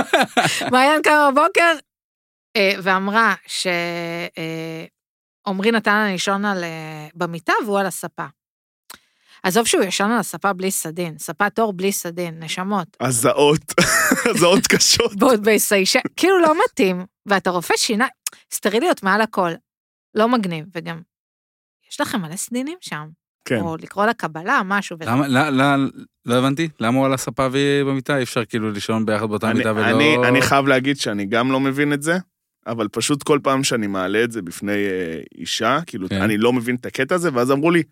מעיין 0.72 1.02
קמה 1.02 1.30
בבוקר 1.30 1.72
אה, 2.56 2.72
ואמרה 2.82 3.34
שעמרי 5.46 5.70
נתן 5.72 5.94
לה 5.94 6.12
לישון 6.12 6.44
על, 6.44 6.64
אה, 6.64 7.06
במיטה 7.14 7.52
והוא 7.66 7.78
על 7.78 7.86
הספה. 7.86 8.24
עזוב 9.42 9.66
שהוא 9.66 9.82
ישן 9.84 10.04
על 10.10 10.18
הספה 10.18 10.52
בלי 10.52 10.70
סדין, 10.70 11.18
ספת 11.18 11.58
עור 11.58 11.72
בלי 11.72 11.92
סדין, 11.92 12.34
נשמות. 12.42 12.96
הזעות, 13.00 13.74
הזעות 14.30 14.66
קשות. 14.66 15.12
ועוד 15.18 15.40
בסיישן, 15.48 16.00
כאילו 16.16 16.38
לא 16.40 16.52
מתאים, 16.64 17.04
ואתה 17.26 17.50
רופא 17.50 17.74
שיניים, 17.76 18.10
סטריליות 18.52 19.02
מעל 19.02 19.20
הכל. 19.20 19.50
לא 20.14 20.28
מגניב, 20.28 20.64
וגם, 20.74 21.00
יש 21.90 22.00
לכם 22.00 22.20
מלא 22.20 22.36
סדינים 22.36 22.78
שם. 22.80 23.08
כן. 23.44 23.60
או 23.60 23.76
לקרוא 23.76 24.06
לקבלה, 24.06 24.60
משהו. 24.64 24.96
למה, 25.06 25.28
לא, 25.28 25.48
לא, 25.48 25.64
לא 26.26 26.34
הבנתי, 26.34 26.68
למה 26.80 26.98
הוא 26.98 27.06
על 27.06 27.14
הספה 27.14 27.48
והיא 27.52 27.84
במיטה? 27.84 28.16
אי 28.16 28.22
אפשר 28.22 28.44
כאילו 28.44 28.70
לישון 28.70 29.06
ביחד 29.06 29.28
באותה 29.28 29.50
אני- 29.50 29.58
מיטה 29.58 29.72
ולא... 29.72 29.84
אני 29.90 30.16
אני 30.28 30.42
חייב 30.42 30.66
להגיד 30.66 30.96
שאני 30.96 31.26
גם 31.26 31.52
לא 31.52 31.60
מבין 31.60 31.92
את 31.92 32.02
זה, 32.02 32.18
אבל 32.66 32.88
פשוט 32.88 33.22
כל 33.22 33.38
פעם 33.42 33.64
שאני 33.64 33.86
מעלה 33.86 34.24
את 34.24 34.32
זה 34.32 34.42
בפני 34.42 34.72
אה, 34.72 35.20
אישה, 35.38 35.78
כאילו, 35.86 36.08
כן. 36.08 36.22
אני 36.22 36.38
לא 36.38 36.52
מבין 36.52 36.74
את 36.76 36.86
הקטע 36.86 37.14
הזה, 37.14 37.30
ואז 37.34 37.50
אמרו 37.50 37.70
לי, 37.70 37.82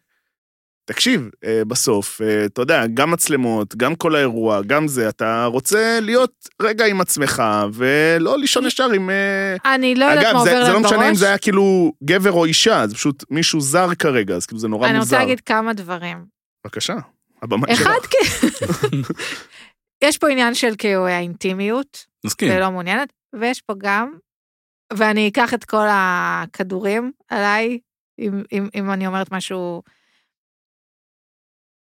תקשיב, 0.85 1.29
אה, 1.45 1.63
בסוף, 1.65 2.21
אה, 2.23 2.45
אתה 2.45 2.63
יודע, 2.63 2.87
גם 2.95 3.11
מצלמות, 3.11 3.77
גם 3.77 3.95
כל 3.95 4.15
האירוע, 4.15 4.63
גם 4.63 4.89
זה, 4.89 5.09
אתה 5.09 5.45
רוצה 5.45 5.99
להיות 6.01 6.49
רגע 6.63 6.87
עם 6.87 7.01
עצמך, 7.01 7.43
ולא 7.73 8.39
לישון 8.39 8.67
ישר 8.67 8.91
עם... 8.91 9.11
אה, 9.11 9.75
אני 9.75 9.95
לא 9.95 10.05
יודעת 10.05 10.25
אגב, 10.27 10.37
מה 10.37 10.45
זה, 10.45 10.51
עובר 10.51 10.65
זה 10.65 10.69
לא 10.69 10.75
להם 10.75 10.85
משנה 10.85 10.99
אם 10.99 11.07
בראש. 11.07 11.19
זה 11.19 11.27
היה 11.27 11.39
כאילו 11.39 11.93
גבר 12.05 12.33
או 12.33 12.45
אישה, 12.45 12.87
זה 12.87 12.95
פשוט 12.95 13.25
מישהו 13.31 13.61
זר 13.61 13.95
כרגע, 13.95 14.35
אז 14.35 14.47
כאילו 14.47 14.59
זה 14.59 14.69
נורא 14.69 14.89
אני 14.89 14.99
מוזר. 14.99 15.17
רוצה 15.17 15.25
להגיד 15.25 15.41
כמה 15.41 15.73
דברים. 15.73 16.25
בבקשה, 16.65 16.95
הבמה 17.43 17.67
שלך. 17.69 17.81
אחד, 17.81 18.01
כאילו, 18.11 19.05
יש 20.05 20.19
פה 20.19 20.29
עניין 20.29 20.55
של 20.55 20.75
כאילו 20.79 21.07
האינטימיות, 21.07 22.07
מסכים. 22.27 22.53
ולא 22.53 22.71
מעוניינת, 22.71 23.13
ויש 23.41 23.61
פה 23.61 23.75
גם, 23.79 24.13
ואני 24.93 25.29
אקח 25.29 25.55
את 25.55 25.65
כל 25.65 25.87
הכדורים 25.91 27.13
עליי, 27.29 27.79
אם, 28.19 28.43
אם, 28.53 28.69
אם 28.75 28.91
אני 28.91 29.07
אומרת 29.07 29.33
משהו... 29.33 29.83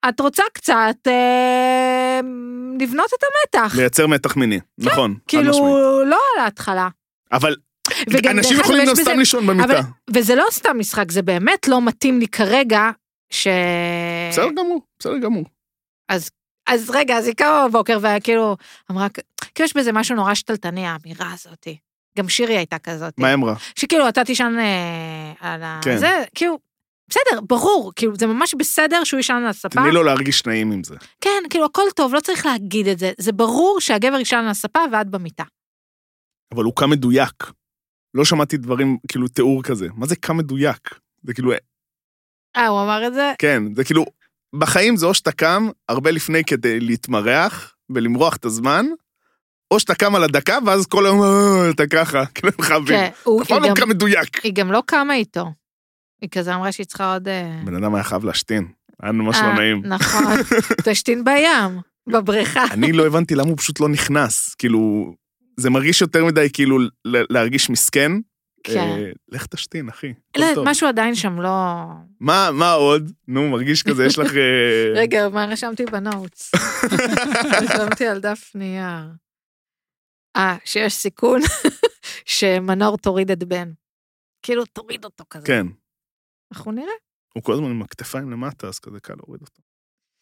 את 0.10 0.20
רוצה 0.20 0.44
קצת 0.54 0.96
אה, 1.08 2.20
לבנות 2.82 3.10
את 3.20 3.24
המתח. 3.24 3.76
לייצר 3.78 4.08
מתח 4.08 4.36
מיני, 4.36 4.60
נכון, 4.78 5.14
חד 5.14 5.20
כאילו. 5.28 5.52
לא 6.06 6.20
על 6.38 6.44
ההתחלה. 6.44 6.88
אבל 7.32 7.56
אנשים 8.32 8.60
יכולים 8.60 8.88
בזה- 8.92 9.02
סתם 9.04 9.20
לישון 9.20 9.48
במיטה. 9.48 9.74
אבל- 9.74 9.82
וזה 10.14 10.36
לא 10.36 10.46
סתם 10.52 10.80
משחק, 10.80 11.12
זה 11.12 11.22
באמת 11.22 11.68
לא 11.68 11.82
מתאים 11.82 12.20
לי 12.20 12.28
כרגע, 12.28 12.90
ש... 13.30 13.48
בסדר 14.32 14.50
גמור, 14.52 14.82
בסדר 15.00 15.18
גמור. 15.18 15.46
אז 16.68 16.90
רגע, 16.94 17.18
אז 17.18 17.28
היא 17.28 17.36
קמה 17.36 17.66
בבוקר 17.70 18.00
וכאילו 18.02 18.58
אמרה, 18.92 19.08
כאילו 19.56 19.66
יש 19.66 19.78
בזה 19.78 19.92
משהו 19.92 20.16
נורא 20.16 20.34
שתלטני, 20.34 20.88
האמירה 20.88 21.32
הזאתי. 21.34 21.78
גם 22.18 22.30
שירי 22.30 22.58
הייתה 22.58 22.80
כזאת. 22.80 23.14
מה 23.18 23.28
היא 23.28 23.34
אמרה? 23.34 23.56
שכאילו 23.80 24.10
אתה 24.10 24.24
תישן 24.24 24.56
אה, 24.60 25.34
על 25.54 25.64
ה... 25.64 25.80
כן. 25.84 25.98
זה, 25.98 26.24
כאילו, 26.36 26.60
בסדר, 27.10 27.42
ברור, 27.42 27.92
כאילו 27.96 28.16
זה 28.16 28.28
ממש 28.28 28.56
בסדר 28.60 29.04
שהוא 29.04 29.18
יישן 29.18 29.34
על 29.34 29.48
הספה. 29.48 29.82
תני 29.82 29.92
לו 29.92 30.04
להרגיש 30.04 30.46
נעים 30.46 30.72
עם 30.72 30.84
זה. 30.84 30.96
כן, 31.22 31.44
כאילו 31.50 31.66
הכל 31.66 31.82
טוב, 31.96 32.14
לא 32.14 32.20
צריך 32.20 32.46
להגיד 32.46 32.88
את 32.88 33.00
זה. 33.00 33.12
זה 33.18 33.32
ברור 33.32 33.78
שהגבר 33.82 34.18
יישן 34.18 34.36
על 34.38 34.48
הספה 34.48 34.80
ואת 34.92 35.10
במיטה. 35.10 35.44
אבל 36.54 36.64
הוא 36.64 36.74
קם 36.76 36.90
מדויק. 36.90 37.44
לא 38.14 38.26
שמעתי 38.26 38.58
דברים, 38.58 38.98
כאילו, 39.08 39.28
תיאור 39.28 39.64
כזה. 39.64 39.88
מה 39.96 40.06
זה 40.08 40.16
קם 40.16 40.38
מדויק? 40.38 41.00
זה 41.24 41.34
כאילו, 41.34 41.52
אה, 42.58 42.68
הוא 42.68 42.82
אמר 42.82 43.08
את 43.08 43.14
זה? 43.14 43.34
כן, 43.40 43.64
זה 43.76 43.84
כאילו, 43.84 44.06
בחיים 44.56 44.98
זה 44.98 45.06
או 45.06 45.14
שאתה 45.14 45.32
קם 45.32 45.70
הרבה 45.90 46.12
לפני 46.12 46.44
כדי 46.44 46.80
להתמרח 46.80 47.76
ולמרוח 47.90 48.36
את 48.36 48.46
הזמן, 48.46 48.86
או 49.72 49.80
שאתה 49.80 49.96
קם 49.96 50.16
על 50.16 50.24
הדקה, 50.24 50.58
ואז 50.66 50.86
כל 50.86 51.06
היום 51.06 51.22
"אה, 51.24 51.70
אתה 51.70 51.88
ככה, 51.88 52.26
כאילו, 52.26 52.54
הם 52.58 52.66
חייבים. 52.66 52.88
כן, 52.98 53.10
הוא, 53.24 53.42
היא, 53.50 53.58
לא 53.62 53.74
קם 53.76 53.90
מדויק. 53.90 54.44
היא 54.44 54.54
גם 54.56 54.72
לא 54.72 54.84
קמה 54.86 55.16
איתו. 55.16 55.46
היא 56.22 56.30
כזה 56.30 56.56
אמרה 56.56 56.72
שהיא 56.72 56.86
צריכה 56.86 57.14
עוד... 57.14 57.28
אה, 57.28 57.62
בן 57.66 57.76
אדם 57.76 57.96
היה 57.96 58.04
חייב 58.04 58.26
להשתין. 58.26 58.68
היה 59.02 59.12
ממש 59.12 59.38
לא 59.42 59.48
אה, 59.48 59.56
נעים. 59.56 59.82
נכון, 59.86 60.34
תשתין 60.86 61.24
בים, 61.24 61.80
בבריכה. 62.08 62.64
אני 62.72 62.92
לא 62.92 63.06
הבנתי 63.06 63.36
למה 63.36 63.50
הוא 63.50 63.58
פשוט 63.58 63.80
לא 63.80 63.90
נכנס. 63.90 64.56
כאילו, 64.56 65.14
זה 65.58 65.70
מרגיש 65.70 66.02
יותר 66.02 66.26
מדי 66.26 66.48
כאילו 66.54 66.78
להרגיש 67.06 67.70
מסכן. 67.70 68.12
כן. 68.64 68.80
אה, 68.80 69.12
לך 69.30 69.46
תשתין, 69.46 69.90
אחי. 69.90 70.14
לא. 70.38 70.64
משהו 70.66 70.88
עדיין 70.88 71.16
שם 71.16 71.42
לא... 71.42 71.50
מה, 72.20 72.50
מה 72.54 72.72
עוד? 72.72 73.12
נו, 73.28 73.50
מרגיש 73.50 73.84
כזה, 73.84 74.06
יש 74.06 74.20
לך... 74.20 74.32
רגע, 75.02 75.30
מה 75.30 75.46
רשמתי 75.46 75.86
בנוטס? 75.86 76.52
רשמתי 77.62 78.08
על 78.08 78.20
דף 78.20 78.52
נייר. 78.56 79.06
אה, 80.36 80.56
שיש 80.66 80.94
סיכון 80.94 81.42
שמנור 82.26 82.98
תוריד 82.98 83.32
את 83.32 83.44
בן. 83.44 83.72
כאילו, 84.42 84.66
תוריד 84.66 85.06
אותו 85.06 85.24
כזה. 85.30 85.46
כן, 85.46 85.68
אנחנו 86.54 86.72
נראה. 86.72 86.94
הוא 87.34 87.44
כל 87.44 87.54
הזמן 87.54 87.70
עם 87.70 87.82
הכתפיים 87.82 88.32
למטה, 88.32 88.68
אז 88.68 88.80
כזה 88.80 89.00
קל 89.00 89.14
להוריד 89.18 89.42
אותו. 89.42 89.62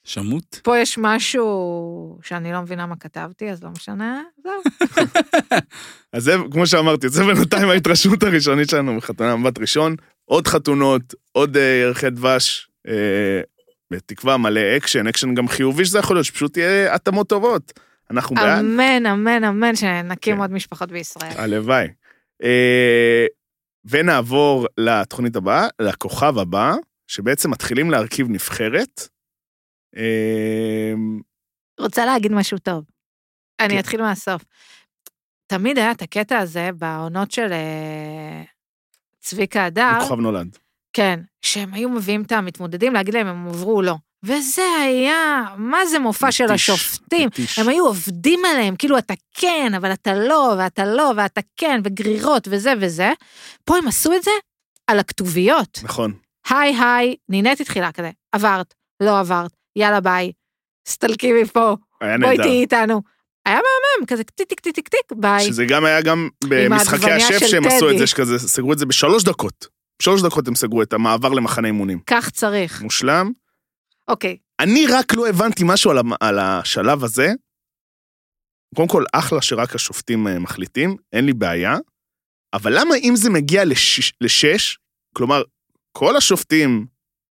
שמות? 0.06 0.60
פה 0.64 0.78
יש 0.78 0.98
משהו 0.98 2.20
שאני 2.24 2.52
לא 2.52 2.62
מבינה 2.62 2.86
מה 2.86 2.96
כתבתי, 2.96 3.50
אז 3.50 3.64
לא 3.64 3.70
משנה, 3.70 4.22
זהו. 4.44 4.88
אז 6.14 6.24
זה, 6.24 6.36
כמו 6.52 6.68
שאמרתי, 6.68 7.10
זה 7.10 7.24
בינתיים 7.24 7.70
ההתרשמות 7.70 8.24
הראשונית 8.24 8.70
שלנו 8.70 8.94
מחתונה 8.94 9.36
מבט 9.36 9.60
ראשון. 9.60 9.96
עוד 10.26 10.48
חתונות, 10.48 11.14
עוד 11.32 11.58
אה, 11.58 11.82
ירחי 11.84 12.10
דבש, 12.10 12.70
אה, 12.88 13.42
בתקווה 13.92 14.38
מלא 14.38 14.78
אקשן, 14.78 15.08
אקשן 15.08 15.34
גם 15.34 15.48
חיובי 15.48 15.86
שזה 15.86 16.00
יכול 16.00 16.16
להיות, 16.16 16.26
שפשוט 16.26 16.58
יהיה 16.58 16.96
התאמות 16.96 17.30
טובות. 17.30 17.74
אנחנו 18.12 18.36
בעד, 18.36 18.60
אמן, 18.60 19.06
אמן, 19.06 19.44
אמן, 19.44 19.76
שנקים 19.76 20.36
כן. 20.36 20.42
עוד 20.42 20.52
משפחות 20.52 20.92
בישראל. 20.92 21.34
הלוואי. 21.36 21.88
ונעבור 23.86 24.68
לתוכנית 24.78 25.36
הבאה, 25.36 25.68
לכוכב 25.82 26.38
הבא, 26.38 26.76
שבעצם 27.08 27.52
מתחילים 27.52 27.92
להרכיב 27.92 28.28
נבחרת. 28.30 29.08
אה, 29.98 30.94
רוצה 31.80 32.06
להגיד 32.06 32.32
משהו 32.32 32.58
טוב. 32.58 32.84
אני 33.60 33.74
כן. 33.74 33.80
אתחיל 33.80 34.02
מהסוף. 34.02 34.44
תמיד 35.48 35.78
היה 35.78 35.92
את 35.92 36.02
הקטע 36.02 36.38
הזה 36.38 36.70
בעונות 36.78 37.32
של 37.32 37.52
אה, 37.52 38.44
צביקה 39.20 39.66
הדר, 39.66 40.00
כוכב 40.00 40.20
נולד. 40.20 40.58
כן, 40.94 41.20
שהם 41.42 41.74
היו 41.74 41.90
מביאים 41.90 42.22
את 42.22 42.32
המתמודדים 42.32 42.94
להגיד 42.94 43.14
להם 43.14 43.28
אם 43.28 43.36
הם 43.36 43.48
עברו 43.48 43.76
או 43.76 43.82
לא. 43.82 43.96
וזה 44.24 44.62
היה, 44.84 45.44
מה 45.58 45.86
זה 45.86 46.00
מופע 46.00 46.32
של 46.32 46.44
מתיש, 46.46 46.70
השופטים? 46.70 47.28
מתיש. 47.28 47.60
הם 47.60 47.70
היו 47.70 47.86
עובדים 47.86 48.46
עליהם, 48.46 48.76
כאילו 48.76 48.98
אתה 48.98 49.14
כן, 49.34 49.72
אבל 49.78 49.94
אתה 49.94 50.14
לא, 50.14 50.54
ואתה 50.58 50.86
לא, 50.86 51.12
ואתה 51.18 51.42
כן, 51.58 51.82
וגרירות 51.84 52.48
וזה 52.52 52.74
וזה. 52.82 53.12
פה 53.66 53.78
הם 53.78 53.88
עשו 53.88 54.14
את 54.14 54.24
זה 54.24 54.32
על 54.88 55.00
הכתוביות. 55.00 55.80
נכון. 55.84 56.14
היי 56.50 56.76
היי, 56.76 57.16
נהניתי 57.30 57.64
תחילה 57.64 57.92
כזה, 57.92 58.10
עברת, 58.32 58.74
לא 59.04 59.20
עברת, 59.20 59.52
יאללה 59.76 60.00
ביי, 60.00 60.32
סתלקי 60.88 61.34
מפה, 61.42 61.76
בואי. 62.22 62.38
תהיי 62.38 62.62
איתנו. 62.62 63.02
היה 63.46 63.56
מהמם, 63.56 64.06
כזה 64.08 64.24
טיק 64.24 64.48
טיק 64.48 64.60
טיק 64.60 64.76
טיק 64.76 64.88
טיק, 64.88 65.12
ביי. 65.16 65.46
שזה 65.46 65.66
גם 65.66 65.86
היה 65.86 66.02
גם 66.02 66.30
במשחקי 66.44 67.12
השף 67.12 67.40
של 67.40 67.48
שהם 67.48 67.68
עשו 67.68 67.86
את 67.86 67.90
טדי. 67.90 68.00
זה, 68.00 68.08
שכזה, 68.08 68.40
סגרו 68.40 68.74
את 68.74 68.78
זה 68.80 68.86
בשלוש 68.86 69.24
דקות. 69.24 69.68
בשלוש 70.02 70.22
דקות 70.22 70.48
הם 70.48 70.56
סגרו 70.56 70.82
את 70.82 70.94
המעבר 70.94 71.30
למחנה 71.30 71.68
אימונים. 71.68 72.00
כך 72.08 72.30
צריך. 72.30 72.82
מושלם. 72.82 73.32
אוקיי, 74.08 74.38
אני 74.60 74.86
רק 74.92 75.14
לא 75.14 75.28
הבנתי 75.28 75.64
משהו 75.66 75.92
על, 75.92 75.98
המ- 75.98 76.14
על 76.20 76.40
השלב 76.40 77.04
הזה. 77.04 77.28
קודם 78.76 78.88
כל, 78.88 79.04
אחלה 79.14 79.42
שרק 79.42 79.76
השופטים 79.76 80.28
אה, 80.28 80.40
מחליטים, 80.40 80.96
אין 81.14 81.26
לי 81.26 81.34
בעיה, 81.34 81.78
אבל 82.54 82.80
למה 82.80 82.96
אם 82.96 83.14
זה 83.16 83.30
מגיע 83.30 83.66
לשש, 83.66 84.14
לשש, 84.22 84.78
כלומר, 85.16 85.44
כל 85.92 86.18
השופטים 86.18 86.86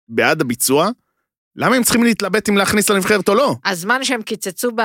בעד 0.07 0.41
הביצוע, 0.41 0.89
למה 1.59 1.75
הם 1.75 1.83
צריכים 1.83 2.03
להתלבט 2.03 2.49
אם 2.49 2.57
להכניס 2.57 2.89
לנבחרת 2.89 3.29
או 3.29 3.35
לא? 3.35 3.55
הזמן 3.65 4.03
שהם 4.03 4.21
קיצצו 4.21 4.71
ב... 4.71 4.81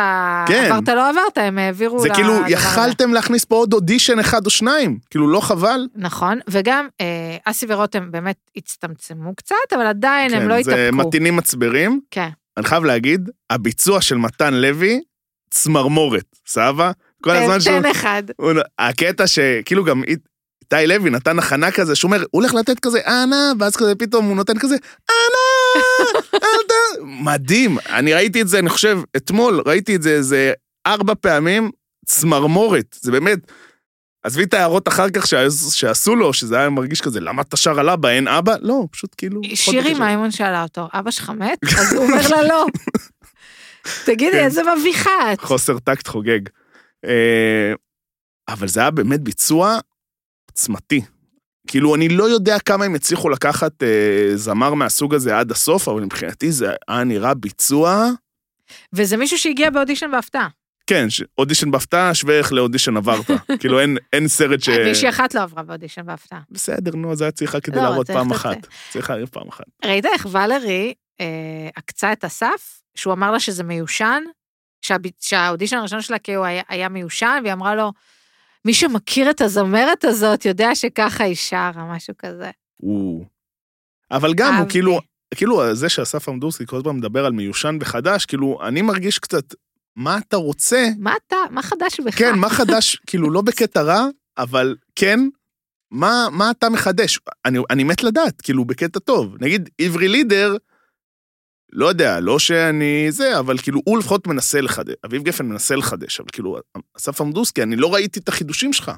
כן. 0.48 0.64
עברת 0.72 0.88
לא 0.88 1.10
עברת, 1.10 1.38
הם 1.38 1.58
העבירו 1.58 1.98
זה 2.00 2.08
כאילו, 2.14 2.32
הזה. 2.34 2.44
יכלתם 2.48 3.14
להכניס 3.14 3.44
פה 3.44 3.54
עוד 3.56 3.72
אודישן 3.72 4.18
אחד 4.18 4.44
או 4.44 4.50
שניים, 4.50 4.98
כאילו, 5.10 5.28
לא 5.28 5.40
חבל? 5.40 5.88
נכון, 5.96 6.38
וגם 6.50 6.88
אה, 7.00 7.06
אסי 7.44 7.66
ורותם 7.68 8.10
באמת 8.10 8.36
הצטמצמו 8.56 9.34
קצת, 9.36 9.54
אבל 9.74 9.86
עדיין 9.86 10.34
הם 10.34 10.40
כן, 10.40 10.48
לא 10.48 10.62
זה 10.62 10.74
התאפקו. 10.88 11.08
מתינים 11.08 11.36
מצברים. 11.36 12.00
כן. 12.10 12.28
אני 12.56 12.66
חייב 12.66 12.84
להגיד, 12.84 13.30
הביצוע 13.50 14.00
של 14.00 14.16
מתן 14.16 14.54
לוי, 14.54 15.00
צמרמורת, 15.50 16.24
סבבה? 16.46 16.90
כל 17.22 17.30
הזמן 17.30 17.60
שהוא... 17.60 17.80
תן 17.80 17.86
אחד. 17.90 18.22
הוא- 18.36 18.52
הקטע 18.78 19.26
שכאילו 19.26 19.84
גם 19.84 20.04
אי- 20.04 20.14
איתי 20.72 20.86
לוי 20.86 21.10
נתן 21.10 21.38
הכנה 21.38 21.70
כזה, 21.70 21.94
שהוא 21.94 22.08
אומר, 22.08 22.18
הוא 22.30 22.42
הולך 22.42 22.54
לתת 22.54 22.80
כזה 22.80 22.98
אנה, 23.06 23.52
ואז 23.58 23.76
כזה 23.76 23.94
פתאום 23.94 24.24
הוא 24.26 24.36
נותן 24.36 24.58
כזה 24.58 24.74
אנה. 25.10 25.53
מדהים. 27.02 27.78
אני 27.88 28.14
ראיתי 28.14 28.42
את 28.42 28.48
זה, 28.48 28.58
אני 28.58 28.68
חושב, 28.70 28.98
אתמול 29.16 29.62
ראיתי 29.66 29.96
את 29.96 30.02
זה 30.02 30.10
איזה 30.10 30.52
ארבע 30.86 31.12
פעמים, 31.20 31.70
צמרמורת. 32.06 32.96
זה 33.00 33.12
באמת, 33.12 33.38
עזבי 34.22 34.42
את 34.42 34.54
ההערות 34.54 34.88
אחר 34.88 35.10
כך 35.10 35.26
שעש- 35.26 35.74
שעשו 35.74 36.16
לו, 36.16 36.32
שזה 36.32 36.58
היה 36.58 36.70
מרגיש 36.70 37.00
כזה, 37.00 37.20
למה 37.20 37.42
אתה 37.42 37.56
שר 37.56 37.80
על 37.80 37.90
אבא, 37.90 38.08
אין 38.08 38.28
אבא? 38.28 38.54
לא, 38.60 38.84
פשוט 38.90 39.14
כאילו... 39.16 39.40
שירי. 39.54 39.94
מימון 39.94 40.30
שאלה 40.30 40.62
אותו, 40.62 40.88
אבא 40.92 41.10
שלך 41.10 41.30
מת? 41.30 41.58
אז 41.78 41.92
הוא 41.92 42.04
אומר 42.04 42.28
לה 42.30 42.42
לא. 42.42 42.66
תגידי, 44.06 44.32
כן. 44.32 44.44
איזה 44.44 44.62
מביכה 44.78 45.32
את. 45.32 45.40
חוסר 45.40 45.78
טקט 45.78 46.06
חוגג. 46.08 46.40
אה, 47.04 47.72
אבל 48.48 48.68
זה 48.68 48.80
היה 48.80 48.90
באמת 48.90 49.20
ביצוע 49.20 49.78
עוצמתי. 50.50 51.00
כאילו, 51.68 51.94
אני 51.94 52.08
לא 52.08 52.24
יודע 52.24 52.58
כמה 52.58 52.84
הם 52.84 52.94
הצליחו 52.94 53.28
לקחת 53.30 53.82
אה, 53.82 53.88
זמר 54.36 54.74
מהסוג 54.74 55.14
הזה 55.14 55.38
עד 55.38 55.50
הסוף, 55.50 55.88
אבל 55.88 56.00
מבחינתי 56.02 56.52
זה 56.52 56.72
היה 56.88 57.04
נראה 57.04 57.34
ביצוע... 57.34 58.08
וזה 58.92 59.16
מישהו 59.16 59.38
שהגיע 59.38 59.70
באודישן 59.70 60.10
בהפתעה. 60.10 60.48
כן, 60.86 61.10
ש- 61.10 61.22
אודישן 61.38 61.70
בהפתעה 61.70 62.14
שווה 62.14 62.34
ערך 62.34 62.52
לאודישן 62.52 62.96
עברת. 62.96 63.30
כאילו, 63.60 63.80
אין, 63.80 63.96
אין 64.12 64.28
סרט 64.28 64.62
ש... 64.62 64.68
מישהי 64.68 65.08
אחת 65.08 65.34
לא 65.34 65.40
עברה 65.42 65.62
באודישן 65.62 66.06
בהפתעה. 66.06 66.40
בסדר, 66.50 66.96
נו, 66.96 67.12
אז 67.12 67.22
היה 67.22 67.30
צריכה 67.30 67.60
כדי 67.60 67.76
לא, 67.76 67.82
להראות 67.82 68.10
פעם. 68.10 68.32
אחת. 68.32 68.56
צריכה 68.90 69.12
להראות 69.14 69.30
פעם 69.30 69.48
אחת. 69.48 69.64
ראית 69.84 70.06
איך 70.06 70.26
ולרי 70.30 70.94
אה, 71.20 71.26
עקצה 71.76 72.12
את 72.12 72.24
אסף, 72.24 72.80
שהוא 72.94 73.12
אמר 73.12 73.30
לה 73.30 73.40
שזה 73.40 73.62
מיושן, 73.62 74.22
שהב- 74.86 75.10
שהאודישן 75.20 75.76
הראשון 75.76 76.00
שלה 76.00 76.18
כאילו 76.18 76.44
היה, 76.44 76.62
היה 76.68 76.88
מיושן, 76.88 77.38
והיא 77.42 77.52
אמרה 77.52 77.74
לו, 77.74 77.92
מי 78.64 78.74
שמכיר 78.74 79.30
את 79.30 79.40
הזמרת 79.40 80.04
הזאת 80.04 80.44
יודע 80.44 80.74
שככה 80.74 81.24
היא 81.24 81.34
שרה, 81.34 81.92
משהו 81.94 82.14
כזה. 82.18 82.50
הוא... 82.76 83.24
אבל 84.10 84.34
גם, 84.34 84.54
הוא. 84.54 84.68
כאילו, 84.68 85.00
כאילו, 85.34 85.74
זה 85.74 85.88
שאסף 85.88 86.28
עמדורסקי 86.28 86.66
כל 86.66 86.76
הזמן 86.76 86.96
מדבר 86.96 87.26
על 87.26 87.32
מיושן 87.32 87.78
וחדש, 87.80 88.26
כאילו, 88.26 88.58
אני 88.62 88.82
מרגיש 88.82 89.18
קצת, 89.18 89.54
מה 89.96 90.18
אתה 90.18 90.36
רוצה 90.36 90.88
מה 90.98 91.14
אתה, 91.26 91.36
מה 91.50 91.62
חדש 91.62 92.00
בך? 92.00 92.18
כן, 92.18 92.34
מה 92.38 92.50
חדש, 92.50 92.96
כאילו, 93.06 93.30
לא 93.30 93.42
בקטע 93.42 93.82
רע, 93.82 94.06
אבל 94.38 94.76
כן, 94.94 95.20
מה, 95.90 96.28
מה 96.32 96.50
אתה 96.50 96.68
מחדש? 96.68 97.18
אני, 97.44 97.58
אני 97.70 97.84
מת 97.84 98.02
לדעת, 98.02 98.40
כאילו, 98.40 98.64
בקטע 98.64 98.98
טוב. 98.98 99.36
נגיד, 99.40 99.70
עברי 99.80 100.08
לידר, 100.08 100.56
לא 101.74 101.86
יודע, 101.86 102.20
לא 102.20 102.38
שאני 102.38 103.06
זה, 103.10 103.38
אבל 103.38 103.58
כאילו, 103.58 103.80
הוא 103.84 103.98
לפחות 103.98 104.26
מנסה 104.26 104.60
לחדש, 104.60 104.94
אביב 105.06 105.22
גפן 105.22 105.46
מנסה 105.46 105.76
לחדש, 105.76 106.20
אבל 106.20 106.28
כאילו, 106.32 106.58
אסף 106.96 107.20
עמדוסקי, 107.20 107.62
אני 107.62 107.76
לא 107.76 107.94
ראיתי 107.94 108.20
את 108.20 108.28
החידושים 108.28 108.72
שלך. 108.72 108.92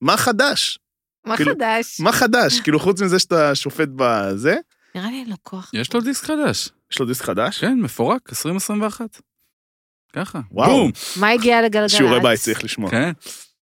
מה 0.00 0.16
חדש? 0.16 0.78
מה 1.26 1.36
כאילו, 1.36 1.52
חדש? 1.52 2.00
מה 2.00 2.12
חדש? 2.12 2.60
כאילו, 2.60 2.80
חוץ 2.80 3.02
מזה 3.02 3.18
שאתה 3.18 3.54
שופט 3.54 3.88
בזה, 3.96 4.56
נראה 4.94 5.10
לי 5.10 5.16
אין 5.20 5.30
לו 5.30 5.36
כוח. 5.42 5.70
יש 5.74 5.92
לו 5.94 6.00
דיסק 6.00 6.24
חדש. 6.24 6.68
יש 6.92 6.98
לו 6.98 7.06
דיסק 7.06 7.24
חדש? 7.24 7.60
כן, 7.60 7.78
מפורק, 7.80 8.30
2021. 8.30 9.20
ככה. 10.12 10.40
וואו. 10.50 10.70
בום. 10.70 10.90
מה 11.16 11.30
הגיע 11.30 11.62
לגלגלצ? 11.62 11.90
שיעורי 11.90 12.20
בית 12.20 12.40
צריך 12.40 12.64
לשמוע. 12.64 12.90
כן. 12.90 13.12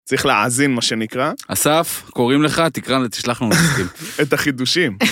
צריך 0.05 0.27
להאזין, 0.27 0.75
מה 0.75 0.83
שנקרא. 0.83 1.33
אסף, 1.49 2.03
קוראים 2.11 2.43
לך, 2.43 2.63
תקרא, 2.73 3.07
תשלח 3.09 3.43
לנו. 3.43 3.53
את 4.23 4.33
החידושים. 4.33 4.99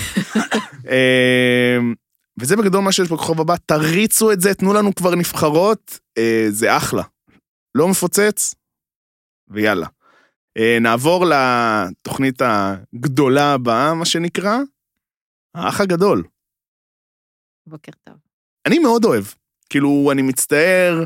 וזה 2.41 2.57
בגדול 2.57 2.81
מה 2.81 2.93
שיש 2.93 3.09
בכוכב 3.09 3.41
הבא, 3.41 3.55
תריצו 3.67 4.33
את 4.33 4.41
זה, 4.41 4.55
תנו 4.55 4.73
לנו 4.73 4.95
כבר 4.95 5.15
נבחרות, 5.15 5.99
אה, 6.19 6.47
זה 6.49 6.77
אחלה. 6.77 7.03
לא 7.75 7.89
מפוצץ, 7.89 8.55
ויאללה. 9.49 9.87
אה, 10.59 10.79
נעבור 10.81 11.27
לתוכנית 11.27 12.43
הגדולה 12.43 13.53
הבאה, 13.53 13.95
מה 13.95 14.05
שנקרא, 14.05 14.59
האח 15.55 15.81
הגדול. 15.81 16.25
בוקר 17.67 17.93
טוב. 18.05 18.17
אני 18.67 18.79
מאוד 18.79 19.05
אוהב. 19.05 19.25
כאילו, 19.71 20.09
אני 20.13 20.23
מצטער, 20.23 21.05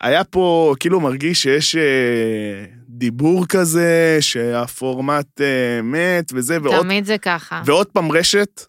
היה 0.00 0.24
פה, 0.24 0.74
כאילו 0.80 1.00
מרגיש 1.00 1.42
שיש 1.42 1.76
אה, 1.76 2.64
דיבור 2.88 3.46
כזה, 3.46 4.16
שהפורמט 4.20 5.40
אה, 5.40 5.82
מת 5.82 6.32
וזה, 6.34 6.58
ועוד 6.62 6.82
תמיד 6.82 7.04
זה 7.04 7.18
ככה. 7.18 7.62
ועוד 7.66 7.86
פעם 7.86 8.12
רשת, 8.12 8.60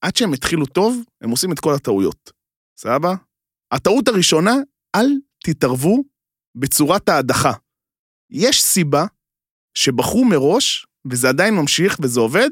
עד 0.00 0.16
שהם 0.16 0.32
התחילו 0.32 0.66
טוב, 0.66 1.02
הם 1.20 1.30
עושים 1.30 1.52
את 1.52 1.60
כל 1.60 1.74
הטעויות. 1.74 2.32
סבבה? 2.78 3.14
הטעות 3.72 4.08
הראשונה, 4.08 4.54
אל 4.96 5.06
תתערבו 5.44 6.04
בצורת 6.54 7.08
ההדחה. 7.08 7.52
יש 8.30 8.62
סיבה 8.62 9.06
שבחרו 9.74 10.24
מראש, 10.24 10.86
וזה 11.10 11.28
עדיין 11.28 11.54
ממשיך 11.54 11.96
וזה 12.02 12.20
עובד, 12.20 12.48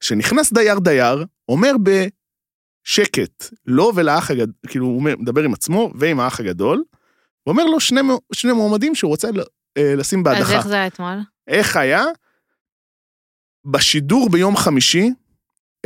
שנכנס 0.00 0.52
דייר-דייר, 0.52 1.24
אומר 1.48 1.72
בשקט, 1.82 3.44
לו 3.66 3.92
ולאח 3.94 4.30
הגדול, 4.30 4.54
כאילו 4.68 4.86
הוא 4.86 5.02
מדבר 5.02 5.42
עם 5.42 5.52
עצמו 5.52 5.92
ועם 5.94 6.20
האח 6.20 6.40
הגדול, 6.40 6.84
ואומר 7.46 7.64
לו 7.64 7.80
שני, 7.80 8.00
שני 8.32 8.52
מועמדים 8.52 8.94
שהוא 8.94 9.08
רוצה 9.08 9.28
אה, 9.76 9.94
לשים 9.96 10.22
בהדחה. 10.22 10.42
אז 10.42 10.52
איך 10.52 10.66
זה 10.66 10.74
היה 10.74 10.86
אתמול? 10.86 11.18
איך 11.48 11.76
היה? 11.76 12.04
בשידור 13.64 14.28
ביום 14.30 14.56
חמישי 14.56 15.10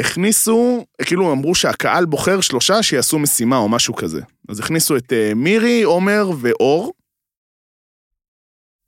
הכניסו, 0.01 0.87
כאילו 1.03 1.33
אמרו 1.33 1.55
שהקהל 1.55 2.05
בוחר 2.05 2.41
שלושה 2.41 2.83
שיעשו 2.83 3.19
משימה 3.19 3.57
או 3.57 3.69
משהו 3.69 3.95
כזה. 3.95 4.21
אז 4.49 4.61
הכניסו 4.61 4.97
את 4.97 5.13
אה, 5.13 5.33
מירי, 5.37 5.83
עומר 5.83 6.31
ואור. 6.41 6.93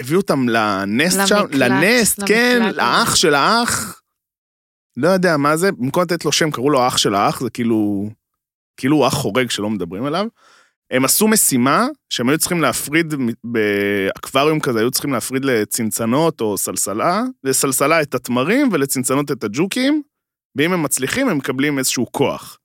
הביאו 0.02 0.20
אותם 0.20 0.48
לנסט 0.48 1.26
שם, 1.26 1.36
למקלט, 1.36 1.54
לנסט, 1.54 2.20
כן, 2.26 2.58
למקלט. 2.62 2.76
לאח 2.76 3.14
של 3.14 3.34
האח. 3.34 4.00
לא 4.96 5.08
יודע 5.08 5.36
מה 5.36 5.56
זה, 5.56 5.72
במקום 5.72 6.02
לתת 6.02 6.24
לו 6.24 6.32
שם 6.32 6.50
קראו 6.50 6.70
לו 6.70 6.82
האח 6.82 6.96
של 6.96 7.14
האח, 7.14 7.40
זה 7.40 7.50
כאילו, 7.50 8.10
כאילו 8.76 8.96
הוא 8.96 9.06
אח 9.06 9.14
חורג 9.14 9.50
שלא 9.50 9.70
מדברים 9.70 10.04
עליו. 10.04 10.26
הם 10.90 11.04
עשו 11.04 11.28
משימה 11.28 11.86
שהם 12.08 12.28
היו 12.28 12.38
צריכים 12.38 12.60
להפריד 12.60 13.14
באקווריום 13.44 14.60
כזה, 14.60 14.78
היו 14.78 14.90
צריכים 14.90 15.12
להפריד 15.12 15.44
לצנצנות 15.44 16.40
או 16.40 16.58
סלסלה, 16.58 17.22
לסלסלה 17.44 18.02
את 18.02 18.14
התמרים 18.14 18.68
ולצנצנות 18.72 19.30
את 19.30 19.44
הג'וקים, 19.44 20.02
ואם 20.56 20.72
הם 20.72 20.82
מצליחים 20.82 21.28
הם 21.28 21.38
מקבלים 21.38 21.78
איזשהו 21.78 22.12
כוח. 22.12 22.58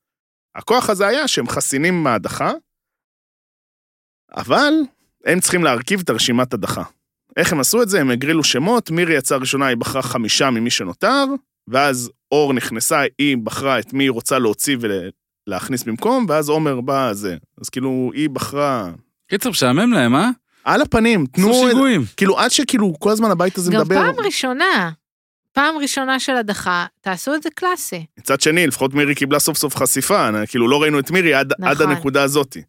הכוח 0.56 0.90
הזה 0.90 1.08
היה 1.08 1.28
שהם 1.28 1.48
חסינים 1.50 2.04
מההדחה, 2.04 2.52
אבל 4.36 4.74
הם 5.26 5.40
צריכים 5.40 5.64
להרכיב 5.64 6.00
את 6.00 6.10
הרשימת 6.10 6.54
הדחה. 6.54 6.84
איך 7.38 7.54
הם 7.54 7.60
עשו 7.60 7.82
את 7.82 7.90
זה? 7.90 8.02
הם 8.02 8.12
הגרילו 8.12 8.44
שמות, 8.44 8.92
מירי 8.92 9.18
יצאה 9.18 9.38
ראשונה, 9.38 9.66
היא 9.66 9.78
בחרה 9.78 10.02
חמישה 10.02 10.50
ממי 10.50 10.70
שנותר, 10.70 11.24
ואז 11.68 12.12
אור 12.32 12.54
נכנסה, 12.54 13.02
היא 13.20 13.38
בחרה 13.38 13.80
את 13.80 13.94
מי 13.94 14.04
היא 14.04 14.12
רוצה 14.12 14.40
להוציא 14.40 14.78
ולהכניס 15.48 15.84
במקום, 15.84 16.26
ואז 16.30 16.50
עומר 16.50 16.82
בא 16.82 17.14
זה. 17.14 17.38
אז 17.62 17.70
כאילו, 17.70 18.12
היא 18.14 18.30
בחרה... 18.30 18.92
קיצר, 19.30 19.50
משעמם 19.50 19.94
להם, 19.94 20.16
אה? 20.16 20.30
על 20.64 20.82
הפנים, 20.82 21.26
תנו... 21.26 21.50
עשו 21.50 21.66
את- 21.68 21.72
שיגועים. 21.72 22.02
כאילו, 22.18 22.40
עד 22.40 22.52
שכאילו 22.52 22.94
כל 23.00 23.10
הזמן 23.12 23.32
הבית 23.32 23.58
הזה 23.58 23.72
גם 23.72 23.82
מדבר... 23.82 23.96
פעם 23.96 24.26
ראשונה, 24.26 24.92
פעם 25.58 25.78
ראשונה 25.78 26.20
של 26.20 26.36
הדחה, 26.36 26.86
תעשו 27.02 27.36
את 27.36 27.44
זה 27.44 27.50
קלאסי. 27.56 28.06
מצד 28.20 28.42
שני, 28.42 28.68
לפחות 28.68 28.94
מירי 28.94 29.16
קיבלה 29.16 29.40
סוף 29.40 29.58
סוף 29.58 29.76
חשיפה, 29.76 30.30
כאילו 30.50 30.68
לא 30.68 30.82
ראינו 30.82 31.00
את 31.00 31.12
מירי 31.12 31.34
עד, 31.34 31.54
נכון. 31.60 31.68
עד 31.68 31.82
הנקודה 31.82 32.24
הזאתי. 32.24 32.64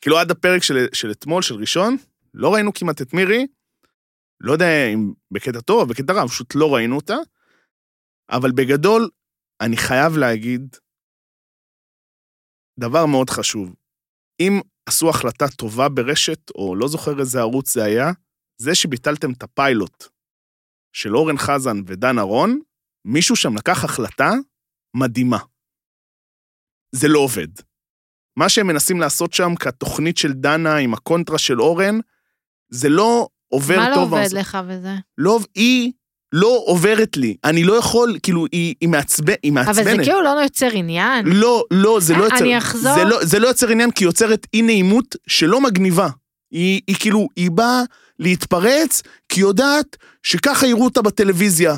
כאילו 0.00 0.18
עד 0.18 0.30
הפרק 0.30 0.62
של, 0.62 0.86
של 0.92 1.10
אתמול, 1.10 1.42
של 1.42 1.54
ראשון, 1.54 1.96
לא 2.34 2.54
ראינו 2.54 2.72
כמעט 2.74 3.02
את 3.02 3.14
מירי, 3.14 3.46
לא 4.40 4.52
יודע 4.52 4.86
אם 4.94 5.12
בקטע 5.30 5.60
טוב 5.60 5.80
או 5.80 5.86
בקטע 5.86 6.12
רע, 6.12 6.28
פשוט 6.28 6.54
לא 6.54 6.74
ראינו 6.74 6.96
אותה, 6.96 7.16
אבל 8.30 8.52
בגדול, 8.52 9.08
אני 9.60 9.76
חייב 9.76 10.16
להגיד 10.16 10.76
דבר 12.78 13.06
מאוד 13.06 13.30
חשוב. 13.30 13.74
אם 14.40 14.60
עשו 14.86 15.10
החלטה 15.10 15.48
טובה 15.48 15.88
ברשת, 15.88 16.50
או 16.54 16.76
לא 16.76 16.88
זוכר 16.88 17.20
איזה 17.20 17.40
ערוץ 17.40 17.74
זה 17.74 17.84
היה, 17.84 18.10
זה 18.58 18.74
שביטלתם 18.74 19.32
את 19.32 19.42
הפיילוט 19.42 20.19
של 20.92 21.16
אורן 21.16 21.38
חזן 21.38 21.82
ודן 21.86 22.18
ארון, 22.18 22.60
מישהו 23.04 23.36
שם 23.36 23.56
לקח 23.56 23.84
החלטה 23.84 24.32
מדהימה. 24.96 25.38
זה 26.94 27.08
לא 27.08 27.18
עובד. 27.18 27.48
מה 28.38 28.48
שהם 28.48 28.66
מנסים 28.66 29.00
לעשות 29.00 29.32
שם 29.32 29.54
כתוכנית 29.60 30.16
של 30.16 30.32
דנה 30.32 30.76
עם 30.76 30.94
הקונטרה 30.94 31.38
של 31.38 31.60
אורן, 31.60 31.98
זה 32.70 32.88
לא 32.88 33.28
עובר 33.48 33.76
מה 33.76 33.90
לא 33.90 33.94
טוב. 33.94 34.14
עובד 34.14 34.32
לך 34.32 34.58
בזה? 34.68 34.94
לא, 35.18 35.38
היא 35.54 35.92
לא 36.32 36.62
עוברת 36.66 37.16
לי. 37.16 37.36
אני 37.44 37.64
לא 37.64 37.72
יכול, 37.72 38.18
כאילו, 38.22 38.46
היא, 38.52 38.74
היא, 38.80 38.88
מעצבן, 38.88 39.34
היא 39.42 39.52
מעצבנת. 39.52 39.76
אבל 39.76 39.96
זה 39.96 40.02
כאילו 40.04 40.22
לא 40.22 40.28
יוצר 40.28 40.68
עניין. 40.72 41.26
לא, 41.26 41.64
לא, 41.70 41.98
זה 42.00 42.14
לא 42.14 42.26
אני 42.26 42.54
יוצר... 42.54 42.58
אחזור. 42.58 42.94
זה 42.94 43.04
לא, 43.04 43.24
זה 43.24 43.38
לא 43.38 43.48
יוצר 43.48 43.68
עניין 43.68 43.90
כי 43.90 44.04
היא 44.04 44.08
יוצרת 44.08 44.46
אי 44.54 44.62
נעימות 44.62 45.16
שלא 45.26 45.60
מגניבה. 45.60 46.08
היא, 46.50 46.80
היא 46.86 46.96
כאילו, 47.00 47.28
היא 47.36 47.50
באה 47.50 47.82
להתפרץ 48.20 49.02
כי 49.28 49.40
יודעת 49.40 49.96
שככה 50.22 50.66
יראו 50.66 50.84
אותה 50.84 51.02
בטלוויזיה. 51.02 51.74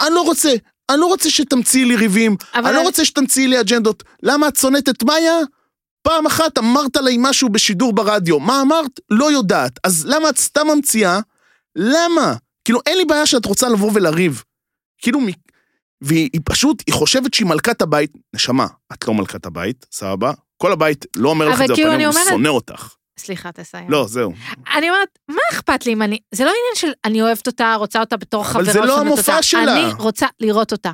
אני 0.00 0.14
לא 0.14 0.20
רוצה, 0.20 0.54
אני 0.90 1.00
לא 1.00 1.06
רוצה 1.06 1.30
שתמציאי 1.30 1.84
לי 1.84 1.96
ריבים, 1.96 2.36
אבל 2.54 2.66
אני 2.66 2.74
לא 2.76 2.82
רוצה 2.82 3.04
שתמציאי 3.04 3.46
לי 3.46 3.60
אג'נדות. 3.60 4.02
למה 4.22 4.48
את 4.48 4.56
שונאת 4.56 4.88
את 4.88 5.02
מאיה? 5.02 5.38
פעם 6.02 6.26
אחת 6.26 6.58
אמרת 6.58 6.96
לה 6.96 7.10
משהו 7.18 7.48
בשידור 7.48 7.92
ברדיו. 7.92 8.40
מה 8.40 8.60
אמרת? 8.62 9.00
לא 9.10 9.32
יודעת. 9.32 9.78
אז 9.84 10.06
למה 10.06 10.28
את 10.28 10.38
סתם 10.38 10.66
ממציאה? 10.74 11.20
למה? 11.76 12.34
כאילו, 12.64 12.80
אין 12.86 12.98
לי 12.98 13.04
בעיה 13.04 13.26
שאת 13.26 13.44
רוצה 13.46 13.68
לבוא 13.68 13.90
ולריב. 13.94 14.42
כאילו, 14.98 15.20
מ- 15.20 15.26
והיא 16.00 16.30
היא 16.32 16.40
פשוט, 16.44 16.82
היא 16.86 16.94
חושבת 16.94 17.34
שהיא 17.34 17.46
מלכת 17.46 17.82
הבית. 17.82 18.12
נשמה, 18.34 18.66
את 18.92 19.08
לא 19.08 19.14
מלכת 19.14 19.46
הבית, 19.46 19.86
סבבה? 19.92 20.32
כל 20.56 20.72
הבית 20.72 21.04
לא 21.16 21.28
אומר 21.28 21.48
לך 21.48 21.60
את 21.62 21.66
זה 21.68 21.74
כאילו, 21.74 21.88
בפנים, 21.90 22.08
אני 22.10 22.16
הוא 22.16 22.28
שונא 22.28 22.48
אותך. 22.48 22.94
סליחה, 23.18 23.52
תסיים. 23.52 23.90
לא, 23.90 24.06
זהו. 24.08 24.32
אני 24.76 24.90
אומרת, 24.90 25.18
מה 25.28 25.40
אכפת 25.52 25.86
לי 25.86 25.92
אם 25.92 26.02
אני... 26.02 26.18
זה 26.34 26.44
לא 26.44 26.50
עניין 26.50 26.74
של 26.76 26.92
אני 27.04 27.22
אוהבת 27.22 27.46
אותה, 27.46 27.74
רוצה 27.78 28.00
אותה 28.00 28.16
בתור 28.16 28.42
אבל 28.42 28.50
חברה, 28.50 28.72
זה 28.72 28.80
לא 28.80 29.00
המופע 29.00 29.32
אותה. 29.32 29.42
שלה. 29.42 29.62
אני 29.84 29.92
רוצה 29.98 30.26
לראות 30.40 30.72
אותה. 30.72 30.92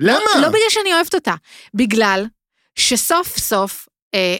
למה? 0.00 0.18
לא 0.40 0.48
בגלל 0.48 0.68
שאני 0.68 0.94
אוהבת 0.94 1.14
אותה, 1.14 1.34
בגלל 1.74 2.26
שסוף 2.78 3.38
סוף 3.38 3.88
אה, 4.14 4.36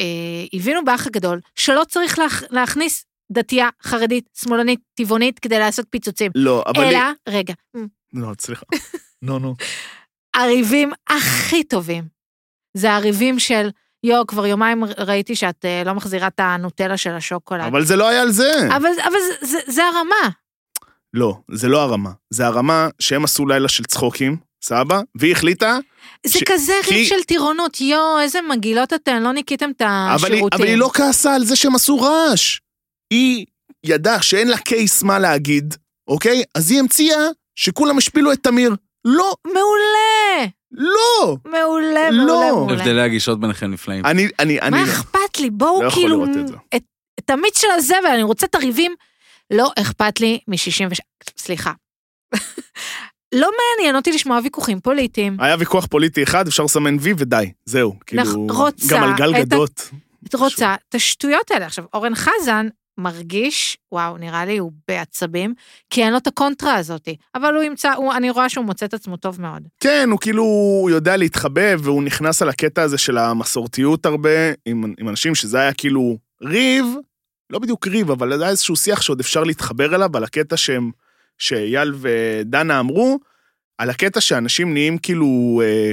אה, 0.00 0.06
הבינו 0.52 0.84
באח 0.84 1.06
הגדול 1.06 1.40
שלא 1.54 1.82
צריך 1.88 2.18
להכ, 2.18 2.42
להכניס 2.50 3.04
דתייה, 3.32 3.68
חרדית, 3.82 4.28
שמאלנית, 4.34 4.80
טבעונית 4.94 5.38
כדי 5.38 5.58
לעשות 5.58 5.86
פיצוצים. 5.90 6.32
לא, 6.34 6.64
אבל... 6.66 6.84
אלא, 6.84 6.98
היא- 6.98 7.14
רגע, 7.38 7.54
לא, 8.12 8.28
סליחה. 8.40 8.64
נו, 9.22 9.38
נו. 9.38 9.54
הריבים 10.34 10.92
הכי 11.10 11.64
טובים 11.64 12.04
זה 12.76 12.92
הריבים 12.92 13.38
של, 13.38 13.68
יו, 14.04 14.26
כבר 14.26 14.46
יומיים 14.46 14.84
ראיתי 14.84 15.36
שאת 15.36 15.64
אה, 15.64 15.82
לא 15.86 15.92
מחזירה 15.94 16.26
את 16.26 16.40
הנוטלה 16.40 16.96
של 16.96 17.10
השוקולד. 17.10 17.64
אבל 17.64 17.84
זה 17.84 17.96
לא 17.96 18.08
היה 18.08 18.22
על 18.22 18.30
זה. 18.30 18.52
אבל, 18.76 18.88
אבל 19.04 19.16
זה, 19.40 19.46
זה, 19.46 19.58
זה 19.66 19.84
הרמה. 19.84 20.28
לא, 21.14 21.34
זה 21.50 21.68
לא 21.68 21.82
הרמה. 21.82 22.10
זה 22.30 22.46
הרמה 22.46 22.88
שהם 22.98 23.24
עשו 23.24 23.46
לילה 23.46 23.68
של 23.68 23.84
צחוקים, 23.84 24.36
סבבה? 24.64 25.00
והיא 25.14 25.32
החליטה, 25.32 25.78
זה 26.26 26.38
ש- 26.38 26.42
כזה 26.46 26.72
כי- 26.84 26.94
ריב 26.94 27.06
של 27.08 27.22
טירונות, 27.26 27.80
יו, 27.80 28.18
איזה 28.20 28.38
מגעילות 28.50 28.92
אתן, 28.92 29.22
לא 29.22 29.32
ניקיתם 29.32 29.70
את 29.76 29.82
אבל 29.82 29.92
היא, 30.10 30.14
השירותים. 30.34 30.58
אבל 30.60 30.68
היא 30.68 30.76
לא 30.76 30.90
כעסה 30.94 31.34
על 31.34 31.44
זה 31.44 31.56
שהם 31.56 31.74
עשו 31.74 32.00
רעש. 32.00 32.58
היא 33.12 33.46
ידעה 33.86 34.22
שאין 34.22 34.48
לה 34.48 34.58
קייס 34.58 35.02
מה 35.02 35.18
להגיד, 35.18 35.74
אוקיי? 36.08 36.42
אז 36.54 36.70
היא 36.70 36.80
המציאה 36.80 37.18
שכולם 37.56 37.98
השפילו 37.98 38.32
את 38.32 38.38
תמיר. 38.42 38.74
לא, 39.04 39.34
מעולה, 39.46 40.11
לא. 40.72 41.36
מעולה, 41.44 42.10
לא. 42.10 42.26
מעולה, 42.26 42.52
מעולה. 42.52 42.74
הבדלי 42.74 43.00
הגישות 43.00 43.40
ביניכם 43.40 43.70
נפלאים. 43.70 44.06
אני, 44.06 44.28
אני, 44.38 44.60
אני... 44.60 44.70
מה 44.70 44.84
אכפת 44.84 45.40
לי? 45.40 45.50
בואו 45.50 45.82
לא 45.82 45.86
יכול 45.86 46.02
כאילו... 46.02 46.24
לראות 46.24 46.36
את 46.40 46.48
זה. 46.48 46.54
את, 46.76 46.82
את 47.18 47.30
המיץ 47.30 47.60
של 47.60 47.68
הזבל, 47.76 48.10
אני 48.14 48.22
רוצה 48.22 48.46
את 48.46 48.54
הריבים. 48.54 48.94
לא 49.50 49.70
אכפת 49.78 50.20
לי 50.20 50.38
מ-66... 50.48 50.98
סליחה. 51.38 51.72
לא 53.34 53.50
מעניין 53.58 53.96
אותי 53.96 54.12
לשמוע 54.12 54.40
ויכוחים 54.42 54.80
פוליטיים. 54.80 55.36
היה 55.40 55.56
ויכוח 55.58 55.86
פוליטי 55.86 56.22
אחד, 56.22 56.46
אפשר 56.46 56.62
לסמן 56.62 56.96
וי 57.00 57.14
ודי, 57.18 57.52
זהו. 57.64 57.96
כאילו, 58.06 58.46
רוצה 58.48 58.86
גם 58.90 59.02
על 59.02 59.14
גל 59.16 59.32
גדות. 59.32 59.90
את 60.28 60.34
רוצה 60.34 60.74
את 60.88 60.94
השטויות 60.94 61.50
האלה. 61.50 61.66
עכשיו, 61.66 61.84
אורן 61.94 62.14
חזן 62.14 62.68
מרגיש, 63.02 63.78
וואו, 63.92 64.18
נראה 64.18 64.44
לי 64.44 64.58
הוא 64.58 64.72
בעצבים, 64.88 65.54
כי 65.90 66.02
אין 66.02 66.12
לו 66.12 66.18
את 66.18 66.26
הקונטרה 66.26 66.74
הזאת. 66.74 67.08
אבל 67.34 67.54
הוא 67.54 67.62
ימצא, 67.62 67.92
הוא, 67.92 68.12
אני 68.12 68.30
רואה 68.30 68.48
שהוא 68.48 68.64
מוצא 68.64 68.86
את 68.86 68.94
עצמו 68.94 69.16
טוב 69.16 69.40
מאוד. 69.40 69.62
כן, 69.80 70.08
הוא 70.10 70.20
כאילו 70.20 70.44
יודע 70.90 71.16
להתחבב, 71.16 71.80
והוא 71.82 72.02
נכנס 72.02 72.42
על 72.42 72.48
הקטע 72.48 72.82
הזה 72.82 72.98
של 72.98 73.18
המסורתיות 73.18 74.06
הרבה, 74.06 74.30
עם, 74.66 74.94
עם 74.98 75.08
אנשים 75.08 75.34
שזה 75.34 75.58
היה 75.58 75.72
כאילו 75.72 76.16
ריב, 76.42 76.86
לא 77.50 77.58
בדיוק 77.58 77.86
ריב, 77.86 78.10
אבל 78.10 78.36
זה 78.36 78.42
היה 78.42 78.50
איזשהו 78.50 78.76
שיח 78.76 79.02
שעוד 79.02 79.20
אפשר 79.20 79.44
להתחבר 79.44 79.94
אליו, 79.94 80.16
על 80.16 80.24
הקטע 80.24 80.56
שהם, 80.56 80.90
שאייל 81.38 81.94
ודנה 82.00 82.80
אמרו, 82.80 83.18
על 83.78 83.90
הקטע 83.90 84.20
שאנשים 84.20 84.72
נהיים 84.72 84.98
כאילו 84.98 85.62
אה, 85.64 85.92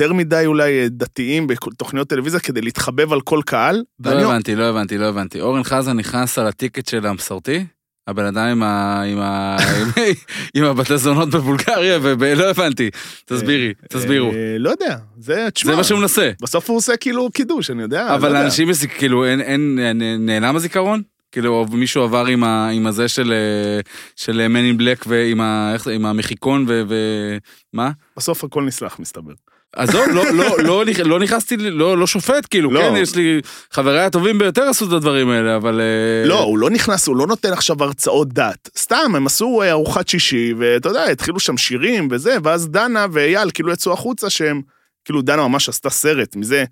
יותר 0.00 0.12
מדי 0.12 0.42
אולי 0.46 0.80
אה, 0.82 0.86
דתיים 0.90 1.46
בתוכניות 1.46 2.08
טלוויזיה 2.08 2.40
כדי 2.40 2.60
להתחבב 2.60 3.12
על 3.12 3.20
כל 3.20 3.40
קהל. 3.46 3.76
לא 3.76 4.10
ואני- 4.10 4.22
הבנתי, 4.24 4.54
לא 4.56 4.64
הבנתי, 4.64 4.98
לא 4.98 5.06
הבנתי. 5.06 5.40
אורן 5.40 5.62
חזן 5.64 5.96
נכנס 5.96 6.38
על 6.38 6.46
הטיקט 6.46 6.88
של 6.88 7.06
המסורתי? 7.06 7.64
הבן 8.06 8.24
אדם 8.24 8.46
עם 8.48 8.62
ה... 8.62 9.02
עם 9.02 9.18
ה... 9.20 9.56
עם 10.54 10.64
הבתי 10.64 10.98
זונות 10.98 11.30
בבולגריה, 11.30 11.98
ולא 12.02 12.50
הבנתי. 12.50 12.90
תסבירי, 13.24 13.72
תסבירו. 13.88 14.30
אה, 14.32 14.56
לא 14.58 14.70
יודע, 14.70 14.96
זה, 15.18 15.48
תשמע, 15.54 15.70
זה 15.72 15.76
מה 15.76 15.84
שהוא 15.84 16.00
מנסה. 16.00 16.30
בסוף 16.42 16.70
הוא 16.70 16.76
עושה 16.76 16.96
כאילו 16.96 17.30
קידוש, 17.30 17.70
אני 17.70 17.82
יודע. 17.82 18.04
לא 18.08 18.14
אבל 18.14 18.28
יודע. 18.28 18.40
לאנשים, 18.42 18.68
כאילו, 18.98 19.24
אין, 19.24 19.40
אין, 19.40 19.78
אין- 19.82 20.26
נעלם 20.26 20.56
הזיכרון? 20.56 21.02
כאילו, 21.32 21.66
מישהו 21.72 22.02
עבר 22.02 22.26
עם, 22.26 22.44
ה, 22.44 22.68
עם 22.68 22.86
הזה 22.86 23.08
של, 23.08 23.32
אה, 23.32 23.80
של 24.16 24.46
Man 24.54 24.76
in 24.76 24.80
Black 24.80 25.04
ועם 25.06 25.40
ה, 25.40 25.70
איך, 25.74 25.86
עם 25.88 26.06
המחיקון 26.06 26.64
ו... 26.68 26.82
ו? 26.88 27.86
בסוף 28.16 28.44
הכל 28.44 28.62
נסלח, 28.64 28.98
מסתבר. 28.98 29.32
עזוב, 29.76 30.02
לא, 30.14 30.24
לא, 30.32 30.58
לא, 30.64 30.84
נכ- 30.84 31.02
לא 31.04 31.20
נכנסתי, 31.20 31.56
לא, 31.56 31.98
לא 31.98 32.06
שופט, 32.06 32.46
כאילו, 32.50 32.70
לא. 32.72 32.80
כן, 32.80 32.96
יש 32.96 33.16
לי, 33.16 33.40
חבריי 33.70 34.04
הטובים 34.04 34.38
ביותר 34.38 34.62
עשו 34.62 34.86
את 34.86 34.92
הדברים 34.92 35.30
האלה, 35.30 35.56
אבל... 35.56 35.80
אה, 35.80 36.28
לא, 36.28 36.40
הוא 36.40 36.58
לא 36.58 36.70
נכנס, 36.70 37.06
הוא 37.08 37.16
לא 37.16 37.26
נותן 37.26 37.52
עכשיו 37.52 37.76
הרצאות 37.84 38.32
דת. 38.32 38.68
סתם, 38.78 39.12
הם 39.16 39.26
עשו 39.26 39.62
אה, 39.62 39.70
ארוחת 39.70 40.08
שישי, 40.08 40.54
ואתה 40.58 40.88
יודע, 40.88 41.04
התחילו 41.04 41.40
שם 41.40 41.56
שירים 41.56 42.08
וזה, 42.10 42.36
ואז 42.42 42.68
דנה 42.68 43.06
ואייל 43.12 43.50
כאילו 43.54 43.72
יצאו 43.72 43.92
החוצה 43.92 44.30
שהם, 44.30 44.62
כאילו 45.04 45.22
דנה 45.22 45.48
ממש 45.48 45.68
עשתה 45.68 45.90
סרט 45.90 46.36
מזה, 46.36 46.64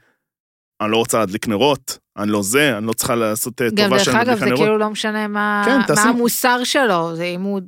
אני 0.81 0.91
לא 0.91 0.97
רוצה 0.97 1.19
להדליק 1.19 1.49
נרות, 1.49 1.99
אני 2.19 2.31
לא 2.31 2.43
זה, 2.43 2.79
אני 2.79 2.87
לא 2.87 2.93
צריכה 2.93 3.15
לעשות 3.15 3.63
אה, 3.63 3.67
גם 3.71 3.77
טובה 3.77 3.89
דרך 3.97 4.05
שאני 4.05 4.17
אגב, 4.23 4.27
מדליק 4.27 4.39
זה 4.41 4.47
נרות. 4.47 4.59
כאילו 4.61 4.79
לא 4.79 4.91
משנה 4.91 5.29
מה, 5.29 5.63
כן, 5.67 5.81
תעשי- 5.87 6.03
מה 6.05 6.11
המוסר 6.11 6.65
שלו, 6.65 7.17
זה 7.17 7.25
אם 7.25 7.41
הוא 7.43 7.61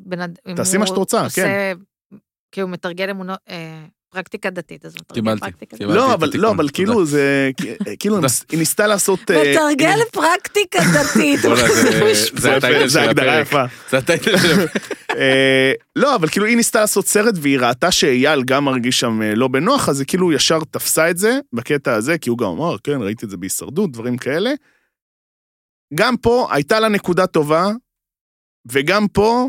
תעשי 0.57 0.77
הוא 0.77 0.81
מה 0.81 0.87
שאת 0.87 0.97
רוצה, 0.97 1.25
עושה, 1.25 1.43
כן. 1.43 1.73
כאילו 2.53 2.69
מתרגל 2.69 3.11
אמונות, 3.11 3.39
אה, 3.51 3.85
פרקטיקה 4.13 4.51
דתית, 4.51 4.85
אז 4.85 4.95
קיבלתי. 5.13 5.47
לא, 5.81 6.15
אבל, 6.15 6.31
לא, 6.35 6.51
אבל. 6.51 6.69
כאילו 6.73 7.05
זה, 7.07 7.51
כאילו 7.99 8.17
היא 8.17 8.23
ניס- 8.27 8.45
היא 8.51 8.59
ניסתה 8.59 8.87
לעשות... 8.87 9.31
אה, 9.31 9.53
מתרגל 9.53 9.99
פרקטיקה 10.13 10.79
דתית. 10.95 11.41
זה- 12.87 13.03
הגדרה. 13.03 13.41
יפה. 13.41 13.65
זה 13.91 13.99
הטייטל 13.99 14.37
של. 14.39 14.67
אה, 15.17 15.73
לא, 15.97 16.15
אבל 16.15 16.29
כאילו 16.29 16.47
היא 16.47 16.57
ניסתה 16.57 16.81
לעשות 16.81 17.07
סרט 17.07 17.35
והיא 17.43 17.59
ראתה 17.59 17.91
שאייל 17.91 18.43
גם 18.45 18.65
מרגיש 18.65 19.01
שם 19.01 19.23
אה, 19.23 19.35
לא 19.35 19.49
בנוח, 19.49 19.89
אז 19.89 20.01
היא 20.01 20.07
כאילו 20.09 20.33
ישר 20.33 20.59
תפסה 20.71 21.11
את 21.11 21.17
זה 21.19 21.39
בקטע 21.53 21.95
הזה, 21.95 22.19
כי 22.19 22.31
הוא 22.31 22.39
גם 22.39 22.47
אמר, 22.47 22.77
כן, 22.85 23.03
ראיתי 23.03 23.25
את 23.27 23.31
זה 23.31 23.37
בהישרדות, 23.37 23.93
דברים 23.93 24.17
כאלה. 24.19 24.51
גם 25.95 26.17
פה 26.17 26.49
הייתה 26.51 26.81
לה 26.81 26.89
נקודה 26.89 27.27
טובה, 27.27 27.67
וגם 28.73 29.09
פה, 29.09 29.47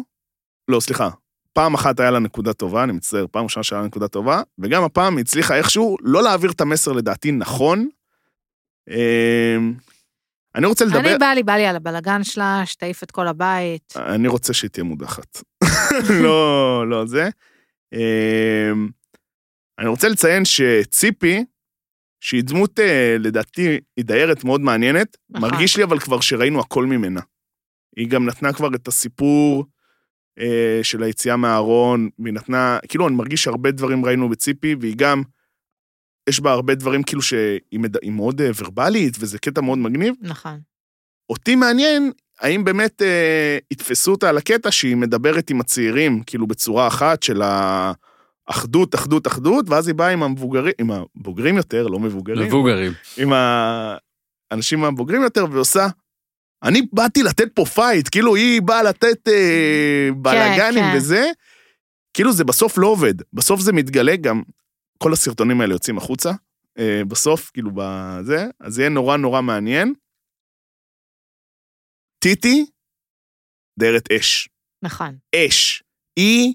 לא, 0.67 0.79
סליחה, 0.79 1.09
פעם 1.53 1.73
אחת 1.73 1.99
היה 1.99 2.11
לה 2.11 2.19
נקודה 2.19 2.53
טובה, 2.53 2.83
אני 2.83 2.91
מצטער, 2.91 3.25
פעם 3.31 3.43
ראשונה 3.43 3.63
שהיה 3.63 3.81
לה 3.81 3.87
נקודה 3.87 4.07
טובה, 4.07 4.41
וגם 4.59 4.83
הפעם 4.83 5.17
היא 5.17 5.23
הצליחה 5.23 5.57
איכשהו 5.57 5.97
לא 6.01 6.23
להעביר 6.23 6.51
את 6.51 6.61
המסר 6.61 6.91
לדעתי 6.91 7.31
נכון. 7.31 7.89
אה, 8.89 9.57
אני 10.55 10.65
רוצה 10.65 10.85
לדבר, 10.85 10.99
אני 10.99 11.17
בא 11.17 11.25
לי, 11.25 11.43
בא 11.43 11.53
לי 11.53 11.65
על 11.65 11.75
הבלגן 11.75 12.23
שלה, 12.23 12.61
שתעיף 12.65 13.03
את 13.03 13.11
כל 13.11 13.27
הבית. 13.27 13.93
אני 13.95 14.27
רוצה 14.27 14.53
שהיא 14.53 14.69
תהיה 14.69 14.83
מודחת. 14.83 15.43
לא, 16.23 16.89
לא 16.89 17.05
זה. 17.05 17.29
אמ, 17.93 18.89
אני 19.79 19.87
רוצה 19.87 20.09
לציין 20.09 20.45
שציפי, 20.45 21.43
שהיא 22.19 22.43
דמות, 22.43 22.79
אה, 22.79 23.15
לדעתי, 23.19 23.79
היא 23.97 24.05
דיירת 24.05 24.43
מאוד 24.43 24.61
מעניינת, 24.61 25.17
נכון. 25.29 25.49
מרגיש 25.49 25.77
לי 25.77 25.83
אבל 25.83 25.99
כבר 25.99 26.19
שראינו 26.19 26.59
הכל 26.59 26.85
ממנה. 26.85 27.21
היא 27.95 28.09
גם 28.09 28.25
נתנה 28.25 28.53
כבר 28.53 28.75
את 28.75 28.87
הסיפור 28.87 29.65
אה, 30.39 30.79
של 30.83 31.03
היציאה 31.03 31.37
מהארון, 31.37 32.09
והיא 32.19 32.33
נתנה, 32.33 32.77
כאילו, 32.87 33.07
אני 33.07 33.15
מרגיש 33.15 33.43
שהרבה 33.43 33.71
דברים 33.71 34.05
ראינו 34.05 34.29
בציפי, 34.29 34.75
והיא 34.79 34.95
גם, 34.97 35.23
יש 36.29 36.39
בה 36.39 36.51
הרבה 36.51 36.75
דברים 36.75 37.03
כאילו 37.03 37.21
שהיא 37.21 37.79
מד... 37.79 38.05
מאוד 38.05 38.41
אה, 38.41 38.49
ורבלית, 38.57 39.17
וזה 39.19 39.39
קטע 39.39 39.61
מאוד 39.61 39.77
מגניב. 39.77 40.15
נכון. 40.21 40.59
אותי 41.29 41.55
מעניין, 41.55 42.11
האם 42.39 42.63
באמת 42.63 43.01
אה, 43.01 43.57
יתפסו 43.71 44.11
אותה 44.11 44.29
על 44.29 44.37
הקטע 44.37 44.71
שהיא 44.71 44.95
מדברת 44.95 45.49
עם 45.49 45.59
הצעירים, 45.59 46.23
כאילו 46.23 46.47
בצורה 46.47 46.87
אחת 46.87 47.23
של 47.23 47.41
האחדות, 47.41 48.95
אחדות, 48.95 49.27
אחדות, 49.27 49.69
ואז 49.69 49.87
היא 49.87 49.95
באה 49.95 50.09
עם 50.09 50.23
המבוגרים, 50.23 50.73
עם 50.79 50.91
הבוגרים 50.91 51.57
יותר, 51.57 51.87
לא 51.87 51.99
מבוגרים, 51.99 52.47
מבוגרים. 52.47 52.91
עם 53.17 53.33
האנשים 54.51 54.83
הבוגרים 54.83 55.21
יותר, 55.21 55.45
ועושה, 55.51 55.87
אני 56.63 56.81
באתי 56.93 57.23
לתת 57.23 57.55
פה 57.55 57.65
fight, 57.65 58.09
כאילו 58.11 58.35
היא 58.35 58.61
באה 58.61 58.83
לתת 58.83 59.27
אה, 59.27 60.09
בלאגנים 60.17 60.83
כן. 60.83 60.97
וזה, 60.97 61.25
כאילו 62.13 62.33
זה 62.33 62.43
בסוף 62.43 62.77
לא 62.77 62.87
עובד, 62.87 63.13
בסוף 63.33 63.61
זה 63.61 63.71
מתגלה 63.73 64.15
גם, 64.15 64.41
כל 64.97 65.13
הסרטונים 65.13 65.61
האלה 65.61 65.73
יוצאים 65.73 65.97
החוצה, 65.97 66.31
אה, 66.79 67.01
בסוף, 67.07 67.51
כאילו 67.53 67.71
בזה, 67.75 68.47
אז 68.59 68.73
זה 68.73 68.81
יהיה 68.81 68.89
נורא 68.89 69.17
נורא 69.17 69.41
מעניין. 69.41 69.93
טיטי, 72.19 72.65
דיירת 73.79 74.11
אש. 74.11 74.49
נכון. 74.83 75.17
אש. 75.35 75.83
היא 76.19 76.53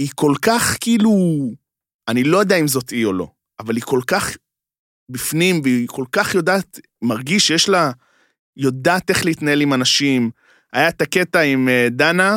היא 0.00 0.10
כל 0.14 0.32
כך 0.42 0.76
כאילו, 0.80 1.10
אני 2.08 2.24
לא 2.24 2.38
יודע 2.38 2.56
אם 2.56 2.68
זאת 2.68 2.90
היא 2.90 3.04
או 3.06 3.12
לא, 3.12 3.28
אבל 3.58 3.76
היא 3.76 3.84
כל 3.84 4.00
כך 4.06 4.36
בפנים, 5.10 5.60
והיא 5.64 5.88
כל 5.88 6.04
כך 6.12 6.34
יודעת, 6.34 6.80
מרגיש 7.02 7.46
שיש 7.46 7.68
לה, 7.68 7.90
יודעת 8.58 9.10
איך 9.10 9.24
להתנהל 9.24 9.60
עם 9.60 9.74
אנשים. 9.74 10.30
היה 10.72 10.88
את 10.88 11.02
הקטע 11.02 11.40
עם 11.40 11.68
אה, 11.68 11.88
דנה, 11.90 12.36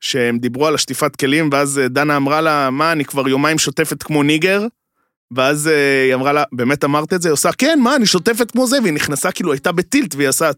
שהם 0.00 0.38
דיברו 0.38 0.66
על 0.66 0.74
השטיפת 0.74 1.16
כלים, 1.16 1.48
ואז 1.52 1.78
אה, 1.78 1.88
דנה 1.88 2.16
אמרה 2.16 2.40
לה, 2.40 2.70
מה, 2.70 2.92
אני 2.92 3.04
כבר 3.04 3.28
יומיים 3.28 3.58
שוטפת 3.58 4.02
כמו 4.02 4.22
ניגר? 4.22 4.66
ואז 5.34 5.68
אה, 5.68 6.04
היא 6.04 6.14
אמרה 6.14 6.32
לה, 6.32 6.44
באמת 6.52 6.84
אמרת 6.84 7.12
את 7.12 7.22
זה? 7.22 7.28
היא 7.28 7.32
עושה, 7.32 7.50
כן, 7.58 7.78
מה, 7.82 7.96
אני 7.96 8.06
שוטפת 8.06 8.50
כמו 8.50 8.66
זה, 8.66 8.82
והיא 8.82 8.92
נכנסה, 8.92 9.32
כאילו, 9.32 9.52
הייתה 9.52 9.72
בטילט, 9.72 10.14
והיא 10.14 10.28
עשה, 10.28 10.50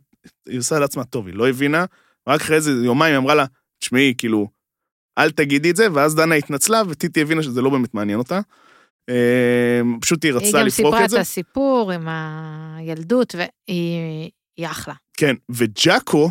היא 0.48 0.58
עושה 0.58 0.78
לעצמה, 0.78 1.04
טוב, 1.04 1.26
היא 1.26 1.34
לא 1.34 1.48
הבינה, 1.48 1.84
רק 2.28 2.40
אחרי 2.40 2.56
איזה 2.56 2.70
יומיים 2.70 3.12
היא 3.12 3.18
אמרה 3.18 3.34
לה, 3.34 3.44
תשמעי, 3.78 4.14
כאילו, 4.18 4.48
אל 5.18 5.30
תגידי 5.30 5.70
את 5.70 5.76
זה, 5.76 5.86
ואז 5.92 6.14
דנה 6.14 6.34
התנצלה, 6.34 6.82
וטיטי 6.88 7.22
הבינה 7.22 7.42
שזה 7.42 7.62
לא 7.62 7.70
באמת 7.70 7.94
מעניין 7.94 8.18
אותה. 8.18 8.40
פשוט 10.00 10.24
היא 10.24 10.32
היא 10.32 10.40
רצתה 10.40 10.58
גם 10.58 10.66
לפרוק 10.66 10.86
סיפרה 10.86 11.00
את 11.00 11.04
את 11.04 11.10
זה. 11.10 11.20
הסיפור 11.20 11.92
עם 11.92 12.08
הילדות, 12.08 13.34
והיא 13.34 14.30
היא 14.56 14.66
אחלה. 14.66 14.94
כן, 15.16 15.34
וג'אקו, 15.50 16.30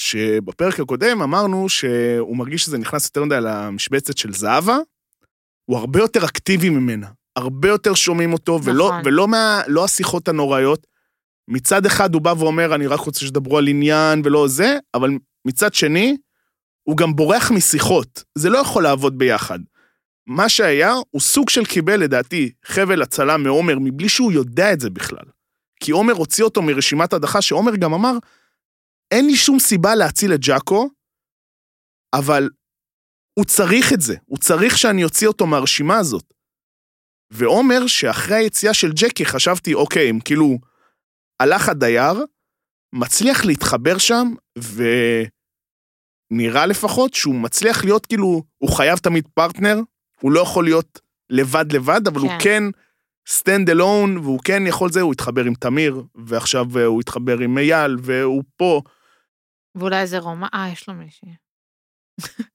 שבפרק 0.00 0.80
הקודם 0.80 1.22
אמרנו 1.22 1.68
שהוא 1.68 2.36
מרגיש 2.36 2.62
שזה 2.62 2.78
נכנס 2.78 3.04
יותר 3.04 3.24
מדי 3.24 3.38
למשבצת 3.42 4.18
של 4.18 4.32
זהבה, 4.32 4.76
הוא 5.64 5.78
הרבה 5.78 6.00
יותר 6.00 6.24
אקטיבי 6.24 6.70
ממנה. 6.70 7.08
הרבה 7.36 7.68
יותר 7.68 7.94
שומעים 7.94 8.32
אותו, 8.32 8.60
ולא, 8.64 8.88
נכון. 8.88 9.02
ולא 9.04 9.28
מה, 9.28 9.60
לא 9.66 9.84
השיחות 9.84 10.28
הנוראיות. 10.28 10.86
מצד 11.48 11.86
אחד 11.86 12.14
הוא 12.14 12.22
בא 12.22 12.34
ואומר, 12.38 12.74
אני 12.74 12.86
רק 12.86 13.00
רוצה 13.00 13.20
שתדברו 13.20 13.58
על 13.58 13.68
עניין 13.68 14.22
ולא 14.24 14.48
זה, 14.48 14.78
אבל 14.94 15.10
מצד 15.44 15.74
שני, 15.74 16.16
הוא 16.82 16.96
גם 16.96 17.16
בורח 17.16 17.50
משיחות. 17.50 18.24
זה 18.34 18.50
לא 18.50 18.58
יכול 18.58 18.82
לעבוד 18.82 19.18
ביחד. 19.18 19.58
מה 20.26 20.48
שהיה, 20.48 20.94
הוא 21.10 21.20
סוג 21.20 21.50
של 21.50 21.64
קיבל, 21.64 22.00
לדעתי, 22.00 22.52
חבל 22.64 23.02
הצלה 23.02 23.36
מעומר, 23.36 23.78
מבלי 23.78 24.08
שהוא 24.08 24.32
יודע 24.32 24.72
את 24.72 24.80
זה 24.80 24.90
בכלל. 24.90 25.24
כי 25.80 25.90
עומר 25.90 26.12
הוציא 26.12 26.44
אותו 26.44 26.62
מרשימת 26.62 27.12
הדחה, 27.12 27.42
שעומר 27.42 27.76
גם 27.76 27.94
אמר, 27.94 28.12
אין 29.10 29.26
לי 29.26 29.36
שום 29.36 29.58
סיבה 29.58 29.94
להציל 29.94 30.34
את 30.34 30.40
ג'אקו, 30.40 30.90
אבל 32.14 32.48
הוא 33.38 33.44
צריך 33.44 33.92
את 33.92 34.00
זה, 34.00 34.16
הוא 34.26 34.38
צריך 34.38 34.78
שאני 34.78 35.04
אוציא 35.04 35.28
אותו 35.28 35.46
מהרשימה 35.46 35.98
הזאת. 35.98 36.32
ועומר, 37.30 37.86
שאחרי 37.86 38.36
היציאה 38.36 38.74
של 38.74 38.92
ג'קי 38.92 39.24
חשבתי, 39.24 39.74
אוקיי, 39.74 40.10
אם 40.10 40.20
כאילו 40.24 40.58
הלך 41.40 41.68
הדייר, 41.68 42.24
מצליח 42.94 43.44
להתחבר 43.44 43.98
שם, 43.98 44.28
ונראה 46.32 46.66
לפחות 46.66 47.14
שהוא 47.14 47.34
מצליח 47.34 47.84
להיות 47.84 48.06
כאילו, 48.06 48.42
הוא 48.58 48.76
חייב 48.76 48.98
תמיד 48.98 49.28
פרטנר, 49.34 49.78
הוא 50.20 50.32
לא 50.32 50.40
יכול 50.40 50.64
להיות 50.64 51.00
לבד 51.30 51.72
לבד, 51.72 52.00
אבל 52.06 52.20
הוא 52.20 52.30
כן. 52.42 52.62
stand 53.28 53.70
alone, 53.70 54.16
והוא 54.16 54.40
כן 54.44 54.66
יכול 54.66 54.92
זה, 54.92 55.00
הוא 55.00 55.12
התחבר 55.12 55.44
עם 55.44 55.54
תמיר, 55.54 56.02
ועכשיו 56.14 56.78
אה, 56.78 56.84
הוא 56.84 57.00
התחבר 57.00 57.38
עם 57.38 57.58
אייל, 57.58 57.96
והוא 58.02 58.42
פה, 58.56 58.82
ואולי 59.74 60.00
איזה 60.00 60.18
רומן, 60.18 60.48
אה, 60.54 60.68
יש 60.72 60.88
לו 60.88 60.94
מישהי. 60.94 61.28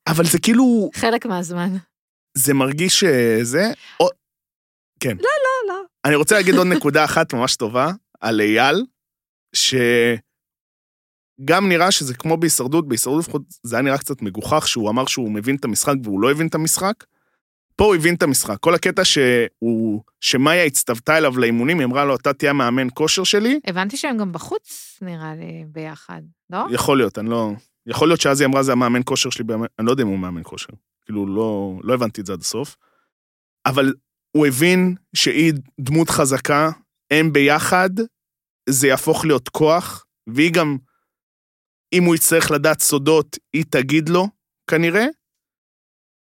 אבל 0.07 0.25
זה 0.25 0.39
כאילו, 0.39 0.89
חלק 0.95 1.25
מהזמן. 1.25 1.69
זה 2.37 2.53
מרגיש 2.53 2.99
שזה... 2.99 3.71
או... 3.99 4.07
כן. 4.99 5.17
לא, 5.17 5.29
לא. 5.67 5.81
אני 6.05 6.15
רוצה 6.15 6.35
להגיד 6.35 6.55
עוד 6.55 6.67
נקודה 6.67 7.05
אחת 7.05 7.33
ממש 7.33 7.55
טובה 7.55 7.91
על 8.21 8.41
אייל, 8.41 8.85
שגם 9.55 10.19
נראה 11.69 11.91
שזה 11.91 12.13
כמו 12.13 12.37
בהישרדות, 12.37 12.87
בהישרדות 12.87 13.19
לפחות 13.19 13.41
זה 13.63 13.75
היה 13.75 13.83
נראה 13.83 13.97
קצת 13.97 14.21
מגוחך, 14.21 14.67
שהוא 14.67 14.89
אמר 14.89 15.05
שהוא 15.05 15.31
מבין 15.31 15.55
את 15.55 15.65
המשחק 15.65 15.93
והוא 16.03 16.21
לא 16.21 16.31
הבין 16.31 16.47
את 16.47 16.55
המשחק. 16.55 17.03
פה 17.75 17.85
הוא 17.85 17.95
הבין 17.95 18.15
את 18.15 18.23
המשחק. 18.23 18.57
כל 18.59 18.75
הקטע 18.75 19.05
שהוא, 19.05 20.03
שמאיה 20.19 20.63
הצטוותה 20.63 21.17
אליו 21.17 21.37
לאימונים, 21.37 21.79
היא 21.79 21.85
אמרה 21.85 22.05
לו, 22.05 22.15
אתה 22.15 22.33
תהיה 22.33 22.51
המאמן 22.51 22.87
כושר 22.93 23.23
שלי, 23.23 23.59
הבנתי 23.67 23.97
שהם 23.97 24.17
גם 24.17 24.31
בחוץ, 24.31 24.97
נראה 25.01 25.35
לי, 25.35 25.65
ביחד, 25.67 26.21
לא? 26.49 26.65
יכול 26.71 26.97
להיות, 26.97 27.19
אני 27.19 27.29
לא... 27.29 27.51
יכול 27.87 28.07
להיות 28.07 28.21
שאז 28.21 28.41
היא 28.41 28.47
אמרה, 28.47 28.63
זה 28.63 28.71
המאמן 28.71 29.01
כושר 29.05 29.29
שלי, 29.29 29.45
אני 29.79 29.85
לא 29.85 29.91
יודע 29.91 30.03
אם 30.03 30.07
הוא 30.07 30.19
מאמן 30.19 30.41
כושר. 30.43 30.73
כאילו, 31.05 31.27
לא, 31.27 31.79
לא 31.83 31.93
הבנתי 31.93 32.21
את 32.21 32.25
זה 32.25 32.33
עד 32.33 32.41
הסוף. 32.41 32.75
אבל 33.65 33.93
הוא 34.31 34.47
הבין 34.47 34.95
שהיא 35.15 35.53
דמות 35.79 36.09
חזקה, 36.09 36.71
הם 37.11 37.33
ביחד, 37.33 37.89
זה 38.69 38.87
יהפוך 38.87 39.25
להיות 39.25 39.49
כוח, 39.49 40.05
והיא 40.27 40.53
גם, 40.53 40.77
אם 41.93 42.03
הוא 42.03 42.15
יצטרך 42.15 42.51
לדעת 42.51 42.81
סודות, 42.81 43.37
היא 43.53 43.63
תגיד 43.69 44.09
לו, 44.09 44.27
כנראה. 44.69 45.05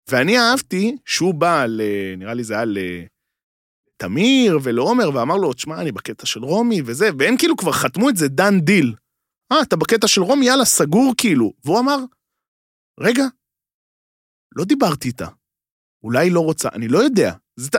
ואני 0.09 0.39
אהבתי 0.39 0.97
שהוא 1.05 1.33
בא 1.33 1.65
ל... 1.67 1.81
נראה 2.17 2.33
לי 2.33 2.43
זה 2.43 2.53
היה 2.53 2.63
לתמיר 2.65 4.59
ולעומר, 4.63 5.09
ואמר 5.15 5.37
לו, 5.37 5.53
תשמע, 5.53 5.81
אני 5.81 5.91
בקטע 5.91 6.25
של 6.25 6.43
רומי 6.43 6.81
וזה, 6.85 7.09
והם 7.19 7.37
כאילו 7.37 7.57
כבר 7.57 7.71
חתמו 7.71 8.09
את 8.09 8.17
זה 8.17 8.27
דן 8.27 8.59
דיל. 8.59 8.95
אה, 9.51 9.61
אתה 9.61 9.75
בקטע 9.75 10.07
של 10.07 10.21
רומי, 10.21 10.45
יאללה, 10.45 10.65
סגור 10.65 11.13
כאילו. 11.17 11.53
והוא 11.65 11.79
אמר, 11.79 11.97
רגע, 12.99 13.23
לא 14.55 14.65
דיברתי 14.65 15.07
איתה. 15.07 15.27
אולי 16.03 16.25
היא 16.25 16.31
לא 16.31 16.39
רוצה, 16.39 16.69
אני 16.73 16.87
לא 16.87 16.99
יודע. 16.99 17.33
זה, 17.55 17.69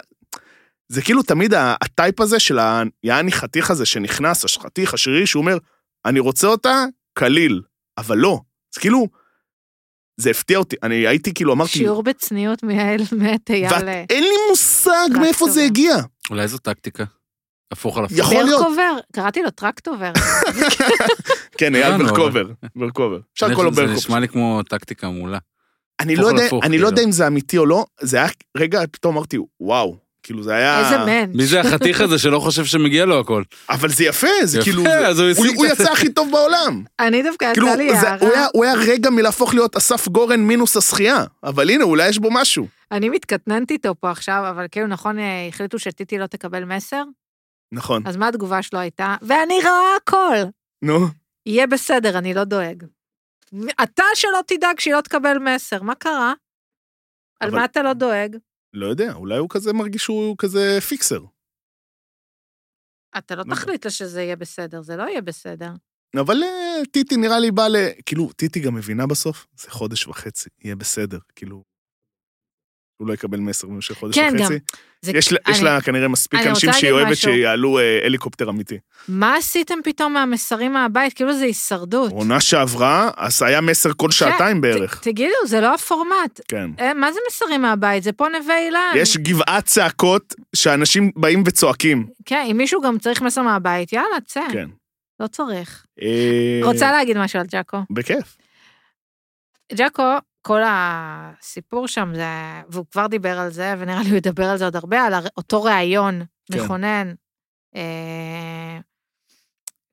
זה 0.89 1.03
כאילו 1.03 1.23
תמיד 1.23 1.55
הטייפ 1.55 2.21
הזה 2.21 2.41
של 2.41 2.59
היעני 2.59 3.33
חתיך 3.33 3.71
הזה 3.71 3.87
שנכנס, 3.87 4.45
החתיך 4.45 4.95
השרירי, 4.95 5.27
שהוא 5.27 5.41
אומר, 5.41 5.59
אני 6.05 6.21
רוצה 6.21 6.47
אותה, 6.47 6.85
קליל. 7.19 7.63
אבל 7.99 8.17
לא. 8.17 8.41
זה 8.75 8.81
כאילו, 8.81 9.09
זה 10.17 10.31
הפתיע 10.31 10.59
אותי. 10.59 10.77
אני 10.83 10.95
הייתי 10.95 11.35
כאילו, 11.35 11.53
אמרתי, 11.53 11.71
שיעור 11.71 12.03
בצניעות 12.03 12.63
מיעל 12.63 13.01
מאת 13.13 13.51
אייל. 13.51 13.73
ואין 13.73 14.25
לי 14.25 14.35
מושג 14.51 15.09
מאיפה 15.21 15.51
זה. 15.51 15.65
הגיע. 15.65 15.97
אולי 16.31 16.49
זו 16.49 16.59
טקטיקה. 16.59 17.05
הפוך 17.73 17.99
על 17.99 18.05
הפוך. 18.05 18.19
יכול 18.19 18.45
להיות. 18.45 18.63
ברקובר, 18.63 18.99
קראתי 19.13 19.43
לו 19.43 19.51
טרקטובר. 19.51 20.13
כן, 21.59 21.75
אייל 21.75 21.99
ברקובר. 21.99 22.45
ברקובר. 22.77 23.19
אפשר 23.35 23.47
לקרוא 23.49 23.65
לו 23.65 23.75
זה 23.75 23.81
ברקובר. 23.81 23.97
נשמע 23.97 24.21
לי 24.21 24.29
כמו 24.29 24.63
טקטיקה 24.69 25.11
מעולה. 25.11 25.39
אני 26.01 26.17
לא 26.17 26.33
לא 26.33 26.41
כאילו. 26.61 26.87
יודע 26.87 27.03
אם 27.03 27.13
זה 27.13 27.27
אמיתי 27.27 27.59
או 27.59 27.67
לא, 27.67 27.85
זה 28.01 28.17
היה, 28.17 28.29
רגע, 28.57 28.81
פתאום 28.93 29.17
אמרתי, 29.17 29.39
וואו, 29.61 29.97
כאילו 30.25 30.43
זה 30.43 30.55
היה... 30.55 30.81
איזה 30.85 30.99
מענץ'. 30.99 31.35
מי 31.37 31.47
זה 31.47 31.61
החתיך 31.61 32.01
הזה 32.01 32.19
שלא 32.19 32.39
חושב 32.41 32.65
שמגיע 32.65 33.05
לו 33.05 33.21
הכל? 33.21 33.43
אבל 33.71 33.89
זה 33.89 34.05
יפה, 34.05 34.27
זה 34.45 34.59
יפה, 34.59 34.65
כאילו, 34.65 34.87
אז 34.87 35.21
הוא 35.21 35.29
הוא 35.37 35.47
הוא 35.57 35.67
יצא 35.67 35.93
הכי 35.93 36.13
טוב 36.13 36.31
בעולם. 36.33 36.83
אני 37.01 37.23
דווקא 37.23 37.53
כאילו, 37.55 37.67
יצא 37.67 37.77
לי 37.77 38.01
זה- 38.01 38.15
הוא 38.15 38.29
היה- 38.29 38.39
הערה. 38.39 38.47
הוא 38.55 38.65
היה 38.65 38.75
רגע 38.75 39.11
מלהפוך 39.11 39.55
להיות 39.55 39.77
אסף 39.77 40.09
גורן 40.09 40.41
מינוס 40.41 40.77
השחייה, 40.77 41.25
אבל 41.45 41.71
הנה, 41.71 41.85
אולי 41.85 42.09
יש 42.09 42.19
בו 42.19 42.29
משהו. 42.33 42.67
אני 42.93 43.09
מתקטננת 43.09 43.71
איתו 43.71 43.95
פה 44.01 44.11
עכשיו, 44.11 44.45
אבל 44.51 44.67
כאילו, 44.71 44.87
נכון, 44.87 45.19
אה, 45.19 45.47
החליטו 45.49 45.79
שטיטי 45.79 46.19
לא 46.19 46.27
תקבל 46.27 46.65
מסר? 46.65 47.03
נכון. 47.73 48.03
אז 48.07 48.17
מה 48.17 48.29
התגובה 48.29 48.63
שלו 48.63 48.79
הייתה? 48.79 49.17
ואני 49.23 49.55
רואה 49.63 49.97
הכל. 50.03 50.37
נו, 50.83 51.07
יהיה 51.47 51.67
בסדר, 51.67 52.19
אני 52.19 52.35
לא 52.35 52.45
דואג. 52.45 52.83
אתה 53.83 54.03
שלא 54.15 54.39
תדאג 54.47 54.81
שהיא 54.81 54.95
לא 54.95 55.01
תקבל 55.01 55.39
מסר, 55.39 55.83
מה 55.83 55.95
קרה? 55.95 56.33
על 57.41 57.51
מה 57.51 57.65
אתה 57.65 57.83
לא 57.83 57.93
דואג? 57.93 58.37
לא 58.75 58.87
יודע, 58.87 59.13
אולי 59.13 59.39
הוא 59.39 59.49
כזה 59.51 59.73
מרגיש 59.73 60.03
שהוא 60.03 60.37
כזה 60.39 60.79
פיקסר. 60.89 61.21
אתה 63.19 63.35
לא 63.35 63.41
יודע. 63.41 63.55
תחליט 63.55 63.85
לה 63.85 63.91
שזה 63.91 64.23
יהיה 64.23 64.37
בסדר, 64.37 64.83
זה 64.83 64.97
לא 64.97 65.03
יהיה 65.03 65.23
בסדר. 65.23 65.71
אבל 66.21 66.43
אה, 66.43 66.85
טיטי 66.93 67.17
נראה 67.17 67.39
לי 67.39 67.51
בא 67.51 67.69
ל... 67.69 67.77
כאילו, 68.07 68.33
טיטי 68.33 68.61
גם 68.61 68.75
מבינה 68.75 69.07
בסוף, 69.07 69.47
זה 69.57 69.71
חודש 69.71 70.07
וחצי, 70.07 70.51
יהיה 70.65 70.77
בסדר, 70.77 71.19
כאילו... 71.37 71.74
הוא 73.05 73.09
לא 73.09 73.15
יקבל 73.15 73.39
מסר 73.39 73.67
במשך 73.69 73.95
חודש 73.99 74.15
כן, 74.19 74.35
גם. 74.39 74.45
וחצי. 74.45 74.59
זה- 75.01 75.13
יש 75.15 75.33
לה- 75.33 75.39
יש 75.49 75.57
אני- 75.57 75.65
לה 75.65 75.81
כנראה 75.81 76.09
מספיק 76.09 76.41
אנשים 76.47 76.73
שהיא 76.73 76.91
אוהבת 76.91 77.11
משהו. 77.11 77.33
שיעלו 77.33 77.79
אה, 77.79 78.01
הליקופטר 78.05 78.51
אמיתי. 78.51 78.79
מה 79.09 79.37
עשיתם 79.37 79.79
פתאום 79.85 80.13
מהמסרים 80.13 80.73
מהבית? 80.73 81.13
כאילו 81.13 81.33
זה 81.37 81.45
הישרדות. 81.45 82.13
עונה 82.13 82.41
שעברה, 82.41 83.11
אז 83.17 83.43
היה 83.43 83.61
מסר 83.61 83.91
כל 83.97 84.11
שעתיים 84.11 84.61
בערך. 84.61 84.99
ת- 85.01 85.03
תגידו, 85.03 85.35
זה 85.47 85.61
לא 85.61 85.75
הפורמט. 85.75 86.41
כן. 86.49 86.71
אה, 86.81 86.95
מה 86.95 87.13
זה 87.13 87.19
מסרים 87.29 87.63
מהבית? 87.63 88.03
זה 88.03 88.13
פה 88.13 88.27
נווה 88.29 88.59
אילן. 88.59 88.93
יש 88.97 89.17
גבעת 89.17 89.65
צעקות 89.65 90.35
שאנשים 90.57 91.11
באים 91.17 91.43
וצועקים. 91.47 92.07
כן, 92.27 92.47
אם 92.51 92.57
מישהו 92.57 92.81
גם 92.81 92.99
צריך 92.99 93.23
מסר 93.23 93.43
מהבית, 93.43 93.93
יאללה, 93.93 94.21
צא. 94.27 94.41
כן. 94.53 94.69
לא 95.21 95.27
צריך. 95.27 95.85
אה, 96.03 96.61
רוצה 96.63 96.93
להגיד 96.93 97.19
משהו 97.19 97.41
על 97.41 97.47
ג'אקו. 97.47 97.79
בכיף. 97.91 98.37
ג'אקו, 99.75 100.03
כל 100.47 100.61
הסיפור 100.67 101.89
שם 101.89 102.13
זה, 102.15 102.63
והוא 102.69 102.87
כבר 102.91 103.07
דיבר 103.07 103.39
על 103.39 103.51
זה, 103.51 103.75
ונראה 103.79 104.03
לי 104.03 104.09
הוא 104.09 104.17
ידבר 104.17 104.45
על 104.45 104.57
זה 104.57 104.65
עוד 104.65 104.77
הרבה, 104.77 105.03
על 105.03 105.15
אותו 105.37 105.63
ראיון 105.63 106.23
כן. 106.53 106.59
מכונן, 106.59 107.15
אה, 107.77 108.79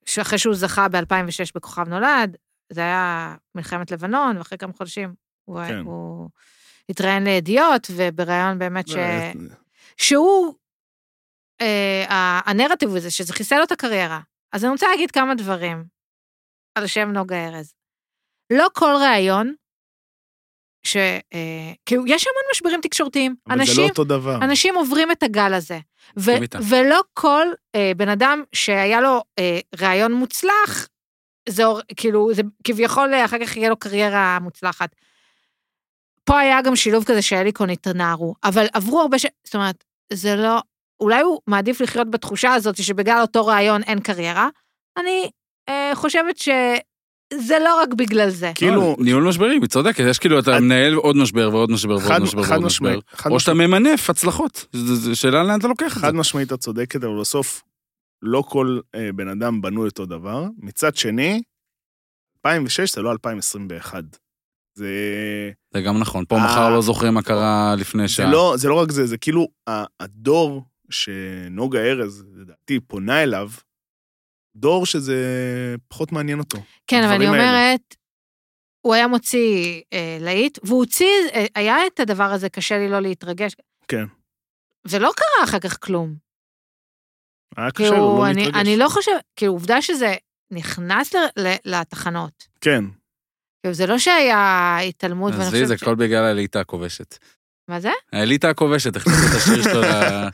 שאחרי 0.06 0.38
שהוא 0.38 0.56
זכה 0.56 0.88
ב-2006 0.88 1.52
בכוכב 1.56 1.90
נולד, 1.90 2.38
זה 2.70 2.82
היה 2.82 3.36
מלחמת 3.56 3.92
לבנון, 3.92 4.38
ואחרי 4.38 4.58
כמה 4.58 4.74
חודשים 4.74 5.14
הוא, 5.46 5.60
כן. 5.68 5.78
הוא 5.78 6.30
התראיין 6.90 7.24
לידיעות, 7.24 7.88
ובראיון 7.96 8.60
באמת 8.60 8.88
ש... 8.88 8.96
אה, 8.96 9.32
שהוא, 9.98 10.54
אה, 11.62 12.40
הנרטיב 12.46 12.90
הוא 12.90 13.00
זה, 13.00 13.12
שזה 13.12 13.34
חיסל 13.34 13.58
לו 13.58 13.64
את 13.64 13.72
הקריירה. 13.72 14.20
אז 14.52 14.64
אני 14.64 14.72
רוצה 14.72 14.88
להגיד 14.92 15.12
כמה 15.12 15.36
דברים 15.36 15.84
על 16.76 16.88
שם 16.88 17.10
נוגה 17.10 17.48
ארז. 17.48 17.74
לא 18.54 18.68
כל 18.74 18.94
ראיון 19.02 19.54
ש... 20.84 20.98
אה, 21.34 21.74
כאילו, 21.86 22.04
יש 22.08 22.28
המון 22.28 22.44
משברים 22.52 22.82
תקשורתיים. 22.82 23.36
אבל 23.48 23.56
זה 23.56 23.64
לא 23.64 23.70
אנשים, 23.70 23.90
אותו 23.90 24.04
דבר. 24.04 24.36
אנשים 24.36 24.76
עוברים 24.76 25.12
את 25.12 25.24
הגל 25.24 25.54
הזה. 25.54 25.80
ו- 26.20 26.32
איתך. 26.32 26.60
ולא 26.70 27.02
כל 27.14 27.48
אה, 27.76 27.92
בן 27.98 28.10
אדם 28.10 28.44
שהיה 28.54 29.02
לו 29.02 29.24
אה, 29.40 29.60
רעיון 29.82 30.14
מוצלח, 30.14 30.88
זה 31.50 31.64
כאילו, 31.96 32.34
זה 32.34 32.42
כביכול 32.64 33.14
אה, 33.14 33.26
אחר 33.26 33.38
כך 33.46 33.58
יהיה 33.58 33.70
לו 33.70 33.78
קריירה 33.78 34.40
מוצלחת. 34.42 34.96
פה 36.24 36.40
היה 36.40 36.62
גם 36.62 36.76
שילוב 36.76 37.04
כזה 37.04 37.22
שאליקון 37.22 37.70
התנערו, 37.70 38.36
אבל 38.44 38.66
עברו 38.74 39.02
הרבה 39.02 39.20
ש... 39.20 39.26
זאת 39.44 39.56
אומרת, 39.56 39.84
זה 40.14 40.36
לא... 40.36 40.60
אולי 41.00 41.22
הוא 41.22 41.40
מעדיף 41.48 41.82
לחיות 41.82 42.12
בתחושה 42.12 42.54
הזאת 42.54 42.84
שבגלל 42.84 43.22
אותו 43.22 43.46
רעיון 43.46 43.84
אין 43.84 44.00
קריירה. 44.00 44.50
אני 44.98 45.30
אה, 45.70 45.92
חושבת 45.94 46.38
שזה 47.34 47.56
לא 47.64 47.82
רק 47.82 47.94
בגלל 47.94 48.30
זה. 48.30 48.52
כאילו, 48.56 48.76
לא, 48.82 48.96
ניהול 49.00 49.24
משברים, 49.28 49.62
היא 49.62 49.70
צודקת, 49.70 50.04
יש 50.10 50.20
כאילו, 50.20 50.40
אתה 50.40 50.58
את- 50.58 50.62
מנהל 50.62 50.94
עוד 50.94 51.16
משבר 51.16 51.50
ועוד 51.54 51.72
משבר 51.72 51.98
ועוד 52.04 52.22
משבר 52.22 52.42
ועוד 52.50 52.62
משבר. 52.64 53.00
או 53.30 53.40
שאתה. 53.40 53.54
ממנף 53.54 54.10
הצלחות. 54.10 54.66
זו- 54.74 55.16
שאלה 55.16 55.44
לאן 55.44 55.60
אתה 55.60 55.68
לוקח 55.68 55.88
את 55.88 56.02
זה. 56.02 56.08
חד 56.08 56.16
משמעית 56.16 56.54
את 56.54 56.60
צודקת, 56.60 57.04
אבל 57.04 57.20
בסוף 57.20 57.64
לא 58.22 58.44
כל 58.48 58.80
אה, 58.96 59.10
בן 59.16 59.28
אדם 59.28 59.62
בנוי 59.62 59.88
אותו 59.90 60.06
דבר. 60.06 60.46
מצד 60.58 60.96
שני, 60.96 61.42
2006 62.46 62.96
זה 62.96 63.02
לא 63.02 63.12
2021. 63.12 64.04
זה, 64.74 64.88
זה 65.74 65.82
גם 65.82 65.98
נכון, 66.00 66.26
פה. 66.28 66.38
מחר 66.38 66.70
לא 66.70 66.82
זוכרים 66.82 67.14
מה 67.14 67.22
קרה 67.22 67.76
לפני 67.78 68.08
זה, 68.08 68.14
שעה. 68.14 68.32
לא, 68.32 68.54
זה 68.58 68.70
לא 68.70 68.76
רק 68.76 68.92
זה, 68.92 69.06
זה 69.06 69.18
כאילו 69.18 69.48
הדור 70.00 70.64
שנוגה 70.90 71.80
ארז, 71.80 72.24
לדעתי, 72.36 72.80
פונה 72.80 73.24
אליו, 73.24 73.50
דור 74.56 74.86
שזה 74.86 75.16
פחות 75.88 76.12
מעניין 76.12 76.40
אותו. 76.40 76.58
כן, 76.88 77.04
אבל 77.04 77.14
אני 77.14 77.26
הדברים 77.26 77.42
האלה. 77.42 77.52
אומרת, 77.52 77.96
הוא 78.82 78.94
היה 78.94 79.08
מוציא 79.08 79.82
אה, 79.94 80.18
להיט, 80.22 80.60
והוא 80.64 80.80
הוציא, 80.80 81.08
אה, 81.34 81.46
היה 81.56 81.76
את 81.88 82.00
הדבר 82.00 82.24
הזה, 82.24 82.50
קשה 82.50 82.78
לי 82.78 82.90
לא 82.90 83.00
להתרגש. 83.00 83.56
כן. 83.88 84.06
ולא 84.88 85.12
קרה 85.16 85.44
אחר 85.44 85.60
כך 85.60 85.78
כלום. 85.86 86.16
היה 87.58 87.72
קשה 87.72 87.84
לו 87.84 87.92
כאילו, 87.92 88.18
לא 88.18 88.28
אני, 88.28 88.36
להתרגש. 88.36 88.62
אני 88.62 88.78
לא 88.78 88.90
חושבת, 88.90 89.22
כאילו, 89.36 89.54
עובדה 89.54 89.82
שזה 89.82 90.16
נכנס 90.52 91.16
ל, 91.16 91.18
ל, 91.38 91.56
לתחנות. 91.66 92.48
כן. 92.62 92.84
כאילו, 93.64 93.74
זה 93.74 93.86
לא 93.88 93.98
שהיה 93.98 94.80
התעלמות, 94.80 95.32
ואני 95.34 95.44
עזבי, 95.46 95.58
זה 95.58 95.64
חושבת 95.66 95.80
ש... 95.80 95.84
הכל 95.84 95.96
בגלל 95.96 96.24
האליטה 96.24 96.60
הכובשת. 96.60 97.18
מה 97.68 97.80
זה? 97.80 97.92
האליטה 98.14 98.50
הכובשת, 98.50 98.96
הכניסו 98.96 99.28
את 99.28 99.36
השיר 99.36 99.64
שלו 99.64 99.82
ל... 99.92 100.28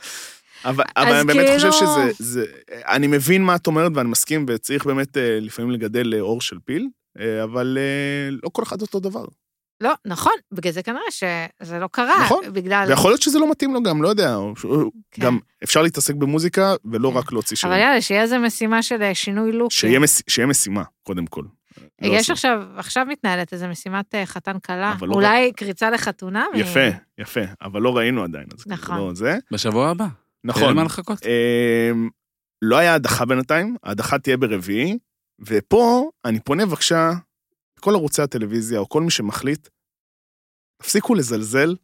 אבל, 0.65 0.83
אבל 0.97 1.13
אני 1.15 1.25
באמת 1.27 1.45
כאילו- 1.47 1.71
חושב 1.71 1.85
שזה, 1.85 2.11
זה, 2.19 2.45
אני 2.87 3.07
מבין 3.07 3.43
מה 3.43 3.55
את 3.55 3.67
אומרת 3.67 3.91
ואני 3.95 4.09
מסכים, 4.09 4.45
וצריך 4.49 4.85
באמת 4.85 5.17
אה, 5.17 5.39
לפעמים 5.41 5.71
לגדל 5.71 6.13
אה, 6.13 6.21
עור 6.21 6.41
של 6.41 6.57
פיל, 6.65 6.87
אה, 7.19 7.43
אבל 7.43 7.77
לא 8.43 8.49
כל 8.49 8.63
אחד 8.63 8.81
אותו 8.81 8.99
דבר. 8.99 9.25
לא, 9.81 9.93
נכון, 10.05 10.33
בגלל 10.51 10.73
זה 10.73 10.83
כנראה 10.83 11.01
שזה 11.11 11.79
לא 11.79 11.87
קרה. 11.91 12.23
נכון. 12.23 12.43
בגלל... 12.53 12.85
ויכול 12.89 13.11
להיות 13.11 13.21
שזה 13.21 13.39
לא 13.39 13.51
מתאים 13.51 13.73
לו 13.73 13.83
גם, 13.83 14.01
לא 14.01 14.07
יודע, 14.09 14.37
כן. 15.11 15.21
גם 15.21 15.39
אפשר 15.63 15.81
להתעסק 15.81 16.13
במוזיקה 16.15 16.75
ולא 16.91 17.09
כן. 17.11 17.17
רק 17.17 17.31
להוציא 17.31 17.57
אבל 17.63 17.73
שירים. 17.73 17.87
יאללה, 17.87 18.01
שיהיה 18.01 18.21
איזה 18.21 18.37
משימה 18.37 18.83
של 18.83 19.13
שינוי 19.13 19.51
לוק. 19.51 19.71
שיהיה 19.71 19.99
מש- 19.99 20.21
שיהיה 20.27 20.45
משימה, 20.47 20.83
קודם 21.03 21.25
כל. 21.27 21.43
לא 22.01 22.07
יש 22.07 22.17
עושים. 22.19 22.33
עכשיו, 22.33 22.61
עכשיו 22.77 23.05
מתנהלת 23.09 23.53
איזה 23.53 23.67
משימת 23.67 24.15
חתן 24.25 24.59
כלה. 24.65 24.91
אבל 24.91 25.07
לא 25.07 25.13
אולי 25.13 25.51
קריצה 25.55 25.89
לחתונה. 25.89 26.45
מ- 26.53 26.57
יפה, 26.57 26.87
יפה, 27.17 27.41
אבל 27.61 27.81
לא 27.81 27.97
ראינו 27.97 28.23
עדיין, 28.23 28.45
אז 28.57 28.63
כאילו 28.63 28.75
נכון. 28.75 28.97
לא 28.97 29.13
זה. 29.13 29.37
בשבוע 29.51 29.89
הבא. 29.89 30.07
אין 30.55 30.63
נכון. 30.63 30.75
מה 30.75 30.83
לחכות. 30.83 31.19
אמ, 31.25 32.09
לא 32.61 32.77
היה 32.77 32.93
הדחה 32.93 33.25
בינתיים, 33.25 33.75
ההדחה 33.83 34.19
תהיה 34.19 34.37
ברביעי, 34.37 34.97
ופה 35.41 36.09
אני 36.25 36.39
פונה 36.39 36.65
בבקשה 36.65 37.11
לכל 37.79 37.93
ערוצי 37.95 38.21
הטלוויזיה, 38.21 38.79
או 38.79 38.89
כל 38.89 39.01
מי 39.01 39.11
שמחליט, 39.11 39.67
תפסיקו 40.81 41.15
לזלזל 41.15 41.75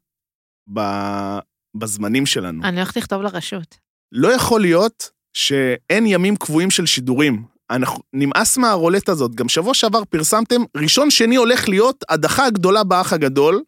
ב- 0.74 1.40
בזמנים 1.78 2.26
שלנו. 2.26 2.64
אני 2.64 2.76
הולכת 2.78 2.98
לכתוב 2.98 3.22
לרשות. 3.22 3.78
לא 4.12 4.34
יכול 4.34 4.62
להיות 4.62 5.10
שאין 5.34 6.06
ימים 6.08 6.36
קבועים 6.36 6.72
של 6.72 6.86
שידורים. 6.86 7.46
אנחנו, 7.70 8.04
נמאס 8.14 8.58
מהרולט 8.58 9.10
הזאת. 9.10 9.36
גם 9.36 9.50
שבוע 9.50 9.74
שעבר 9.74 10.06
פרסמתם, 10.06 10.62
ראשון 10.78 11.12
שני 11.12 11.36
הולך 11.36 11.70
להיות 11.70 12.04
הדחה 12.10 12.46
הגדולה 12.46 12.84
באח 12.84 13.14
הגדול. 13.14 13.64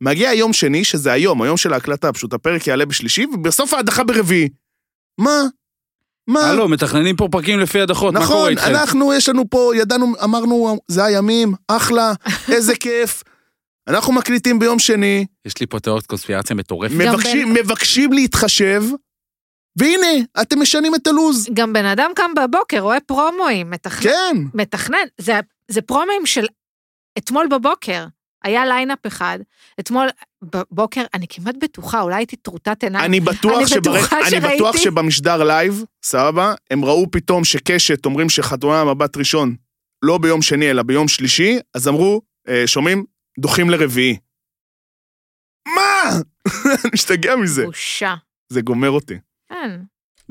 מגיע 0.00 0.32
יום 0.32 0.52
שני, 0.52 0.84
שזה 0.84 1.12
היום, 1.12 1.42
היום 1.42 1.56
של 1.56 1.72
ההקלטה, 1.72 2.12
פשוט 2.12 2.32
הפרק 2.32 2.66
יעלה 2.66 2.86
בשלישי, 2.86 3.26
ובסוף 3.26 3.74
ההדחה 3.74 4.04
ברביעי. 4.04 4.48
מה? 5.20 5.42
מה? 6.28 6.40
הלו, 6.40 6.68
מתכננים 6.68 7.16
פה 7.16 7.28
פרקים 7.30 7.60
לפי 7.60 7.80
הדחות, 7.80 8.14
מה 8.14 8.20
קורה 8.20 8.30
נכון, 8.30 8.50
איתכם? 8.50 8.70
אנחנו, 8.70 9.14
יש 9.14 9.28
לנו 9.28 9.50
פה, 9.50 9.72
ידענו, 9.76 10.14
אמרנו, 10.24 10.78
זה 10.88 11.04
הימים, 11.04 11.54
אחלה, 11.68 12.12
איזה 12.54 12.76
כיף. 12.76 13.22
אנחנו 13.88 14.12
מקליטים 14.12 14.58
ביום 14.58 14.78
שני, 14.78 15.26
יש 15.44 15.60
לי 15.60 15.66
פה 15.66 15.80
תיאוריות 15.80 16.06
קונספירציה 16.06 16.56
מטורפת. 16.56 16.94
מבקשים, 16.94 17.54
מבקשים 17.54 18.12
להתחשב, 18.12 18.82
והנה, 19.78 20.06
אתם 20.42 20.60
משנים 20.60 20.94
את 20.94 21.06
הלו"ז. 21.06 21.48
גם 21.54 21.72
בן 21.72 21.84
אדם 21.84 22.10
קם 22.16 22.30
בבוקר, 22.36 22.78
רואה 22.78 23.00
פרומואים, 23.00 23.70
מתכנן. 23.70 24.02
כן. 24.02 24.36
מתכנן. 24.54 25.06
זה, 25.20 25.40
זה 25.70 25.82
פרומואים 25.82 26.26
של 26.26 26.46
אתמול 27.18 27.46
בבוקר. 27.50 28.06
היה 28.44 28.66
lineup 28.66 29.06
אחד, 29.06 29.38
אתמול 29.80 30.08
בבוקר, 30.42 31.04
אני 31.14 31.26
כמעט 31.28 31.54
בטוחה, 31.62 32.00
אולי 32.00 32.16
הייתי 32.16 32.36
טרוטת 32.36 32.82
עיניים. 32.84 33.04
אני 33.04 33.20
בטוח, 33.20 33.58
אני 33.58 33.66
שבר... 33.68 33.80
בטוחה 33.80 34.16
אני 34.28 34.40
בטוח 34.40 34.56
שראיתי. 34.58 34.78
שבמשדר 34.78 35.44
live, 35.44 35.84
סבבה, 36.02 36.54
הם 36.70 36.84
ראו 36.84 37.10
פתאום 37.10 37.44
שקשת 37.44 38.06
אומרים 38.06 38.28
שחתונה 38.28 38.84
מבט 38.84 39.16
ראשון 39.16 39.56
לא 40.02 40.18
ביום 40.18 40.42
שני 40.42 40.70
אלא 40.70 40.82
ביום 40.82 41.08
שלישי, 41.08 41.58
אז 41.74 41.88
אמרו, 41.88 42.22
אה, 42.48 42.66
שומעים? 42.66 43.04
דוחים 43.38 43.70
לרביעי. 43.70 44.16
מה? 45.68 46.02
אני 46.64 46.90
משתגע 46.94 47.36
מזה. 47.36 47.64
בושה. 47.64 48.14
זה 48.48 48.60
גומר 48.60 48.90
אותי. 48.90 49.18
כן. 49.48 49.70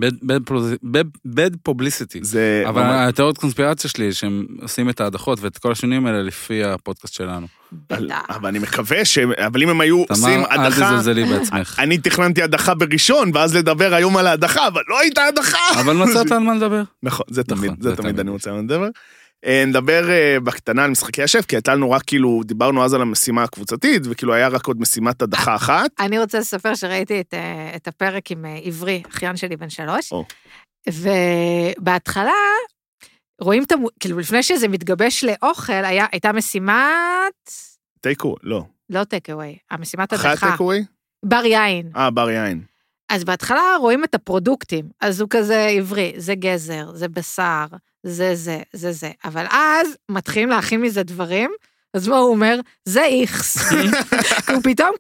Bad- 0.01 1.27
bad 1.27 1.69
publicity. 1.69 2.19
זה... 2.21 2.63
אבל 2.67 2.81
התיאוריות 2.83 3.37
קונספירציה 3.37 3.89
שלי, 3.89 4.13
שהם 4.13 4.45
עושים 4.61 4.89
את 4.89 5.01
ההדחות 5.01 5.39
ואת 5.41 5.57
כל 5.57 5.71
השינויים 5.71 6.05
האלה 6.05 6.21
לפי 6.23 6.63
הפודקאסט 6.63 7.13
שלנו. 7.13 7.47
אבל- 7.91 8.05
בטח. 8.05 8.21
אבל 8.29 8.49
אני 8.49 8.59
מקווה 8.59 9.05
ש... 9.05 9.17
אבל 9.17 9.63
אם 9.63 9.69
הם 9.69 9.81
היו 9.81 10.03
עושים 10.09 10.25
תמר, 10.45 10.45
אל 10.51 10.59
הדחה... 10.65 10.85
תזלזלי 10.85 11.23
בעצמך. 11.25 11.79
אני 11.83 11.97
תכננתי 11.97 12.43
הדחה 12.43 12.73
בראשון, 12.73 13.31
ואז 13.33 13.55
לדבר 13.55 13.93
היום 13.93 14.17
על 14.17 14.27
ההדחה, 14.27 14.67
אבל 14.67 14.81
לא 14.87 14.99
הייתה 14.99 15.21
הדחה. 15.23 15.79
אבל 15.79 15.95
מצאת 15.95 16.31
על 16.31 16.39
מה 16.39 16.55
לדבר. 16.55 16.83
נכון, 17.03 17.25
זה 17.29 17.43
תמיד, 17.43 17.63
נכון, 17.71 17.75
זה 17.81 17.89
זה 17.89 17.95
תמיד 17.95 18.07
תמיד. 18.11 18.19
אני 18.19 18.29
רוצה 18.29 18.51
לדבר. 18.51 18.87
אה, 19.45 19.63
נדבר 19.67 20.09
אה, 20.09 20.39
בקטנה 20.39 20.83
על 20.83 20.91
משחקי 20.91 21.23
השף, 21.23 21.45
כי 21.45 21.55
הייתה 21.55 21.75
לנו 21.75 21.91
רק 21.91 22.01
כאילו, 22.07 22.41
דיברנו 22.45 22.85
אז 22.85 22.93
על 22.93 23.01
המשימה 23.01 23.43
הקבוצתית, 23.43 24.01
וכאילו 24.09 24.33
היה 24.33 24.47
רק 24.47 24.67
עוד 24.67 24.81
משימת 24.81 25.21
הדחה 25.21 25.55
אחת. 25.55 25.89
אני 25.99 26.19
רוצה 26.19 26.39
לספר 26.39 26.75
שראיתי 26.75 27.21
את, 27.21 27.33
אה, 27.33 27.71
את 27.75 27.87
הפרק 27.87 28.31
עם 28.31 28.45
אה, 28.45 28.59
עברי, 28.63 29.03
אחיין 29.09 29.37
שלי 29.37 29.57
בן 29.57 29.69
שלוש. 29.69 30.13
ובהתחלה 30.89 32.33
רואים 33.41 33.63
את 33.63 33.71
המו... 33.71 33.87
כאילו, 33.99 34.19
לפני 34.19 34.43
שזה 34.43 34.67
מתגבש 34.67 35.23
לאוכל, 35.23 35.73
היה, 35.73 36.05
הייתה 36.11 36.31
משימת... 36.31 37.51
טייקו, 38.01 38.35
לא. 38.43 38.63
לא 38.89 39.03
טק 39.03 39.29
אווי, 39.29 39.57
המשימת 39.71 40.13
אחרי 40.13 40.31
הדחה. 40.31 40.45
הטייקווי? 40.45 40.83
בר 41.25 41.45
יין. 41.45 41.89
אה, 41.95 42.09
בר 42.11 42.29
יין. 42.29 42.61
אז 43.09 43.23
בהתחלה 43.23 43.61
רואים 43.79 44.03
את 44.03 44.15
הפרודוקטים, 44.15 44.85
אז 45.01 45.21
הוא 45.21 45.29
כזה 45.29 45.65
עברי, 45.65 46.13
זה 46.17 46.35
גזר, 46.35 46.91
זה 46.93 47.07
בשר, 47.07 47.65
זה 48.07 48.35
זה, 48.35 48.59
זה 48.73 48.91
זה. 48.91 49.11
אבל 49.25 49.45
אז 49.51 49.87
מתחילים 50.09 50.49
להכין 50.49 50.81
מזה 50.81 51.03
דברים, 51.03 51.51
אז 51.93 52.07
מה 52.07 52.17
הוא 52.17 52.29
אומר? 52.31 52.59
זה 52.85 53.05
איכס. 53.05 53.71
הוא 54.53 54.61
פתאום, 54.63 54.91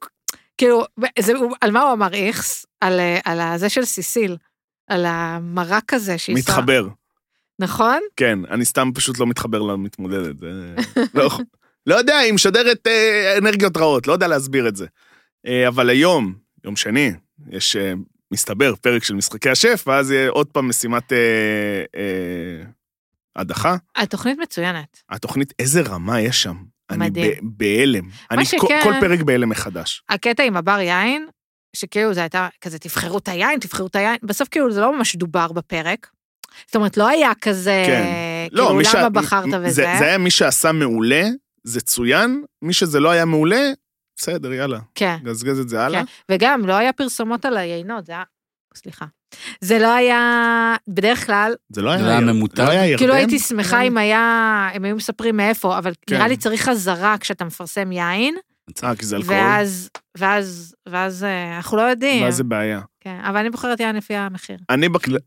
כאילו, 0.57 0.83
זה, 1.19 1.33
הוא- 1.37 1.55
על 1.61 1.71
מה 1.71 1.81
הוא 1.81 1.93
אמר 1.93 2.13
איכס? 2.13 2.65
על, 2.81 2.99
על 3.25 3.39
הזה 3.41 3.69
של 3.69 3.85
סיסיל, 3.85 4.37
על 4.87 5.05
המרק 5.07 5.93
הזה 5.93 6.17
שהיא 6.17 6.35
מתחבר. 6.35 6.87
נכון? 7.59 7.99
כן, 8.17 8.39
אני 8.51 8.65
סתם 8.65 8.89
פשוט 8.95 9.19
לא 9.19 9.27
מתחבר 9.27 9.61
למתמודדת. 9.61 10.39
זה- 10.39 10.75
לא, 11.13 11.29
לא 11.85 11.95
יודע, 11.95 12.17
היא 12.17 12.33
משדרת 12.33 12.87
אה, 12.87 13.37
אנרגיות 13.37 13.77
רעות, 13.77 14.07
לא 14.07 14.13
יודע 14.13 14.27
להסביר 14.27 14.67
את 14.67 14.75
זה. 14.75 14.85
אה, 15.47 15.67
אבל 15.67 15.89
היום, 15.89 16.33
יום 16.63 16.75
שני, 16.75 17.11
יש, 17.49 17.75
אה, 17.75 17.93
מסתבר, 18.33 18.75
פרק 18.75 19.03
של 19.03 19.13
משחקי 19.15 19.49
השף, 19.49 19.83
ואז 19.87 20.11
יהיה 20.11 20.29
עוד 20.29 20.47
פעם 20.47 20.69
משימת 20.69 21.13
אה, 21.13 21.17
אה, 21.95 22.63
הדחה. 23.35 23.75
התוכנית 23.95 24.37
מצוינת. 24.39 25.01
התוכנית, 25.09 25.53
איזה 25.59 25.81
רמה 25.81 26.21
יש 26.21 26.43
שם. 26.43 26.55
אני 26.89 26.97
מדהים. 26.97 27.31
ב- 27.31 27.37
בהלם. 27.63 28.09
אני 28.31 28.45
שכן- 28.45 28.79
כל 28.83 28.93
פרק 29.01 29.19
בהלם 29.21 29.49
מחדש. 29.49 30.03
הקטע 30.09 30.43
עם 30.43 30.57
הבר 30.57 30.79
יין, 30.79 31.27
שכאילו 31.75 32.13
זה 32.13 32.21
הייתה 32.21 32.47
כזה, 32.61 32.79
תבחרו 32.79 33.17
את 33.17 33.27
היין, 33.27 33.59
תבחרו 33.59 33.87
את 33.87 33.95
היין, 33.95 34.17
בסוף 34.23 34.47
כאילו 34.49 34.71
זה 34.71 34.81
לא 34.81 34.97
ממש 34.97 35.15
דובר 35.15 35.51
בפרק. 35.51 36.07
זאת 36.65 36.75
אומרת, 36.75 36.97
לא 36.97 37.07
היה 37.07 37.31
כזה, 37.41 37.83
כן. 37.87 38.03
כאילו, 38.49 38.73
מי 38.75 38.83
למה 38.83 38.91
שה- 38.91 39.09
בחרת 39.09 39.49
זה- 39.51 39.59
וזה. 39.59 39.69
זה 39.99 40.05
היה 40.05 40.17
מי 40.17 40.31
שעשה 40.31 40.71
מעולה, 40.71 41.23
זה 41.63 41.81
צוין, 41.81 42.43
מי 42.61 42.73
שזה 42.73 42.99
לא 42.99 43.09
היה 43.11 43.25
מעולה, 43.25 43.71
בסדר, 44.17 44.53
יאללה, 44.53 44.79
כן, 44.95 45.17
גזגז 45.23 45.59
את 45.59 45.69
זה 45.69 45.85
הלאה. 45.85 45.99
כן. 46.05 46.11
וגם, 46.31 46.65
לא 46.65 46.73
היה 46.73 46.93
פרסומות 46.93 47.45
על 47.45 47.57
היינות, 47.57 48.05
זה 48.05 48.11
היה... 48.11 48.23
סליחה. 48.75 49.05
זה 49.61 49.79
לא 49.79 49.93
היה, 49.93 50.75
בדרך 50.87 51.25
כלל, 51.25 51.53
זה 51.69 51.81
לא 51.81 51.89
היה... 51.89 52.19
ממותג? 52.19 52.59
לא 52.59 52.69
היה 52.69 52.85
ירדן? 52.85 52.97
כאילו 52.97 53.13
הייתי 53.13 53.39
שמחה 53.39 53.81
אם 53.81 53.97
היה, 53.97 54.69
הם 54.73 54.85
היו 54.85 54.95
מספרים 54.95 55.37
מאיפה, 55.37 55.77
אבל 55.77 55.93
כן. 56.07 56.15
נראה 56.15 56.27
לי 56.27 56.37
צריך 56.37 56.69
אזהרה 56.69 57.15
כשאתה 57.17 57.45
מפרסם 57.45 57.91
יין, 57.91 58.35
אה, 58.83 58.95
כי 58.95 59.05
זה 59.05 59.15
אלכוהול? 59.15 59.39
ואז, 59.39 59.89
ואז, 60.17 60.75
ואז 60.89 61.23
אה, 61.23 61.57
אנחנו 61.57 61.77
לא 61.77 61.81
יודעים. 61.81 62.23
מה 62.23 62.31
זה 62.31 62.43
בעיה? 62.43 62.81
כן, 63.01 63.19
אבל 63.23 63.37
אני 63.37 63.49
בוחרת 63.49 63.79
יין 63.79 63.95
לפי 63.95 64.15
המחיר. 64.15 64.57
אני 64.69 64.89
בכלל... 64.89 65.17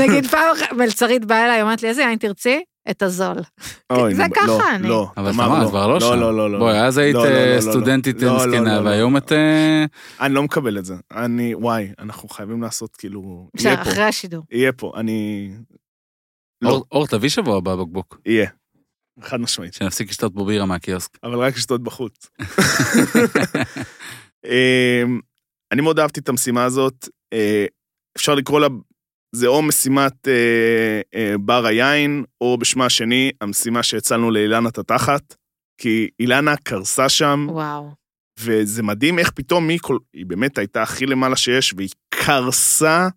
נגיד 0.00 0.26
פעם 0.26 0.56
מלצרית 0.72 1.24
באה 1.24 1.44
אליי, 1.44 1.62
אומרת 1.62 1.82
לי, 1.82 1.88
איזה 1.88 2.02
יין 2.02 2.18
תרצי? 2.18 2.62
את 2.90 3.02
הזול. 3.02 3.36
אוי, 3.90 4.14
זה 4.14 4.22
נו, 4.26 4.34
ככה 4.34 4.46
לא, 4.46 4.74
אני. 4.74 4.88
לא, 4.88 5.10
אבל 5.16 5.32
תמר, 5.32 5.46
תמר, 5.46 5.62
את 5.64 5.68
כבר 5.68 5.86
לא 5.86 6.00
שם. 6.00 6.06
לא, 6.06 6.16
לא, 6.20 6.36
לא, 6.36 6.50
לא. 6.50 6.58
בואי, 6.58 6.80
אז 6.80 6.98
היית 6.98 7.14
לא, 7.14 7.24
לא, 7.24 7.28
אה, 7.28 7.46
לא, 7.46 7.54
לא, 7.56 7.60
סטודנטית 7.60 8.22
לא, 8.22 8.28
לא, 8.28 8.36
מסכנה, 8.36 8.76
לא, 8.76 8.84
לא, 8.84 8.88
והיום 8.88 9.12
לא. 9.12 9.18
את... 9.18 9.32
אה, 9.32 9.84
אני 10.20 10.34
לא 10.34 10.42
מקבל 10.42 10.78
את 10.78 10.84
זה. 10.84 10.94
אני, 11.12 11.54
וואי, 11.54 11.92
אנחנו 11.98 12.28
חייבים 12.28 12.62
לעשות 12.62 12.96
כאילו... 12.96 13.48
בסדר, 13.54 13.68
יהיה 13.68 13.84
פה, 13.84 13.90
אחרי 13.90 14.02
השידור. 14.04 14.44
יהיה 14.50 14.72
פה, 14.72 14.92
אני... 14.96 15.50
לא, 16.62 16.70
אור- 16.70 16.84
אור, 16.92 17.06
תביא 17.06 17.28
שבוע 17.28 17.56
הבא 17.56 17.76
בקבוק, 17.76 18.18
יהיה. 18.26 18.50
חד 19.22 19.40
משמעית. 19.40 19.74
שנפסיק 19.74 20.08
לשתות 20.10 20.32
בו 20.34 20.44
בירה 20.44 20.66
מהקיוסק. 20.66 21.18
אבל 21.24 21.38
רק 21.38 21.56
לשתות 21.56 21.82
בחוץ. 21.82 22.28
אמ, 24.46 25.20
אני 25.72 25.80
מאוד 25.82 25.98
אהבתי 25.98 26.20
את 26.20 26.28
המשימה 26.28 26.64
הזאת. 26.64 27.08
אה, 27.32 27.66
אפשר 28.16 28.34
לקרוא 28.34 28.60
לה, 28.60 28.66
זה 29.32 29.46
או 29.46 29.62
משימת 29.62 30.28
אה, 30.28 31.00
אה, 31.14 31.34
בר 31.38 31.66
היין, 31.66 32.24
או 32.40 32.58
בשמה 32.58 32.86
השני, 32.86 33.30
המשימה 33.40 33.82
שהצלנו 33.82 34.30
לאילנה 34.30 34.68
את 34.68 34.78
התחת. 34.78 35.34
כי 35.80 36.08
אילנה 36.20 36.56
קרסה 36.56 37.08
שם, 37.08 37.46
וואו. 37.50 37.90
וזה 38.38 38.82
מדהים 38.82 39.18
איך 39.18 39.30
פתאום 39.30 39.68
היא, 39.68 39.78
כל, 39.82 39.98
היא 40.12 40.26
באמת 40.26 40.58
הייתה 40.58 40.82
הכי 40.82 41.06
למעלה 41.06 41.36
שיש, 41.36 41.74
והיא 41.76 41.90
קרסה, 42.10 43.08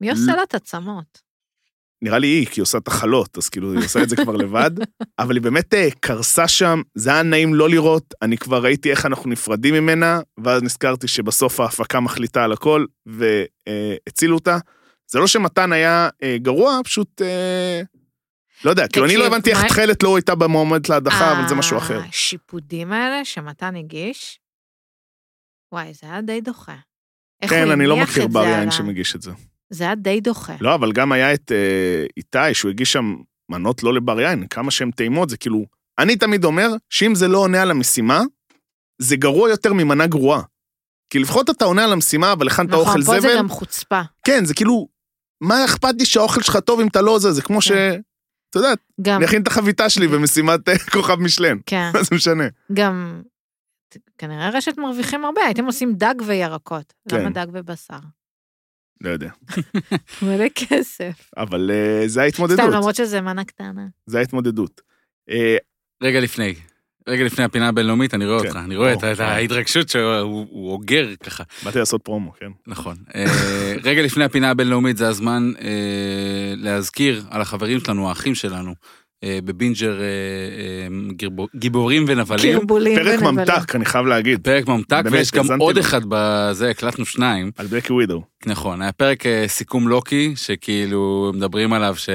מי 0.00 0.10
עושה 0.10 0.36
לה 0.36 0.42
את 0.42 0.54
עצמות? 0.54 1.26
נראה 2.02 2.18
לי 2.18 2.26
היא, 2.26 2.46
כי 2.46 2.60
היא 2.60 2.62
עושה 2.62 2.80
תחלות, 2.80 3.38
אז 3.38 3.48
כאילו 3.48 3.72
היא 3.72 3.84
עושה 3.84 4.02
את 4.02 4.08
זה 4.08 4.16
כבר 4.16 4.36
לבד, 4.36 4.70
אבל 5.18 5.36
היא 5.36 5.42
באמת 5.42 5.74
אה, 5.74 5.88
קרסה 6.00 6.48
שם, 6.48 6.82
זה 6.94 7.10
היה 7.10 7.22
נעים 7.22 7.54
לא 7.54 7.68
לראות, 7.68 8.14
אני 8.22 8.38
כבר 8.38 8.62
ראיתי 8.62 8.90
איך 8.90 9.06
אנחנו 9.06 9.30
נפרדים 9.30 9.74
ממנה, 9.74 10.20
ואז 10.44 10.62
נזכרתי 10.62 11.08
שבסוף 11.08 11.60
ההפקה 11.60 12.00
מחליטה 12.00 12.44
על 12.44 12.52
הכל, 12.52 12.84
והצילו 13.06 14.34
אותה. 14.34 14.58
זה 15.06 15.18
לא 15.18 15.26
שמתן 15.26 15.72
היה 15.72 16.08
אה, 16.22 16.36
גרוע, 16.38 16.80
פשוט... 16.84 17.22
אה, 17.22 17.80
לא 18.64 18.70
יודע, 18.70 18.88
כאילו 18.88 19.06
אני 19.06 19.16
לא 19.16 19.26
הבנתי 19.26 19.50
איך 19.50 19.64
תכלת 19.64 20.02
לא 20.02 20.16
הייתה 20.16 20.34
במועמדת 20.34 20.88
להדחה, 20.88 21.32
אבל 21.32 21.48
זה 21.48 21.54
משהו 21.54 21.78
אחר. 21.78 22.00
השיפודים 22.08 22.92
האלה 22.92 23.24
שמתן 23.24 23.76
הגיש, 23.76 24.40
וואי, 25.72 25.92
זה 25.94 26.06
היה 26.06 26.20
די 26.20 26.40
דוחה. 26.40 26.74
כן, 27.48 27.70
אני 27.70 27.86
לא 27.86 27.96
מכיר 27.96 28.26
בר 28.26 28.44
יין 28.44 28.70
שמגיש 28.70 29.16
את 29.16 29.22
זה. 29.22 29.30
זה 29.70 29.84
היה 29.84 29.94
די 29.94 30.20
דוחה. 30.20 30.56
לא, 30.60 30.74
אבל 30.74 30.92
גם 30.92 31.12
היה 31.12 31.34
את 31.34 31.52
אה, 31.52 32.06
איתי, 32.16 32.54
שהוא 32.54 32.70
הגיש 32.70 32.92
שם 32.92 33.16
מנות 33.48 33.82
לא 33.82 33.94
לבר 33.94 34.20
יין, 34.20 34.46
כמה 34.46 34.70
שהן 34.70 34.90
טעימות, 34.90 35.30
זה 35.30 35.36
כאילו... 35.36 35.64
אני 35.98 36.16
תמיד 36.16 36.44
אומר 36.44 36.68
שאם 36.90 37.14
זה 37.14 37.28
לא 37.28 37.38
עונה 37.38 37.62
על 37.62 37.70
המשימה, 37.70 38.22
זה 38.98 39.16
גרוע 39.16 39.50
יותר 39.50 39.72
ממנה 39.72 40.06
גרועה. 40.06 40.42
כי 41.10 41.18
לפחות 41.18 41.50
אתה 41.50 41.64
עונה 41.64 41.84
על 41.84 41.92
המשימה, 41.92 42.32
אבל 42.32 42.46
הכנת 42.48 42.68
נכון, 42.68 42.80
אוכל 42.80 43.02
פה 43.02 43.14
זה 43.14 43.20
זבל, 43.20 43.38
גם 43.38 43.48
חוצפה. 43.48 44.00
כן, 44.24 44.44
זה 44.44 44.54
כאילו, 44.54 44.88
מה 45.40 45.64
אכפת 45.64 45.94
לי 45.98 46.06
שהאוכל 46.06 46.42
שלך 46.42 46.56
טוב 46.56 46.80
אם 46.80 46.86
אתה 46.86 47.02
לא 47.02 47.18
זה, 47.18 47.32
זה 47.32 47.42
כמו 47.42 47.60
ש... 47.60 47.72
כן. 47.72 48.00
אתה 48.50 48.58
יודע, 48.58 48.74
גם, 49.00 49.16
אני 49.16 49.24
אכין 49.24 49.42
את 49.42 49.46
החביתה 49.46 49.90
שלי 49.90 50.08
במשימת 50.08 50.68
אה, 50.68 50.78
כוכב 50.78 51.14
משלן, 51.14 51.58
כן, 51.66 51.90
מה 51.94 52.02
זה 52.02 52.14
משנה? 52.14 52.44
גם, 52.72 53.22
כנראה 54.18 54.50
רשת 54.50 54.78
מרוויחים 54.78 55.24
הרבה, 55.24 55.40
הייתם 55.44 55.64
עושים 55.64 55.94
דג 55.94 56.14
וירקות. 56.26 56.92
כן. 57.08 57.20
למה 57.20 57.30
דג 57.30 57.46
ובשר? 57.52 57.98
לא 59.00 59.10
יודע. 59.10 59.30
מלא 60.22 60.46
כסף. 60.54 61.30
אבל 61.36 61.70
אה, 61.70 62.08
זה 62.08 62.12
סתם, 62.12 62.20
ההתמודדות, 62.20 62.72
למרות 62.72 62.94
שזה 62.94 63.20
מנה 63.20 63.44
קטנה. 63.44 63.86
זה 64.06 64.18
ההתמודדות. 64.18 64.80
אה, 65.30 65.56
רגע 66.02 66.20
לפני, 66.20 66.54
רגע 67.08 67.24
לפני 67.24 67.44
הפינה 67.44 67.68
הבינלאומית, 67.68 68.14
אני 68.14 68.26
רואה 68.26 68.40
כן. 68.40 68.46
אותך, 68.48 68.58
אני 68.64 68.76
רואה 68.76 68.92
את- 68.92 69.00
כן. 69.00 69.24
ההתרגשות 69.24 69.88
שהוא 69.88 70.02
הוא 70.50 70.72
אוגר 70.72 71.08
ככה. 71.24 71.44
באתי 71.64 71.78
לעשות 71.78 72.02
פרומו, 72.02 72.32
כן. 72.40 72.46
נכון. 72.66 72.96
אה, 73.14 73.24
רגע 73.84 74.02
לפני 74.02 74.24
הפינה 74.24 74.50
הבינלאומית 74.50 74.96
זה 74.96 75.08
הזמן 75.08 75.52
אה, 75.60 75.68
להזכיר 76.56 77.22
על 77.30 77.40
החברים 77.40 77.80
שלנו, 77.80 78.08
האחים 78.08 78.34
שלנו, 78.34 78.74
אה, 79.24 79.38
בבינג'ר 79.44 80.00
גיבור- 81.12 81.48
גיבורים 81.56 82.04
ונבלים. 82.08 82.58
קרבולים 82.58 82.96
פרק 82.98 83.20
ונבלים. 83.22 83.34
ממתק, 83.34 83.74
אני 83.76 83.84
חייב 83.84 84.06
להגיד, 84.06 84.40
פרק 84.44 84.68
ממתק, 84.68 85.02
ויש 85.10 85.30
גם 85.32 85.44
עוד. 85.60 85.78
אחד 85.78 86.00
בזה, 86.08 86.70
הקלטנו 86.70 87.06
שניים. 87.06 87.50
על 87.58 87.66
בלקי 87.66 87.92
ווידו. 87.92 88.22
נכון, 88.46 88.82
היה 88.82 88.92
פרק 88.92 89.24
סיכום 89.46 89.88
לוקי, 89.88 90.32
שכאילו 90.36 91.32
מדברים 91.34 91.72
עליו 91.72 91.94
ש... 91.96 92.08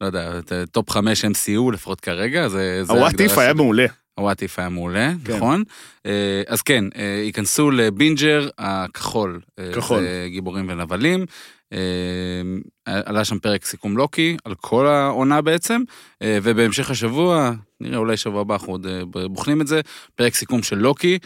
לא 0.00 0.06
יודע, 0.06 0.32
אה, 0.52 0.66
top 0.66 0.90
חמש 0.90 1.24
MCU 1.24 1.72
לפחות 1.72 2.00
כרגע, 2.00 2.48
זה... 2.48 2.84
זה 2.84 2.92
ה 2.92 2.94
What 2.94 3.04
ההגדרה 3.06 3.26
if 3.26 3.38
היה. 3.38 3.54
מעולה. 3.54 3.86
ה 4.14 4.20
What 4.20 4.42
If 4.42 4.58
היה 4.58 4.68
מעולה, 4.68 5.12
כן. 5.24 5.36
נכון? 5.36 5.62
אה, 6.06 6.42
אז 6.46 6.62
כן, 6.62 6.84
אה, 6.98 7.22
ייכנסו 7.24 7.70
לבינג'ר 7.70 8.48
הכחול. 8.58 9.40
כחול. 9.74 10.04
גיבורים 10.26 10.66
ונבלים. 10.68 11.26
עלה 12.86 13.24
שם 13.24 13.38
פרק 13.38 13.64
סיכום 13.64 13.96
לוקי 13.96 14.36
על 14.44 14.54
כל 14.54 14.86
העונה 14.86 15.40
בעצם, 15.42 15.82
ובהמשך 16.24 16.90
השבוע, 16.90 17.50
נראה 17.80 17.98
אולי 17.98 18.16
שבוע 18.16 18.40
הבא 18.40 18.54
אנחנו 18.54 18.72
עוד 18.72 18.86
בוחנים 19.30 19.60
את 19.60 19.66
זה, 19.66 19.80
פרק 20.14 20.34
סיכום 20.34 20.62
של 20.62 20.76
לוקי. 20.76 21.18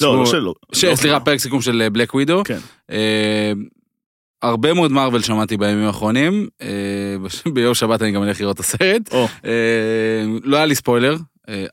לא, 0.00 0.16
לא 0.16 0.26
שלא. 0.26 0.54
ש- 0.72 0.84
לא, 0.84 0.96
סליחה, 0.96 1.20
פרק 1.20 1.38
סיכום 1.38 1.62
של 1.62 1.88
Black 1.92 2.14
Widow. 2.14 2.42
כן. 2.44 2.58
הרבה 4.42 4.74
מאוד 4.74 4.92
מארוול 4.92 5.22
שמעתי 5.22 5.56
בימים 5.56 5.86
האחרונים, 5.86 6.48
אה, 6.62 6.68
ביום 7.54 7.74
שבת 7.74 8.02
אני 8.02 8.10
גם 8.10 8.22
אלך 8.22 8.40
לראות 8.40 8.54
את 8.54 8.60
הסרט. 8.60 9.14
אה, 9.44 9.50
לא 10.44 10.56
היה 10.56 10.66
לי 10.66 10.74
ספוילר, 10.74 11.16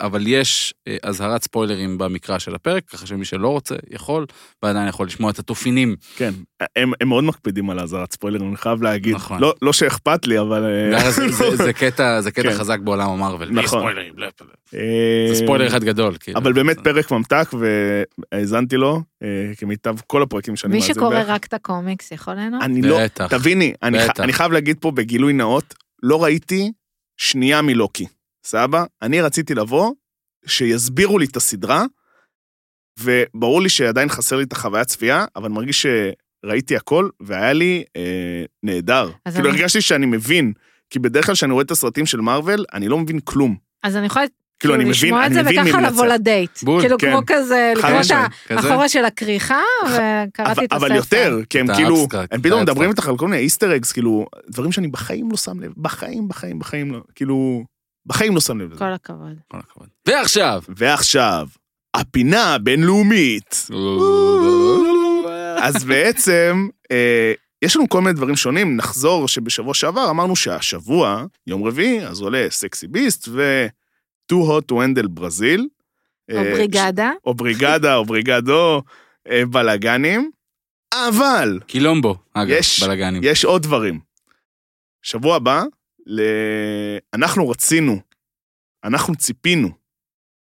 אבל 0.02 0.28
יש 0.28 0.74
אה, 0.88 0.98
אזהרת 1.04 1.44
ספוילרים 1.44 1.98
במקרא 1.98 2.40
של 2.40 2.56
הפרק, 2.56 2.84
ככה 2.90 3.08
שמי 3.08 3.26
שלא 3.26 3.48
רוצה 3.50 3.76
יכול, 3.92 4.26
ועדיין 4.64 4.88
יכול 4.88 5.08
לשמוע 5.08 5.32
את 5.32 5.40
התופינים. 5.40 5.96
כן. 6.16 6.34
הם 6.76 6.92
הם 7.02 7.08
מאוד 7.10 7.24
מקפידים 7.24 7.70
על 7.70 7.80
האזהרת 7.80 8.14
ספוילרים, 8.14 8.48
אני 8.50 8.58
חייב 8.58 8.82
להגיד. 8.84 9.16
נכון. 9.16 9.40
לא- 9.42 9.54
לא 9.62 9.74
שאכפת 9.74 10.28
לי, 10.28 10.40
אבל... 10.40 10.66
אה, 10.94 11.12
זה- 11.12 11.28
זה- 11.30 11.56
זה 11.56 11.74
קטע 11.82 12.22
זה 12.22 12.32
קטע 12.32 12.50
כן. 12.52 12.58
חזק 12.58 12.80
בעולם 12.80 13.10
המרוויל. 13.10 13.50
נכון. 13.52 13.80
ספוילרים, 13.80 14.14
לא. 14.18 14.28
אה, 14.74 14.80
זה 15.30 15.36
ספוילר 15.36 15.68
אחד 15.68 15.84
גדול. 15.84 16.16
כאילו. 16.20 16.38
אבל 16.40 16.54
באמת 16.54 16.78
פרק 16.84 17.12
ממתק, 17.12 17.50
והאזנתי 18.32 18.76
לו, 18.78 19.02
אה, 19.24 19.28
כמיטב 19.58 19.96
כל 20.08 20.22
הפרקים 20.22 20.56
שאני 20.56 20.74
מי 20.74 20.80
מאזין 20.80 20.96
שקורא 20.96 21.10
בערך. 21.10 21.30
רק 21.30 21.46
את 21.46 21.54
הקומיקס 21.54 22.12
יכול 22.12 22.34
ליהנות? 22.34 22.62
אני 22.62 22.82
לא... 22.82 23.00
תביני. 23.30 23.74
אני 24.20 24.34
חייב 24.34 24.52
להגיד 24.52 24.78
פה 24.80 24.92
בגילוי 24.92 25.34
נאות, 25.34 25.74
לא 26.04 26.24
ראיתי 26.24 26.72
שנייה 27.18 27.62
מלוקי. 27.62 28.06
סבא? 28.46 28.84
אני 29.02 29.22
רציתי 29.22 29.56
לבוא, 29.56 29.94
שיסבירו 30.46 31.20
לי 31.20 31.26
את 31.26 31.36
הסדרה, 31.36 31.84
וברור 33.00 33.62
לי 33.62 33.70
שעדיין 33.70 34.10
חסר 34.10 34.36
לי 34.36 34.44
את 34.44 34.52
החוויית 34.52 34.88
צפייה, 34.88 35.26
אבל 35.36 35.46
אני 35.46 35.54
מרגיש 35.54 35.86
שראיתי 36.46 36.76
הכל, 36.76 37.10
והיה 37.20 37.54
לי 37.54 37.84
אה, 37.96 38.02
נהדר. 38.64 39.12
כאילו 39.34 39.50
אני- 39.50 39.58
הרגשתי 39.58 39.82
שאני 39.82 40.06
מבין, 40.06 40.54
כי 40.90 41.00
בדרך 41.00 41.26
כלל 41.26 41.36
כשאני 41.36 41.54
רואה 41.54 41.64
את 41.64 41.72
הסרטים 41.72 42.06
של 42.06 42.22
מארוול, 42.22 42.66
אני 42.74 42.88
לא 42.88 42.98
מבין 42.98 43.20
כלום. 43.20 43.56
אז 43.84 43.96
אני 43.96 44.06
יכולה 44.06 44.26
כאילו, 44.60 44.76
אני 44.76 44.84
מבין, 44.84 44.92
לשמוע 44.92 45.22
את 45.22 45.26
אני 45.26 45.34
זה 45.34 45.44
מבין 45.44 45.64
מי 45.64 45.70
וככה 45.72 45.82
לבוא 45.82 46.04
מנצח. 46.06 46.16
לדייט. 46.16 46.64
בול, 46.64 46.82
כאילו 46.82 46.98
כן. 46.98 47.12
כמו 47.12 47.22
כזה, 47.28 47.74
לקרוא 47.78 47.92
את. 48.02 48.32
האחורה 48.52 48.90
של 48.90 49.06
הכריכה, 49.06 49.62
וקראתי 49.94 50.66
את 50.66 50.74
הספר. 50.74 50.76
אבל 50.88 50.96
יותר, 50.96 51.40
כי 51.50 51.60
הם 51.60 51.70
את 51.72 51.76
כאילו, 51.76 52.08
הם 52.32 52.40
את 52.40 52.44
פתאום 52.44 52.62
מדברים. 52.62 52.90
איתך 52.90 53.08
על 53.08 53.18
כל 53.18 53.28
מיני 53.28 53.42
איסטר 53.42 53.76
אגס, 53.76 53.92
כאילו, 53.92 54.26
דברים 54.50 54.72
שאני 54.72 54.88
בחיים 54.88 55.32
לא 55.32 55.38
שם 55.38 55.60
לב, 55.60 55.72
בחיים, 55.78 56.28
בחיים, 56.28 56.60
בחיים 56.60 56.92
לא, 56.94 57.02
כאילו, 57.16 57.64
בחיים 58.08 58.36
לא 58.36 58.42
שם 58.42 58.60
לב 58.62 58.70
לזה. 58.72 58.80
כל 58.80 58.94
הכבוד. 58.94 59.38
כל 59.48 59.58
הכבוד. 59.58 59.88
ועכשיו. 60.08 60.62
ועכשיו, 60.70 61.48
הפינה 61.94 62.54
הבינלאומית. 62.54 63.68
אז 65.64 65.84
בעצם, 65.84 66.68
אה, 66.92 67.34
יש 67.62 67.76
לנו 67.76 67.90
כל 67.90 68.02
מיני 68.02 68.14
דברים 68.14 68.36
שונים, 68.36 68.76
נחזור 68.78 69.28
שבשבוע 69.28 69.74
שעבר 69.74 70.10
אמרנו 70.10 70.36
שהשבוע, 70.36 71.26
יום 71.48 71.64
רביעי, 71.64 72.08
אז 72.08 72.22
עולה 72.22 72.48
סקסי 72.50 72.88
ביסט 72.88 73.28
ו-Too 73.32 74.36
Hot 74.36 74.72
to 74.72 74.76
Handle 74.76 75.08
ברזיל. 75.08 75.68
או 76.32 76.38
אה, 76.38 76.44
בריגדה. 76.54 77.12
או 77.26 77.34
בריגדה, 77.34 77.96
או 77.96 78.06
בריגדו, 78.06 78.82
אה, 79.30 79.44
בלאגנים. 79.50 80.32
אבל, 80.94 81.60
קילומבו, 81.68 82.16
אגב, 82.34 82.50
יש- 82.60 82.84
בלאגנים. 82.84 83.22
יש 83.26 83.46
עוד 83.46 83.64
דברים. 83.64 84.00
שבוע 85.02 85.36
הבא, 85.36 85.64
ל... 86.08 86.22
אנחנו 87.14 87.50
רצינו, 87.50 88.00
אנחנו 88.84 89.16
ציפינו 89.16 89.70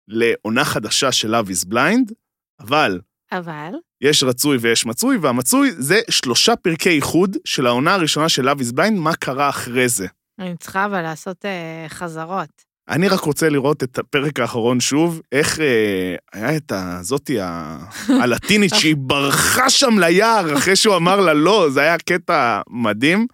לעונה 0.09 0.65
חדשה 0.65 1.13
של 1.13 1.35
Love 1.35 1.49
is 1.49 1.73
Blind, 1.73 2.13
אבל 2.61 3.01
אבל, 3.33 3.73
יש 4.01 4.23
רצוי 4.23 4.57
ויש 4.61 4.87
מצוי, 4.87 5.17
והמצוי 5.17 5.71
זה 5.73 6.01
שלושה 6.11 6.57
פרקי 6.57 6.91
איחוד 6.91 7.37
של 7.45 7.67
העונה 7.67 7.95
הראשונה 7.95 8.29
של 8.29 8.49
Love 8.49 8.61
is 8.61 8.77
Blind, 8.77 8.95
מה 8.95 9.17
קרה 9.17 9.49
אחרי 9.49 9.89
זה. 9.89 10.07
אני 10.39 10.57
צריכה 10.57 10.85
אבל 10.87 11.03
לעשות 11.03 11.45
אה, 11.45 11.87
חזרות. 11.89 12.73
אני 12.89 13.09
רק 13.09 13.21
רוצה 13.21 13.49
לראות 13.49 13.83
את 13.83 13.99
הפרק 13.99 14.41
האחרון 14.41 14.81
שוב, 14.81 15.21
איך 15.33 15.61
אה, 15.61 16.15
היה 16.33 16.57
את 16.57 16.73
הזאתי 16.75 17.41
ה- 17.41 17.79
הלטינית 18.23 18.73
שהיא 18.75 18.97
ברחה 18.99 19.71
שם 19.71 19.99
ליער 19.99 20.57
אחרי 20.59 20.77
שהוא 20.77 20.97
אמר 20.97 21.21
לה 21.21 21.35
לא, 21.35 21.69
זה 21.71 21.81
היה 21.81 21.99
קטע 21.99 22.61
מדהים. 22.71 23.27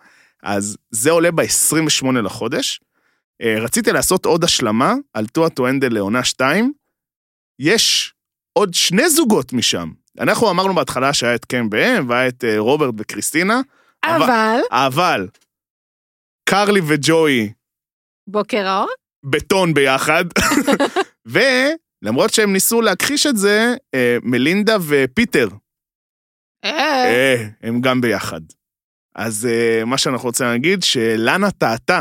אז 0.43 0.77
זה 0.91 1.11
עולה 1.11 1.31
ב-28 1.31 2.07
לחודש. 2.23 2.81
אה, 3.43 3.57
רציתי 3.61 3.93
לעשות 3.93 4.27
עוד 4.27 4.45
השלמה 4.45 4.95
על 5.15 5.27
טועה 5.27 5.51
טואנדל 5.51 5.95
לעונה 5.95 6.25
2, 6.25 6.73
יש 7.59 8.15
עוד 8.53 8.75
שני 8.75 9.11
זוגות 9.11 9.53
משם. 9.53 9.91
אנחנו 10.21 10.51
אמרנו 10.51 10.75
בהתחלה 10.75 11.13
שהיה 11.13 11.35
את 11.35 11.45
קם 11.45 11.69
ואם, 11.73 12.09
והיה 12.11 12.29
את 12.29 12.45
אה, 12.45 12.59
רוברט 12.59 12.95
וקריסטינה, 12.99 13.61
אבל- 14.05 14.23
אבל, 14.23 14.61
אבל 14.73 15.29
קרלי 16.49 16.81
וג'וי 16.89 17.53
בוקר 18.27 18.77
אור, 18.79 18.89
בטון 19.25 19.75
ביחד, 19.75 20.25
ולמרות 22.03 22.35
שהם 22.35 22.53
ניסו 22.53 22.81
להכחיש 22.81 23.27
את 23.27 23.37
זה, 23.37 23.75
אה, 23.95 24.17
מלינדה 24.23 24.77
ופיטר, 24.89 25.49
אה, 26.65 27.47
הם 27.63 27.81
גם 27.81 28.01
ביחד. 28.01 28.41
אז 29.19 29.47
אה, 29.47 29.85
מה 29.85 29.99
שאנחנו 29.99 30.27
רוצים 30.27 30.47
להגיד, 30.47 30.83
שלנה 30.83 31.51
טעתה 31.51 32.01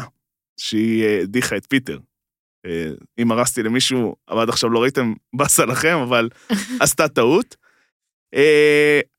שהיא 0.60 1.04
אה, 1.04 1.20
הדיחה 1.22 1.58
את 1.58 1.66
פיטר. 1.70 2.00
אה, 2.66 2.90
אם 3.20 3.32
הרסתי 3.32 3.64
למישהו, 3.64 4.16
אבל 4.30 4.42
עד 4.42 4.50
עכשיו 4.50 4.70
לא 4.70 4.82
ראיתם, 4.82 5.14
באסה 5.36 5.66
לכם, 5.66 5.98
אבל 6.04 6.30
עשתה 6.82 7.08
טעות. 7.08 7.56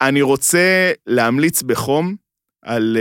אני 0.00 0.22
רוצה 0.22 0.92
להמליץ 1.06 1.62
בחום 1.62 2.16
על 2.62 2.96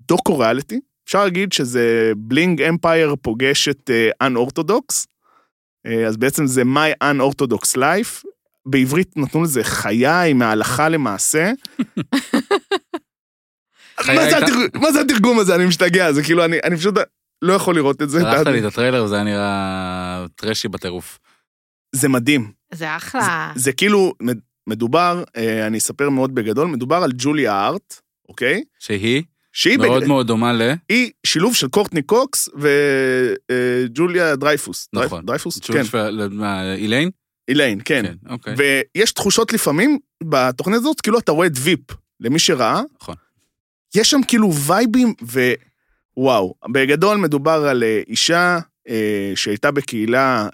דוקו 0.00 0.38
ריאליטי. 0.38 0.80
אפשר 1.04 1.24
להגיד 1.24 1.52
שזה 1.52 2.12
בלינג 2.16 2.62
אמפייר 2.62 3.14
פוגש 3.22 3.68
את 3.68 3.90
אנ-אורתודוקס. 4.20 5.06
אז 6.06 6.16
בעצם 6.16 6.46
זה 6.46 6.62
My 6.62 7.04
Unorthodox 7.04 7.76
Life. 7.76 8.33
בעברית 8.66 9.16
נתנו 9.16 9.42
לזה 9.42 9.64
חיי 9.64 10.32
מההלכה 10.32 10.88
למעשה. 10.88 11.50
מה 14.06 14.30
זה 14.30 14.36
מה 14.74 15.00
התרגום 15.00 15.38
הזה? 15.38 15.54
אני 15.54 15.66
משתגע, 15.66 16.12
זה 16.12 16.22
כאילו, 16.22 16.44
אני 16.44 16.56
אני 16.64 16.76
פשוט 16.76 16.94
לא 17.42 17.52
יכול 17.52 17.74
לראות 17.74 18.02
את 18.02 18.10
זה. 18.10 18.20
שלחת 18.20 18.46
לי 18.46 18.58
את 18.60 18.64
הטריילר, 18.64 19.06
זה 19.06 19.14
היה 19.14 19.24
נראה 19.24 20.24
טרשי 20.34 20.68
בטירוף. 20.68 21.18
זה 21.92 22.08
מדהים. 22.08 22.52
זה 22.74 22.96
אחלה. 22.96 23.52
זה 23.54 23.72
כאילו, 23.72 24.12
מד- 24.22 24.40
מדובר, 24.66 25.22
אה, 25.36 25.66
אני 25.66 25.78
אספר 25.78 26.10
מאוד 26.10 26.34
בגדול, 26.34 26.66
מדובר 26.66 26.96
על 26.96 27.10
ג'וליה 27.16 27.66
הארט, 27.66 28.00
אוקיי? 28.28 28.62
שהיא 28.78 29.22
שהיא 29.52 29.78
מאוד 29.78 30.02
בג- 30.02 30.08
מאוד 30.08 30.26
דומה 30.26 30.52
ל... 30.52 30.62
היא 30.88 31.10
שילוב 31.26 31.54
של 31.54 31.68
קורטני 31.68 32.02
קוקס 32.02 32.48
וג'וליה 32.56 34.36
דרייפוס. 34.36 34.88
דרייפ- 34.96 35.04
נכון. 35.04 35.26
דרייפוס? 35.26 35.58
כן, 35.60 35.82
מה, 36.30 36.74
איליין? 36.74 37.10
איליין, 37.48 37.80
כן. 37.84 38.02
כן, 38.06 38.14
אוקיי. 38.30 38.54
ויש 38.96 39.12
תחושות 39.12 39.52
לפעמים 39.52 39.98
בתוכנית 40.24 40.76
הזאת, 40.76 41.00
כאילו 41.00 41.18
אתה 41.18 41.32
רואה 41.32 41.46
את 41.46 41.52
Veep, 41.56 41.80
למי 42.20 42.38
שראה. 42.38 42.82
נכון. 43.02 43.14
יש 43.94 44.10
שם 44.10 44.20
כאילו 44.28 44.52
וייבים, 44.54 45.14
ווואו. 46.16 46.54
בגדול 46.72 47.16
מדובר 47.16 47.66
על 47.68 47.82
אה, 47.82 48.00
אישה 48.08 48.58
אה, 48.88 49.32
שהייתה 49.34 49.70
בקהילה 49.70 50.48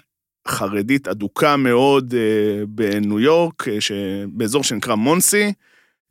חרדית 0.47 1.07
אדוקה 1.07 1.55
מאוד 1.57 2.13
אה, 2.17 2.65
בניו 2.67 3.19
יורק, 3.19 3.67
אה, 3.67 3.81
ש- 3.81 3.91
באזור 4.27 4.63
שנקרא 4.63 4.95
מונסי. 4.95 5.53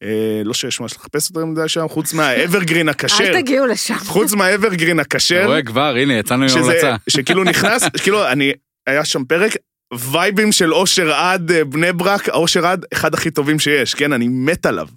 אה, 0.02 0.42
לא 0.44 0.54
שיש 0.54 0.80
משהו 0.80 0.98
לחפש 1.00 1.30
יותר 1.30 1.44
מדי 1.44 1.68
שם, 1.68 1.88
חוץ 1.88 2.12
מהאברגרין 2.14 2.88
הכשר. 2.98 3.24
אל 3.24 3.40
תגיעו 3.40 3.66
לשם. 3.66 3.94
חוץ 3.94 4.32
מהאברגרין 4.32 5.00
אתה 5.00 5.06
הכשר. 5.06 5.46
רואה 5.46 5.62
כבר, 5.62 5.94
הנה, 5.96 6.14
יצאנו 6.14 6.42
עם 6.44 6.64
המלצה. 6.64 6.96
שכאילו 7.08 7.44
נכנס, 7.44 7.82
כאילו, 8.02 8.28
אני, 8.28 8.52
היה 8.86 9.04
שם 9.04 9.24
פרק, 9.24 9.52
וייבים 9.94 10.52
של 10.52 10.74
אושר 10.74 11.12
עד 11.12 11.50
אה, 11.50 11.64
בני 11.64 11.92
ברק, 11.92 12.28
אושר 12.28 12.66
עד, 12.66 12.86
אחד 12.92 13.14
הכי 13.14 13.30
טובים 13.30 13.58
שיש, 13.58 13.94
כן? 13.94 14.12
אני 14.12 14.28
מת 14.28 14.66
עליו. 14.66 14.88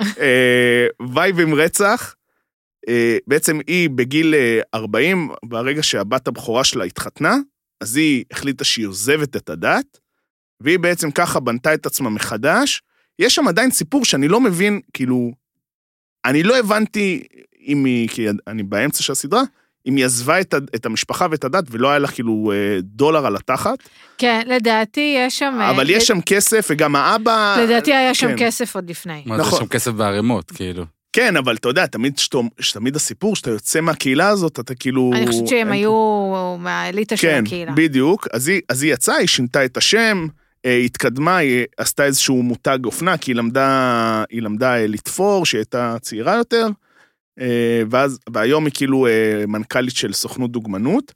אה, 0.20 0.86
וייבים 1.14 1.54
רצח, 1.54 2.14
אה, 2.88 3.18
בעצם 3.26 3.58
היא 3.66 3.90
בגיל 3.90 4.34
אה, 4.34 4.60
40, 4.74 5.30
ברגע 5.44 5.82
שהבת 5.82 6.28
הבכורה 6.28 6.64
שלה 6.64 6.84
התחתנה, 6.84 7.36
אז 7.80 7.96
היא 7.96 8.24
החליטה 8.30 8.64
שהיא 8.64 8.86
עוזבת 8.86 9.36
את 9.36 9.50
הדת, 9.50 9.98
והיא 10.60 10.78
בעצם 10.78 11.10
ככה 11.10 11.40
בנתה 11.40 11.74
את 11.74 11.86
עצמה 11.86 12.10
מחדש. 12.10 12.82
יש 13.18 13.34
שם 13.34 13.48
עדיין 13.48 13.70
סיפור 13.70 14.04
שאני 14.04 14.28
לא 14.28 14.40
מבין, 14.40 14.80
כאילו, 14.92 15.32
אני 16.24 16.42
לא 16.42 16.58
הבנתי 16.58 17.22
אם 17.66 17.84
היא, 17.84 18.08
כי 18.08 18.26
אני 18.46 18.62
באמצע 18.62 19.02
של 19.02 19.12
הסדרה, 19.12 19.42
אם 19.86 19.96
היא 19.96 20.04
עזבה 20.04 20.40
את, 20.40 20.54
את 20.74 20.86
המשפחה 20.86 21.26
ואת 21.30 21.44
הדת 21.44 21.64
ולא 21.70 21.90
היה 21.90 21.98
לה 21.98 22.08
כאילו 22.08 22.52
אה, 22.54 22.78
דולר 22.82 23.26
על 23.26 23.36
התחת, 23.36 23.78
כן, 24.18 24.42
לדעתי 24.46 25.14
יש 25.18 25.38
שם... 25.38 25.58
אבל 25.70 25.90
יש 25.90 26.06
שם 26.06 26.20
כסף 26.20 26.66
וגם 26.70 26.96
האבא... 26.96 27.56
לדעתי 27.62 27.94
היה 27.94 28.14
שם 28.14 28.28
כן. 28.28 28.46
כסף 28.46 28.74
עוד 28.74 28.90
לפני. 28.90 29.22
מה, 29.26 29.36
זה 29.36 29.42
נכון. 29.42 29.58
שם 29.58 29.66
כסף 29.66 29.90
בערימות, 29.90 30.50
כאילו. 30.50 30.84
כן, 31.12 31.36
אבל 31.36 31.54
אתה 31.54 31.68
יודע, 31.68 31.86
תמיד, 31.86 32.18
שתו, 32.18 32.42
תמיד 32.72 32.96
הסיפור, 32.96 33.36
שאתה 33.36 33.50
יוצא 33.50 33.80
מהקהילה 33.80 34.28
הזאת, 34.28 34.60
אתה 34.60 34.74
כאילו... 34.74 35.10
אני 35.14 35.26
חושבת 35.26 35.48
שהם 35.48 35.72
היו 35.72 35.92
מהאליטה 36.58 37.16
של 37.16 37.28
כן, 37.28 37.42
הקהילה. 37.46 37.72
בדיוק. 37.72 38.28
אז 38.32 38.48
היא, 38.48 38.60
אז 38.68 38.82
היא 38.82 38.92
יצאה, 38.92 39.16
היא 39.16 39.28
שינתה 39.28 39.64
את 39.64 39.76
השם, 39.76 40.26
אה, 40.66 40.76
התקדמה, 40.76 41.36
היא 41.36 41.64
עשתה 41.76 42.04
איזשהו 42.04 42.42
מותג 42.42 42.78
אופנה, 42.84 43.18
כי 43.18 43.30
היא 43.30 43.36
למדה, 43.36 44.24
היא 44.30 44.42
למדה 44.42 44.76
אה, 44.76 44.86
לתפור, 44.86 45.46
שהיא 45.46 45.58
הייתה 45.58 45.96
צעירה 46.00 46.36
יותר, 46.36 46.66
אה, 46.66 46.85
ואז, 47.90 48.18
והיום 48.32 48.64
היא 48.64 48.72
כאילו 48.74 49.06
אה, 49.06 49.44
מנכ"לית 49.48 49.96
של 49.96 50.12
סוכנות 50.12 50.52
דוגמנות. 50.52 51.12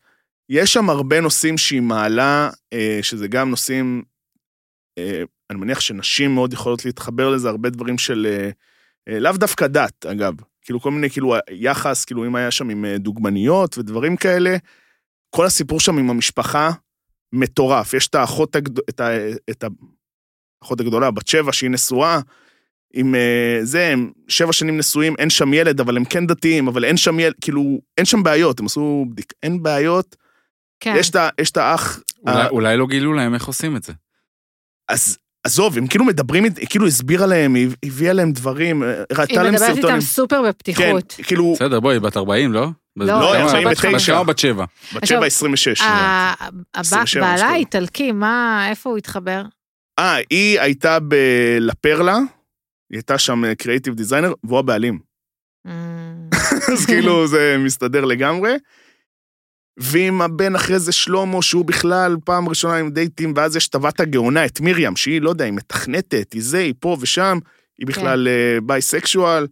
יש 0.49 0.73
שם 0.73 0.91
הרבה 0.91 1.21
נושאים 1.21 1.59
שהיא 1.59 1.83
מעלה, 1.83 2.51
אה, 2.73 2.99
שזה 3.03 3.29
גם 3.29 3.51
נושאים, 3.51 4.03
אה, 4.99 5.23
אני 5.51 5.59
מניח 5.59 5.81
שנשים 5.81 6.35
מאוד 6.35 6.53
יכולות 6.53 6.85
להתחבר 6.85 7.31
לזה, 7.31 7.49
הרבה 7.49 7.71
דברים 7.71 7.99
של, 7.99 8.27
אה, 8.31 8.51
אה, 9.09 9.21
לאו 9.21 9.33
דווקא 9.33 9.67
דת, 9.67 10.07
אגב. 10.07 10.35
כאילו 10.63 10.81
כל 10.81 10.91
מיני, 10.91 11.11
כאילו, 11.11 11.35
יחס, 11.51 12.05
כאילו 12.05 12.27
אם 12.27 12.37
היה 12.37 12.51
שם 12.51 12.71
עם 12.71 12.85
אה, 12.85 12.99
דוגמניות 12.99 13.79
ודברים 13.79 14.17
כאלה, 14.17 14.57
כל 15.31 15.47
הסיפור 15.47 15.81
שם 15.81 15.99
עם 15.99 16.11
המשפחה 16.11 16.71
מטורף. 17.33 17.95
יש 17.95 18.09
את 18.09 18.15
האחות, 18.15 18.57
הגד... 18.57 18.79
את, 18.79 19.01
ה... 19.01 19.09
את 19.51 19.65
האחות 20.63 20.81
הגדולה, 20.81 21.11
בת 21.11 21.29
שבע, 21.29 21.53
שהיא 21.53 21.71
נשואה, 21.71 22.21
עם 22.95 23.15
אה, 23.15 23.59
זה, 23.63 23.87
הם 23.89 24.11
שבע 24.29 24.53
שנים 24.53 24.77
נשואים, 24.79 25.15
אין 25.19 25.31
שם 25.31 25.55
ילד, 25.55 25.81
אבל 25.81 25.97
הם 25.97 26.05
כן 26.05 26.27
דתיים, 26.27 26.69
אבל 26.69 26.85
אין 26.85 26.97
שם 26.97 27.21
ילד, 27.21 27.35
כאילו, 27.41 27.79
אין 27.99 28.07
שם 28.07 28.23
בעיות, 28.23 28.61
הם 28.61 28.67
עשו 28.67 29.07
בדיק, 29.11 29.33
אין 29.43 29.63
בעיות. 29.63 30.17
כן. 30.81 30.95
יש, 30.99 31.11
את, 31.11 31.17
יש 31.41 31.51
את 31.51 31.57
האח, 31.57 32.01
אולי- 32.27 32.41
ה- 32.43 32.49
אולי 32.49 32.77
לא 32.77 32.87
גילו 32.87 33.13
להם 33.13 33.35
איך 33.35 33.45
עושים 33.47 33.77
את 33.77 33.83
זה. 33.83 33.93
אז 34.89 35.19
עזוב, 35.45 35.79
הם 35.79 35.87
כאילו 35.87 36.05
מדברים, 36.05 36.45
היא 36.45 36.67
כאילו 36.71 36.87
הסבירה 36.87 37.27
להם, 37.27 37.55
היא 37.55 37.69
הביאה 37.85 38.13
להם 38.13 38.33
דברים, 38.33 38.83
אה, 38.83 38.89
היא 38.89 39.19
ראתה 39.19 39.43
להם 39.43 39.55
מדברת 39.55 39.75
סרטונים. 39.75 39.97
איתם 39.97 40.01
סופר 40.07 40.43
כן, 40.43 40.49
בפתיחות. 40.49 41.15
כאילו, 41.23 41.53
בסדר, 41.57 41.81
בואי, 41.81 41.99
בת 42.01 42.17
40, 42.17 42.53
לא? 42.53 42.69
לא, 42.97 43.07
לא, 43.07 43.33
היא 43.35 43.45
בת 43.45 43.57
49. 43.57 44.13
כמה 44.15 44.25
בת 44.25 44.39
שבע? 44.39 44.65
בת 44.95 45.03
עכשיו, 45.03 45.19
שבע, 45.19 45.27
26. 45.27 45.81
ה- 45.81 45.85
הבנתי. 46.41 46.59
הב- 46.75 46.81
27, 46.81 47.23
בעלה 47.25 47.35
מסתובב. 47.35 47.55
איטלקי, 47.55 48.13
מה, 48.13 48.67
איפה 48.71 48.91
הוא 48.91 48.99
התחבר? 48.99 49.43
אה, 49.99 50.17
היא 50.31 50.61
הייתה 50.61 50.99
בלפרלה, 51.01 52.19
היא 52.91 52.97
הייתה 52.99 53.19
שם 53.19 53.55
קריאיטיב 53.55 53.95
דיזיינר, 53.95 54.33
והוא 54.45 54.59
הבעלים. 54.59 54.99
אמ, 55.67 55.73
אז 56.73 56.87
כאילו 56.87 57.27
זה 57.27 57.57
מסתדר 57.59 58.05
לגמרי. 58.05 58.53
ועם 59.81 60.23
הבן 60.23 60.55
אחרי 60.55 60.79
זה 60.79 60.93
שלמה, 60.93 61.43
שהוא 61.43 61.65
בכלל 61.65 62.17
פעם 62.25 62.49
ראשונה 62.49 62.77
עם 62.77 62.91
דייטים, 62.91 63.33
ואז 63.37 63.57
יש 63.57 63.69
הבת 63.75 64.01
הגאונה, 64.01 64.47
את 64.47 64.61
מרים, 64.61 64.97
שהיא, 64.97 65.21
לא 65.23 65.31
יודע, 65.31 65.45
היא 65.45 65.53
מתכנתת, 65.53 66.33
היא 66.33 66.43
זה, 66.43 66.59
היא 66.59 66.75
פה 66.81 66.97
ושם, 67.01 67.39
היא 67.79 67.87
בכלל 67.87 68.29
אה, 68.29 68.59
bisexual. 68.63 69.47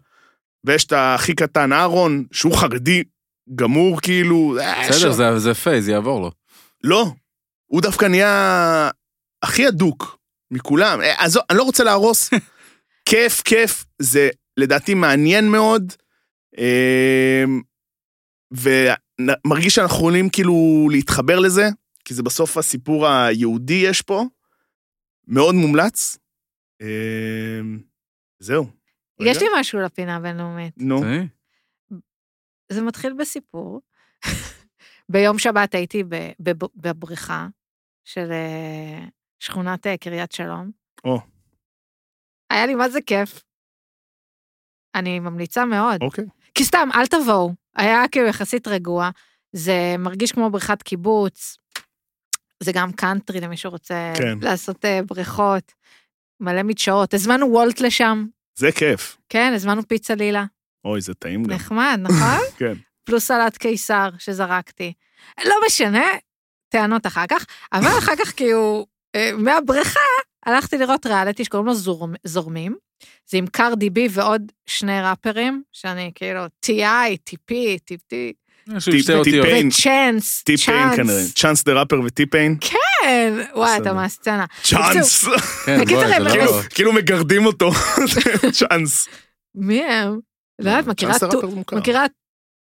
ויש 0.65 0.85
את 0.85 0.93
הכי 0.97 1.35
קטן, 1.35 1.73
אהרון, 1.73 2.25
שהוא 2.33 2.55
חרדי 2.57 3.03
גמור, 3.55 4.01
כאילו... 4.01 4.57
אה, 4.61 4.89
בסדר. 4.89 5.13
זה- 5.13 5.39
זה 5.39 5.55
phase, 5.55 5.89
יעבור 5.89 6.21
לו. 6.21 6.31
לא, 6.85 7.07
הוא 7.67 7.81
דווקא 7.83 8.05
נהיה 8.07 8.91
הכי 9.43 9.67
הדוק 9.67 10.19
מכולם. 10.51 11.01
אה, 11.01 11.25
עזוב, 11.25 11.43
אני 11.51 11.59
לא 11.59 11.63
רוצה 11.63 11.85
להרוס. 11.85 12.31
כיף, 13.11 13.43
כיף, 13.43 13.85
זה 13.99 14.29
לדעתי 14.57 14.95
מעניין 14.95 15.51
מאוד, 15.51 15.93
אה, 16.59 17.45
ומרגיש 18.51 19.75
שאנחנו 19.75 19.97
יכולים 19.97 20.31
כאילו 20.31 20.89
להתחבר 20.91 21.39
לזה, 21.39 21.63
כי 22.05 22.15
זה 22.15 22.23
בסוף 22.23 22.57
הסיפור 22.57 23.07
היהודי 23.09 23.83
יש 23.89 24.03
פה. 24.03 24.25
מאוד 25.27 25.55
מומלץ. 25.55 26.19
אה, 26.83 27.61
זהו. 28.39 28.67
יש 29.21 29.37
רגע. 29.37 29.47
לי 29.47 29.61
משהו 29.61 29.81
לפינה 29.81 30.17
הבינלאומית. 30.17 30.75
נו? 30.77 31.01
זה 32.73 32.83
מתחיל 32.83 33.13
בסיפור. 33.19 33.81
ביום 35.09 35.39
שבת 35.39 35.75
הייתי 35.75 36.05
בב- 36.41 36.67
בבריכה 36.77 37.49
של 38.05 38.33
אה, 38.33 39.05
שכונת 39.41 39.87
אה, 39.87 39.97
קריית 39.97 40.33
שלום. 40.33 40.71
או. 41.05 41.21
היה 42.51 42.67
לי 42.67 42.75
מה 42.75 42.89
זה 42.89 43.01
כיף. 43.01 43.43
אני 44.95 45.21
ממליצה 45.21 45.65
מאוד. 45.65 46.03
אוקיי. 46.03 46.25
כי 46.55 46.65
סתם, 46.65 46.89
אל 46.95 47.07
תבואו. 47.07 47.53
היה 47.77 48.09
כאילו 48.13 48.27
יחסית 48.27 48.69
רגוע. 48.69 49.11
זה 49.53 49.95
מרגיש 49.99 50.33
כמו 50.33 50.51
בריכת 50.51 50.83
קיבוץ. 50.83 51.59
זה 52.63 52.73
גם 52.73 52.93
קאנטרי 52.93 53.41
למי 53.41 53.57
שרוצה 53.57 54.13
כן. 54.17 54.39
לעשות 54.43 54.85
אה, 54.85 55.01
בריכות. 55.07 55.73
מלא 56.41 56.63
מדשאות. 56.63 57.15
הזמנו 57.15 57.47
וולט 57.47 57.81
לשם. 57.81 58.27
זה 58.59 58.73
כיף. 58.73 59.17
כן, 59.29 59.53
הזמנו 59.55 59.89
פיצה 59.89 60.15
לילה. 60.15 60.45
אוי, 60.85 61.01
זה 61.01 61.15
טעים 61.15 61.45
גם. 61.45 61.51
נחמד, 61.51 61.99
נכון? 62.03 62.41
כן. 62.59 62.75
פלוס 63.05 63.27
סלט 63.27 63.57
קיסר 63.57 64.09
שזרקתי. 64.19 64.93
לא 65.45 65.55
משנה, 65.67 66.07
טענות 66.69 67.07
אחר 67.07 67.27
כך, 67.29 67.47
אבל 67.73 67.99
אחר 67.99 68.17
כך 68.17 68.37
כאילו, 68.37 68.87
אה, 69.15 69.31
מהבריכה 69.39 70.01
הלכתי 70.47 70.79
לראות 70.79 71.07
ריאליטי 71.07 71.45
שקוראים 71.45 71.67
לו 71.67 71.75
זורמ, 71.75 72.13
זורמים. 72.25 72.77
זה 73.31 73.39
עם 73.39 73.47
קרדי 73.47 73.91
בי 73.91 74.09
ועוד 74.11 74.43
שני 74.67 75.01
ראפרים, 75.03 75.63
שאני 75.73 76.11
כאילו, 76.15 76.41
טיפ- 79.11 79.19
אותיות. 79.19 79.45
טיפיין. 79.47 79.69
וצ'אנס, 79.69 80.43
טי-פיין 80.43 80.97
כנראה. 80.97 81.23
צ'אנס 81.35 81.65
דה 81.65 81.73
ראפר 81.81 82.01
וטי-פיין. 82.05 82.57
כן, 82.61 83.39
וואי, 83.55 83.77
אתה. 83.77 83.93
מהסצנה. 83.93 84.45
צ'אנס. 84.63 85.25
כן, 85.67 86.23
לא... 86.23 86.63
כאילו 86.71 86.93
מגרדים 86.93 87.47
אותו. 87.47 87.71
צ'אנס. 88.59 89.09
מי 89.55 89.83
הם? 89.85 90.19
לא 90.59 90.71
יודעת, 90.71 90.87
מכירה 91.73 92.07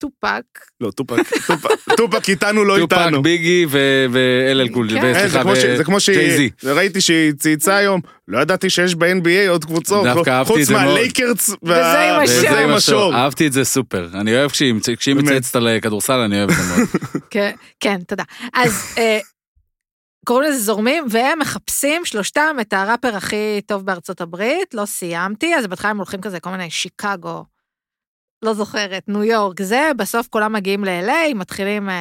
טופק. 0.02 0.44
לא, 0.82 0.92
טופק. 0.92 1.18
טופק- 1.48 1.94
טופק 1.98 2.30
איתנו, 2.30 2.64
לא 2.66 2.78
טופק, 2.80 2.98
איתנו. 2.98 3.22
ביגי 3.22 3.66
ו- 3.70 4.22
LL 4.22 4.74
Cool, 4.74 4.90
כן. 4.90 4.96
כן, 5.02 5.14
זה 5.14 5.20
וסליחה, 5.20 5.42
כמו 5.44 5.56
ש- 5.56 5.60
זה 5.78 5.84
כמו 5.84 5.98
ג'יי-זי. 6.06 6.50
שהיא, 6.60 6.72
ראיתי 6.74 7.02
שהיא 7.02 7.32
צייצה 7.34 7.76
היום, 7.76 8.02
לא 8.28 8.40
ידעתי 8.40 8.70
שיש 8.70 8.96
ב-NBA 8.96 9.50
עוד 9.50 9.66
קבוצות, 9.66 10.04
דווקא 10.04 10.30
אהבתי 10.30 10.54
את 10.54 10.58
חוץ 10.58 10.68
זה 10.68 10.74
מאוד. 10.74 10.86
מהלייקרס 10.86 11.50
וזה 11.64 12.00
עם 12.02 12.22
השור. 12.22 12.38
וזה 12.40 12.60
עם 12.60 12.70
השור. 12.70 13.16
אהבתי 13.16 13.48
את 13.48 13.54
זה 13.54 13.64
סופר. 13.64 14.10
אני 14.14 14.36
אוהב 14.36 14.52
כשהיא. 14.52 14.74
מצייצת 15.16 15.56
על 15.56 15.68
כדורסל, 15.82 16.14
אני 16.20 16.38
אוהב 16.40 16.50
את 16.50 16.56
זה 16.56 16.76
מאוד. 16.76 16.88
כן, 17.30 17.52
כן, 17.80 17.98
תודה. 18.08 18.24
אז 18.54 18.96
אה, 18.98 19.20
קוראים 20.26 20.50
לזה 20.52 20.60
זורמים, 20.60 21.06
והם 21.10 21.40
מחפשים 21.40 22.06
שלושתם 22.06 22.56
את 22.62 22.74
הראפר 22.74 23.16
הכי 23.16 23.62
טוב 23.68 23.86
בארצות 23.86 24.22
הברית, 24.22 24.74
לא 24.74 24.86
סיימתי, 24.86 25.56
אז 25.56 25.68
בהתחלה 25.68 25.92
הם 25.92 25.98
הולכים 25.98 26.22
כזה 26.22 26.40
כל 26.40 26.50
מיני 26.50 26.70
שיקגו, 26.70 27.44
לא 28.46 28.54
זוכרת, 28.54 29.04
ניו 29.08 29.24
יורק, 29.24 29.62
זה, 29.62 29.92
בסוף 29.98 30.28
כולם 30.28 30.54
מגיעים 30.54 30.84
ל-LA, 30.86 31.34
מתחילים 31.36 31.90
אה, 31.90 31.96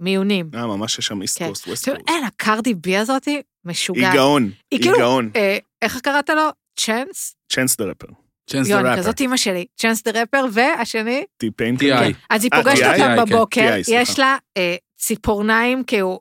מיונים. 0.00 0.50
אה, 0.54 0.66
ממש 0.66 0.98
יש 0.98 1.06
שם 1.06 1.22
East. 1.22 1.42
Coast, 1.42 1.68
West 1.68 1.88
Coast. 1.88 2.00
אין, 2.08 2.24
הקרדי 2.24 2.74
בי 2.74 2.96
הזאתי 2.96 3.30
היא 3.30 3.42
משוגעת. 3.64 4.14
גאון, 4.14 4.42
היא 4.42 4.52
היא 4.70 4.80
כאילו- 4.80 4.98
גאון. 4.98 5.30
אה, 5.36 5.58
איך 5.82 6.00
קראת 6.00 6.30
לו? 6.30 6.42
צ'אנס? 6.80 7.34
צ'אנס 7.52 7.76
דה 7.76 7.84
ראפר. 7.84 8.06
צ'אנס 8.50 8.68
יוני, 8.68 8.82
דה 8.82 8.96
כזאת 8.96 9.20
אימא 9.20 9.36
שלי. 9.36 9.66
צ'אנס 9.76 10.02
דה 10.02 10.22
רפר, 10.22 10.44
והשני? 10.52 11.24
טי-פיין. 11.36 11.76
טי.איי. 11.76 12.12
אז 12.30 12.44
היא 12.44 12.50
אה, 12.54 12.62
פוגשת? 12.62 12.82
אותם 12.82 12.96
כן, 12.98 13.16
בבוקר. 13.16 13.74
יש 13.88 14.18
לה 14.18 14.36
אה, 14.56 14.76
ציפורניים 14.98 15.84
כאילו 15.84 16.20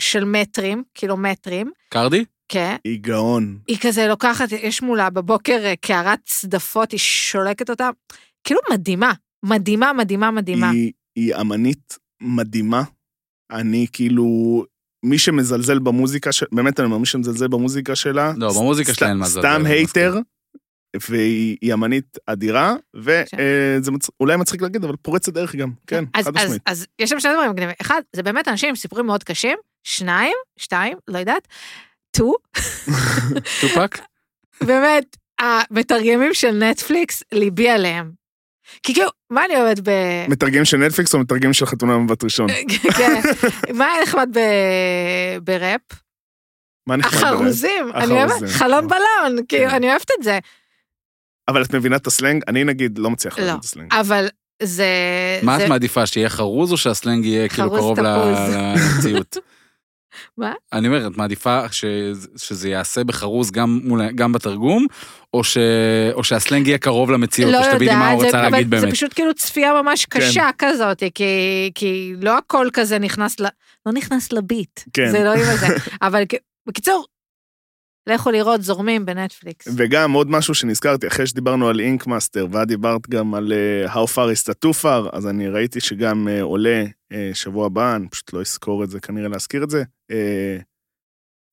של 0.00 0.24
מטרים, 0.24 0.82
קילומטרים, 0.94 1.70
קרדי? 1.88 2.24
כן. 2.48 2.76
היא 2.84 2.98
גאון. 3.00 3.58
היא 3.68 3.78
כזה 3.80 4.06
לוקחת, 4.06 4.52
יש 4.52 4.82
מולה 4.82 5.10
בבוקר 5.10 5.58
אה, 5.64 5.74
קערת 5.80 6.18
צדפות, 6.24 6.92
היא 6.92 7.00
שולקת 7.00 7.70
אותה. 7.70 7.90
כאילו 8.46 8.60
מדהימה, 8.72 9.12
מדהימה, 9.44 9.92
מדהימה, 9.92 10.30
מדהימה. 10.30 10.70
היא- 10.70 10.92
היא 11.16 11.34
אמנית 11.34 11.98
מדהימה. 12.20 12.82
אני 13.50 13.86
כאילו, 13.92 14.64
מי 15.04 15.18
שמזלזל 15.18 15.78
במוזיקה, 15.78 16.32
של- 16.32 16.46
באמת 16.52 16.80
אני 16.80 16.86
אומר, 16.86 16.98
מי 16.98 17.06
שמזלזל 17.06 17.48
במוזיקה 17.48 17.96
שלה, 17.96 18.32
לא, 18.36 18.48
במוזיקה 18.56 18.94
שלה 18.94 19.08
אין 19.08 19.16
מה 19.16 19.24
לזלזל, 19.26 19.40
סתם 19.48 19.66
hater, 19.66 20.14
והיא 21.08 21.56
היא 21.62 21.74
אמנית 21.74 22.18
אדירה, 22.26 22.74
כן. 23.30 23.36
וזה 23.80 23.90
אולי 24.20 24.36
מצחיק 24.36 24.62
להגיד, 24.62 24.84
אבל 24.84 24.96
פורצת 25.02 25.32
דרך 25.32 25.54
גם, 25.56 25.70
כן, 25.86 26.04
אז, 26.14 26.24
חד 26.24 26.36
אז, 26.36 26.44
משמעית. 26.44 26.62
אז 26.66 26.86
יש 26.98 27.10
שם 27.10 27.20
שני 27.20 27.32
דברים 27.32 27.50
מגניבים. 27.50 27.74
אחד, 27.80 28.00
זה 28.16 28.22
באמת 28.22 28.48
אנשים 28.48 28.68
עם 28.68 28.76
סיפורים 28.76 29.06
מאוד 29.06 29.24
קשים. 29.24 29.58
שניים, 29.84 30.32
שתיים, 30.58 30.96
לא 31.08 31.18
יודעת. 31.18 31.48
two, 32.16 32.32
טופק? 33.60 33.98
באמת, 34.68 35.16
המתרגמים 35.40 36.34
של 36.34 36.50
נטפליקס, 36.50 37.22
ליבי 37.32 37.68
עליהם. 37.68 38.25
כי 38.82 38.94
כאילו, 38.94 39.08
מה 39.30 39.44
אני 39.44 39.56
אוהבת 39.56 39.80
ב... 39.80 39.90
מתרגם 40.28 40.64
של 40.64 40.76
נטפליקס 40.76 41.14
או 41.14 41.18
מתרגם 41.18 41.52
של 41.52 41.66
חתונה 41.66 41.92
במבט 41.94 42.24
ראשון? 42.24 42.46
כן, 42.98 43.20
מה 43.74 43.88
נחמד 44.02 44.28
ב- 44.38 45.38
בראפ? 45.44 45.80
מה 46.88 46.96
נחמד 46.96 47.20
בראפ? 47.20 47.32
החרוזים, 47.34 47.92
אני 47.94 48.12
אוהבת, 48.12 48.48
חלון 48.48 48.80
כן. 48.82 48.88
בלון, 48.88 49.44
כאילו, 49.48 49.70
כן. 49.70 49.74
אני 49.76 49.90
אוהבת 49.90 50.10
את 50.18 50.24
זה, 50.24 50.38
אבל 51.48 51.62
את 51.62 51.74
מבינה 51.74 51.96
את 51.96 52.06
הסלנג? 52.06 52.42
אני 52.48 52.64
נגיד 52.64 52.98
לא 52.98 53.10
מצליח 53.10 53.38
לא. 53.38 53.44
להבין 53.44 53.58
את 53.60 53.64
הסלנג. 53.64 53.88
אבל 53.94 54.28
זה... 54.62 54.86
מה 55.42 55.58
זה- 55.58 55.64
את 55.64 55.68
מעדיפה, 55.68 56.06
שיהיה 56.06 56.28
חרוז 56.28 56.72
או 56.72 56.76
שהסלנג 56.76 57.24
יהיה 57.24 57.48
כאילו 57.48 57.70
קרוב. 57.70 57.98
למציאות? 58.00 59.36
מה? 60.38 60.52
אני 60.72 60.88
אומר, 60.88 61.06
את 61.06 61.16
מעדיפה 61.16 61.72
ש- 61.72 61.84
שזה 62.36 62.68
ייעשה 62.68 63.04
בחרוז 63.04 63.50
גם 63.50 63.80
מול- 63.84 64.10
גם 64.14 64.32
בתרגום, 64.32 64.86
או 65.34 65.44
ש- 65.44 65.56
או 66.12 66.24
שהסלנג 66.24 66.66
יהיה 66.66 66.78
קרוב 66.78 67.10
למציאות, 67.10 67.52
לא 67.52 67.58
או 67.58 67.64
שתביני 67.64 67.94
מה 67.94 68.10
הוא 68.10 68.22
רצה 68.22 68.30
זה- 68.30 68.36
להגיד 68.50 68.66
אבל 68.66 68.78
זה 68.80 68.86
באמת. 68.86 68.94
פשוט 68.94 69.14
כאילו 69.14 69.34
צפייה 69.34 69.82
ממש 69.82 70.06
כן. 70.06 70.20
קשה 70.20 70.48
כזאת, 70.58 71.02
כי- 71.14 71.70
כי 71.74 72.12
לא 72.22 72.38
הכל 72.38 72.68
כזה 72.72 72.98
נכנס 72.98 73.40
ל... 73.40 73.46
לא 73.86 73.92
נכנס 73.92 74.32
לביט, 74.32 74.80
כן. 74.92 75.10
זה 75.10 75.24
לא 75.24 75.32
עם 75.32 75.56
זה, 75.60 75.66
אבל 76.02 76.22
בקיצור, 76.68 77.04
לכו 78.08 78.30
לראות 78.30 78.62
זורמים 78.62 79.06
בנטפליקס. 79.06 79.68
וגם 79.76 80.12
עוד 80.12 80.30
משהו 80.30 80.54
שנזכרתי, 80.54 81.06
אחרי 81.06 81.26
שדיברנו 81.26 81.68
על 81.68 81.80
Ink 81.80 82.06
Master, 82.06 82.46
ואת 82.52 82.68
דיברת 82.68 83.08
גם 83.08 83.34
על 83.34 83.52
אה, 83.52 83.94
How 83.94 84.06
far 84.06 84.16
is 84.36 84.50
Tattoo 84.50 84.82
Far, 84.82 85.08
אז 85.16 85.26
אני 85.26 85.48
ראיתי 85.48 85.80
שגם 85.80 86.28
אה, 86.28 86.42
עולה 86.42 86.84
אה, 87.12 87.30
שבוע 87.34 87.66
הבא, 87.66 87.96
אני 87.96 88.08
פשוט 88.08 88.32
לא 88.32 88.40
אזכור 88.40 88.84
את 88.84 88.90
זה, 88.90 89.00
כנראה 89.00 89.28
להזכיר 89.28 89.64
את 89.64 89.70
זה, 89.70 89.82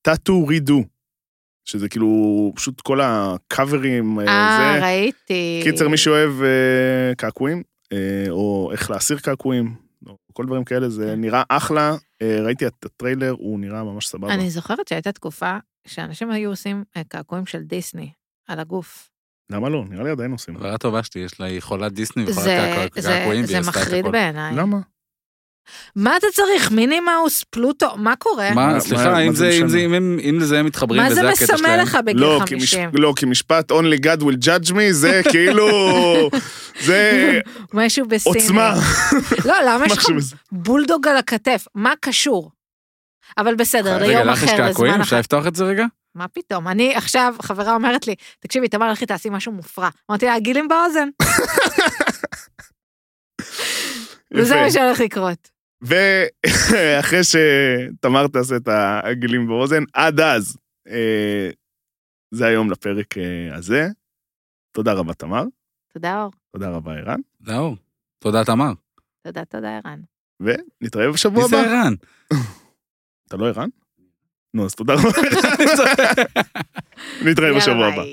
טאטו 0.01 0.47
רידו, 0.47 0.83
שזה 1.65 1.89
כאילו 1.89 2.51
פשוט 2.55 2.81
כל 2.81 2.99
הקאברים, 3.03 4.19
אה, 4.19 4.25
אה. 4.27 4.79
ראיתי. 4.81 5.61
קיצר, 5.63 5.87
מי 5.89 5.97
שאוהב 5.97 6.41
אה, 6.41 7.15
קעקועים, 7.17 7.63
אה, 7.93 8.25
או 8.29 8.69
איך 8.71 8.89
להסיר 8.91 9.17
קעקועים, 9.19 9.75
או 10.07 10.17
כל 10.33 10.45
דברים 10.45 10.63
כאלה, 10.63 10.89
זה 10.89 11.15
נראה 11.15 11.43
אחלה. 11.49 11.95
אה, 12.21 12.39
ראיתי 12.45 12.67
את 12.67 12.85
הטריילר, 12.85 13.31
הוא 13.31 13.59
נראה 13.59 13.83
ממש 13.83 14.07
סבבה. 14.07 14.33
אני 14.33 14.49
זוכרת 14.49 14.87
שהייתה 14.87 15.11
תקופה 15.11 15.57
שאנשים 15.87 16.31
היו 16.31 16.49
עושים 16.49 16.83
קעקועים 17.07 17.45
של 17.45 17.63
דיסני 17.63 18.11
על 18.47 18.59
הגוף. 18.59 19.09
למה 19.51 19.69
לא? 19.69 19.85
נראה 19.89 20.03
לי 20.03 20.09
עדיין 20.09 20.31
עושים. 20.31 20.57
חברה 20.57 20.77
טובה 20.77 21.03
שלי, 21.03 21.21
יש 21.21 21.39
לה, 21.39 21.45
היא 21.45 21.61
חולת 21.61 21.93
דיסני 21.93 22.23
וחולת 22.23 22.43
זה, 22.43 22.73
קעקוע- 22.75 23.01
זה, 23.01 23.09
קעקועים, 23.09 23.45
זה 23.45 23.59
מחריד. 23.59 24.05
בעיניי. 24.05 24.55
למה? 24.55 24.77
מה 25.95 26.17
אתה 26.17 26.27
צריך? 26.33 26.71
מיני 26.71 26.99
מאוס, 26.99 27.43
פלוטו, 27.49 27.97
מה 27.97 28.15
קורה? 28.15 28.49
מה, 28.53 28.67
מה- 28.73 28.79
סליחה, 28.79 29.11
מה 29.11 29.19
אם 29.19 29.35
זה 29.35 29.51
זה, 29.51 29.57
אם? 29.61 29.67
זה, 29.67 29.77
אם 29.77 29.93
הם- 29.93 30.19
אם 30.29 30.37
לזה 30.41 30.59
הם 30.59 30.65
מתחברים 30.65 31.01
מה 31.03 31.09
זה 31.13 31.21
וזה 31.21 31.29
הקטע 31.29 31.43
מסמל 31.43 31.57
שלהם. 31.57 31.79
לך 31.79 31.97
בגיל 32.05 32.21
לא, 32.21 32.39
כי, 32.45 32.55
מש... 32.55 32.75
50? 32.75 32.89
לא, 32.93 33.13
כי 33.15 33.25
משפט 33.25 33.71
only 33.71 33.75
God 34.05 34.21
will 34.21 34.37
judge 34.45 34.71
me 34.73 34.79
זה 34.91 35.21
כאילו, 35.31 35.67
זה 36.81 37.31
משהו 37.73 38.05
בסיני. 38.07 38.35
עוצמה. 38.39 38.73
לא, 39.45 39.55
למה 39.67 39.85
יש 39.85 39.91
לך. 39.91 40.05
בולדוג 40.51 41.07
על 41.07 41.17
הכתף? 41.17 41.65
מה 41.75 41.93
קשור? 42.01 42.51
אבל 43.37 43.55
בסדר, 43.55 43.95
רגע, 43.95 44.07
ליום 44.07 44.27
לך 44.27 44.43
יש 44.43 44.49
אחר, 44.49 44.57
קעקועים? 44.57 44.91
לזמן 44.93 45.01
אפשר 45.03 45.15
אחר. 45.15 45.19
לפתוח 45.19 45.47
את 45.47 45.55
זה 45.55 45.63
רגע? 45.63 45.85
מה 46.15 46.27
פתאום? 46.27 46.67
אני 46.67 46.95
עכשיו, 46.95 47.35
חברה 47.41 47.73
אומרת 47.75 48.07
לי, 48.07 48.15
תקשיבי, 48.39 48.67
תמר, 48.67 48.91
לכי 48.91 49.05
תעשי 49.05 49.29
משהו 49.31 49.51
מופרע. 49.51 49.89
אמרתי 50.11 50.25
לה, 50.25 50.39
גילים 50.39 50.67
באוזן. 50.67 51.09
וזה. 54.33 54.55
מה 54.55 54.71
שהולך 54.71 54.99
לקרות. 54.99 55.52
ואחרי 55.83 57.19
שתמר 57.23 58.27
תעשה 58.27 58.55
את 58.55 58.67
הגילים 59.03 59.47
באוזן, 59.47 59.83
עד 59.93 60.19
אז, 60.19 60.57
אה, 60.87 61.49
זה 62.31 62.45
היום 62.45 62.71
לפרק 62.71 63.17
אה, 63.17 63.55
הזה. 63.55 63.87
תודה 64.71 64.93
רבה, 64.93 65.13
תמר. 65.13 65.43
תודה, 65.93 66.21
אור. 66.21 66.31
תודה 66.51 66.69
רבה, 66.69 66.93
ערן. 66.93 67.19
תודה, 67.37 67.57
אור. 67.57 67.75
תודה, 68.19 68.45
תמר. 68.45 68.71
תודה, 69.23 69.45
תודה, 69.45 69.77
ערן. 69.77 69.99
ונתראה 70.39 71.11
בשבוע 71.11 71.45
הבא. 71.45 71.57
מי 71.57 71.63
זה 71.63 71.71
ערן? 71.71 71.93
אתה 73.27 73.37
לא 73.37 73.47
ערן? 73.47 73.69
נו, 74.53 74.65
אז 74.65 74.75
תודה 74.75 74.93
רבה. 74.93 75.09
נתראה 77.25 77.57
בשבוע 77.57 77.87
הבא. 77.87 78.03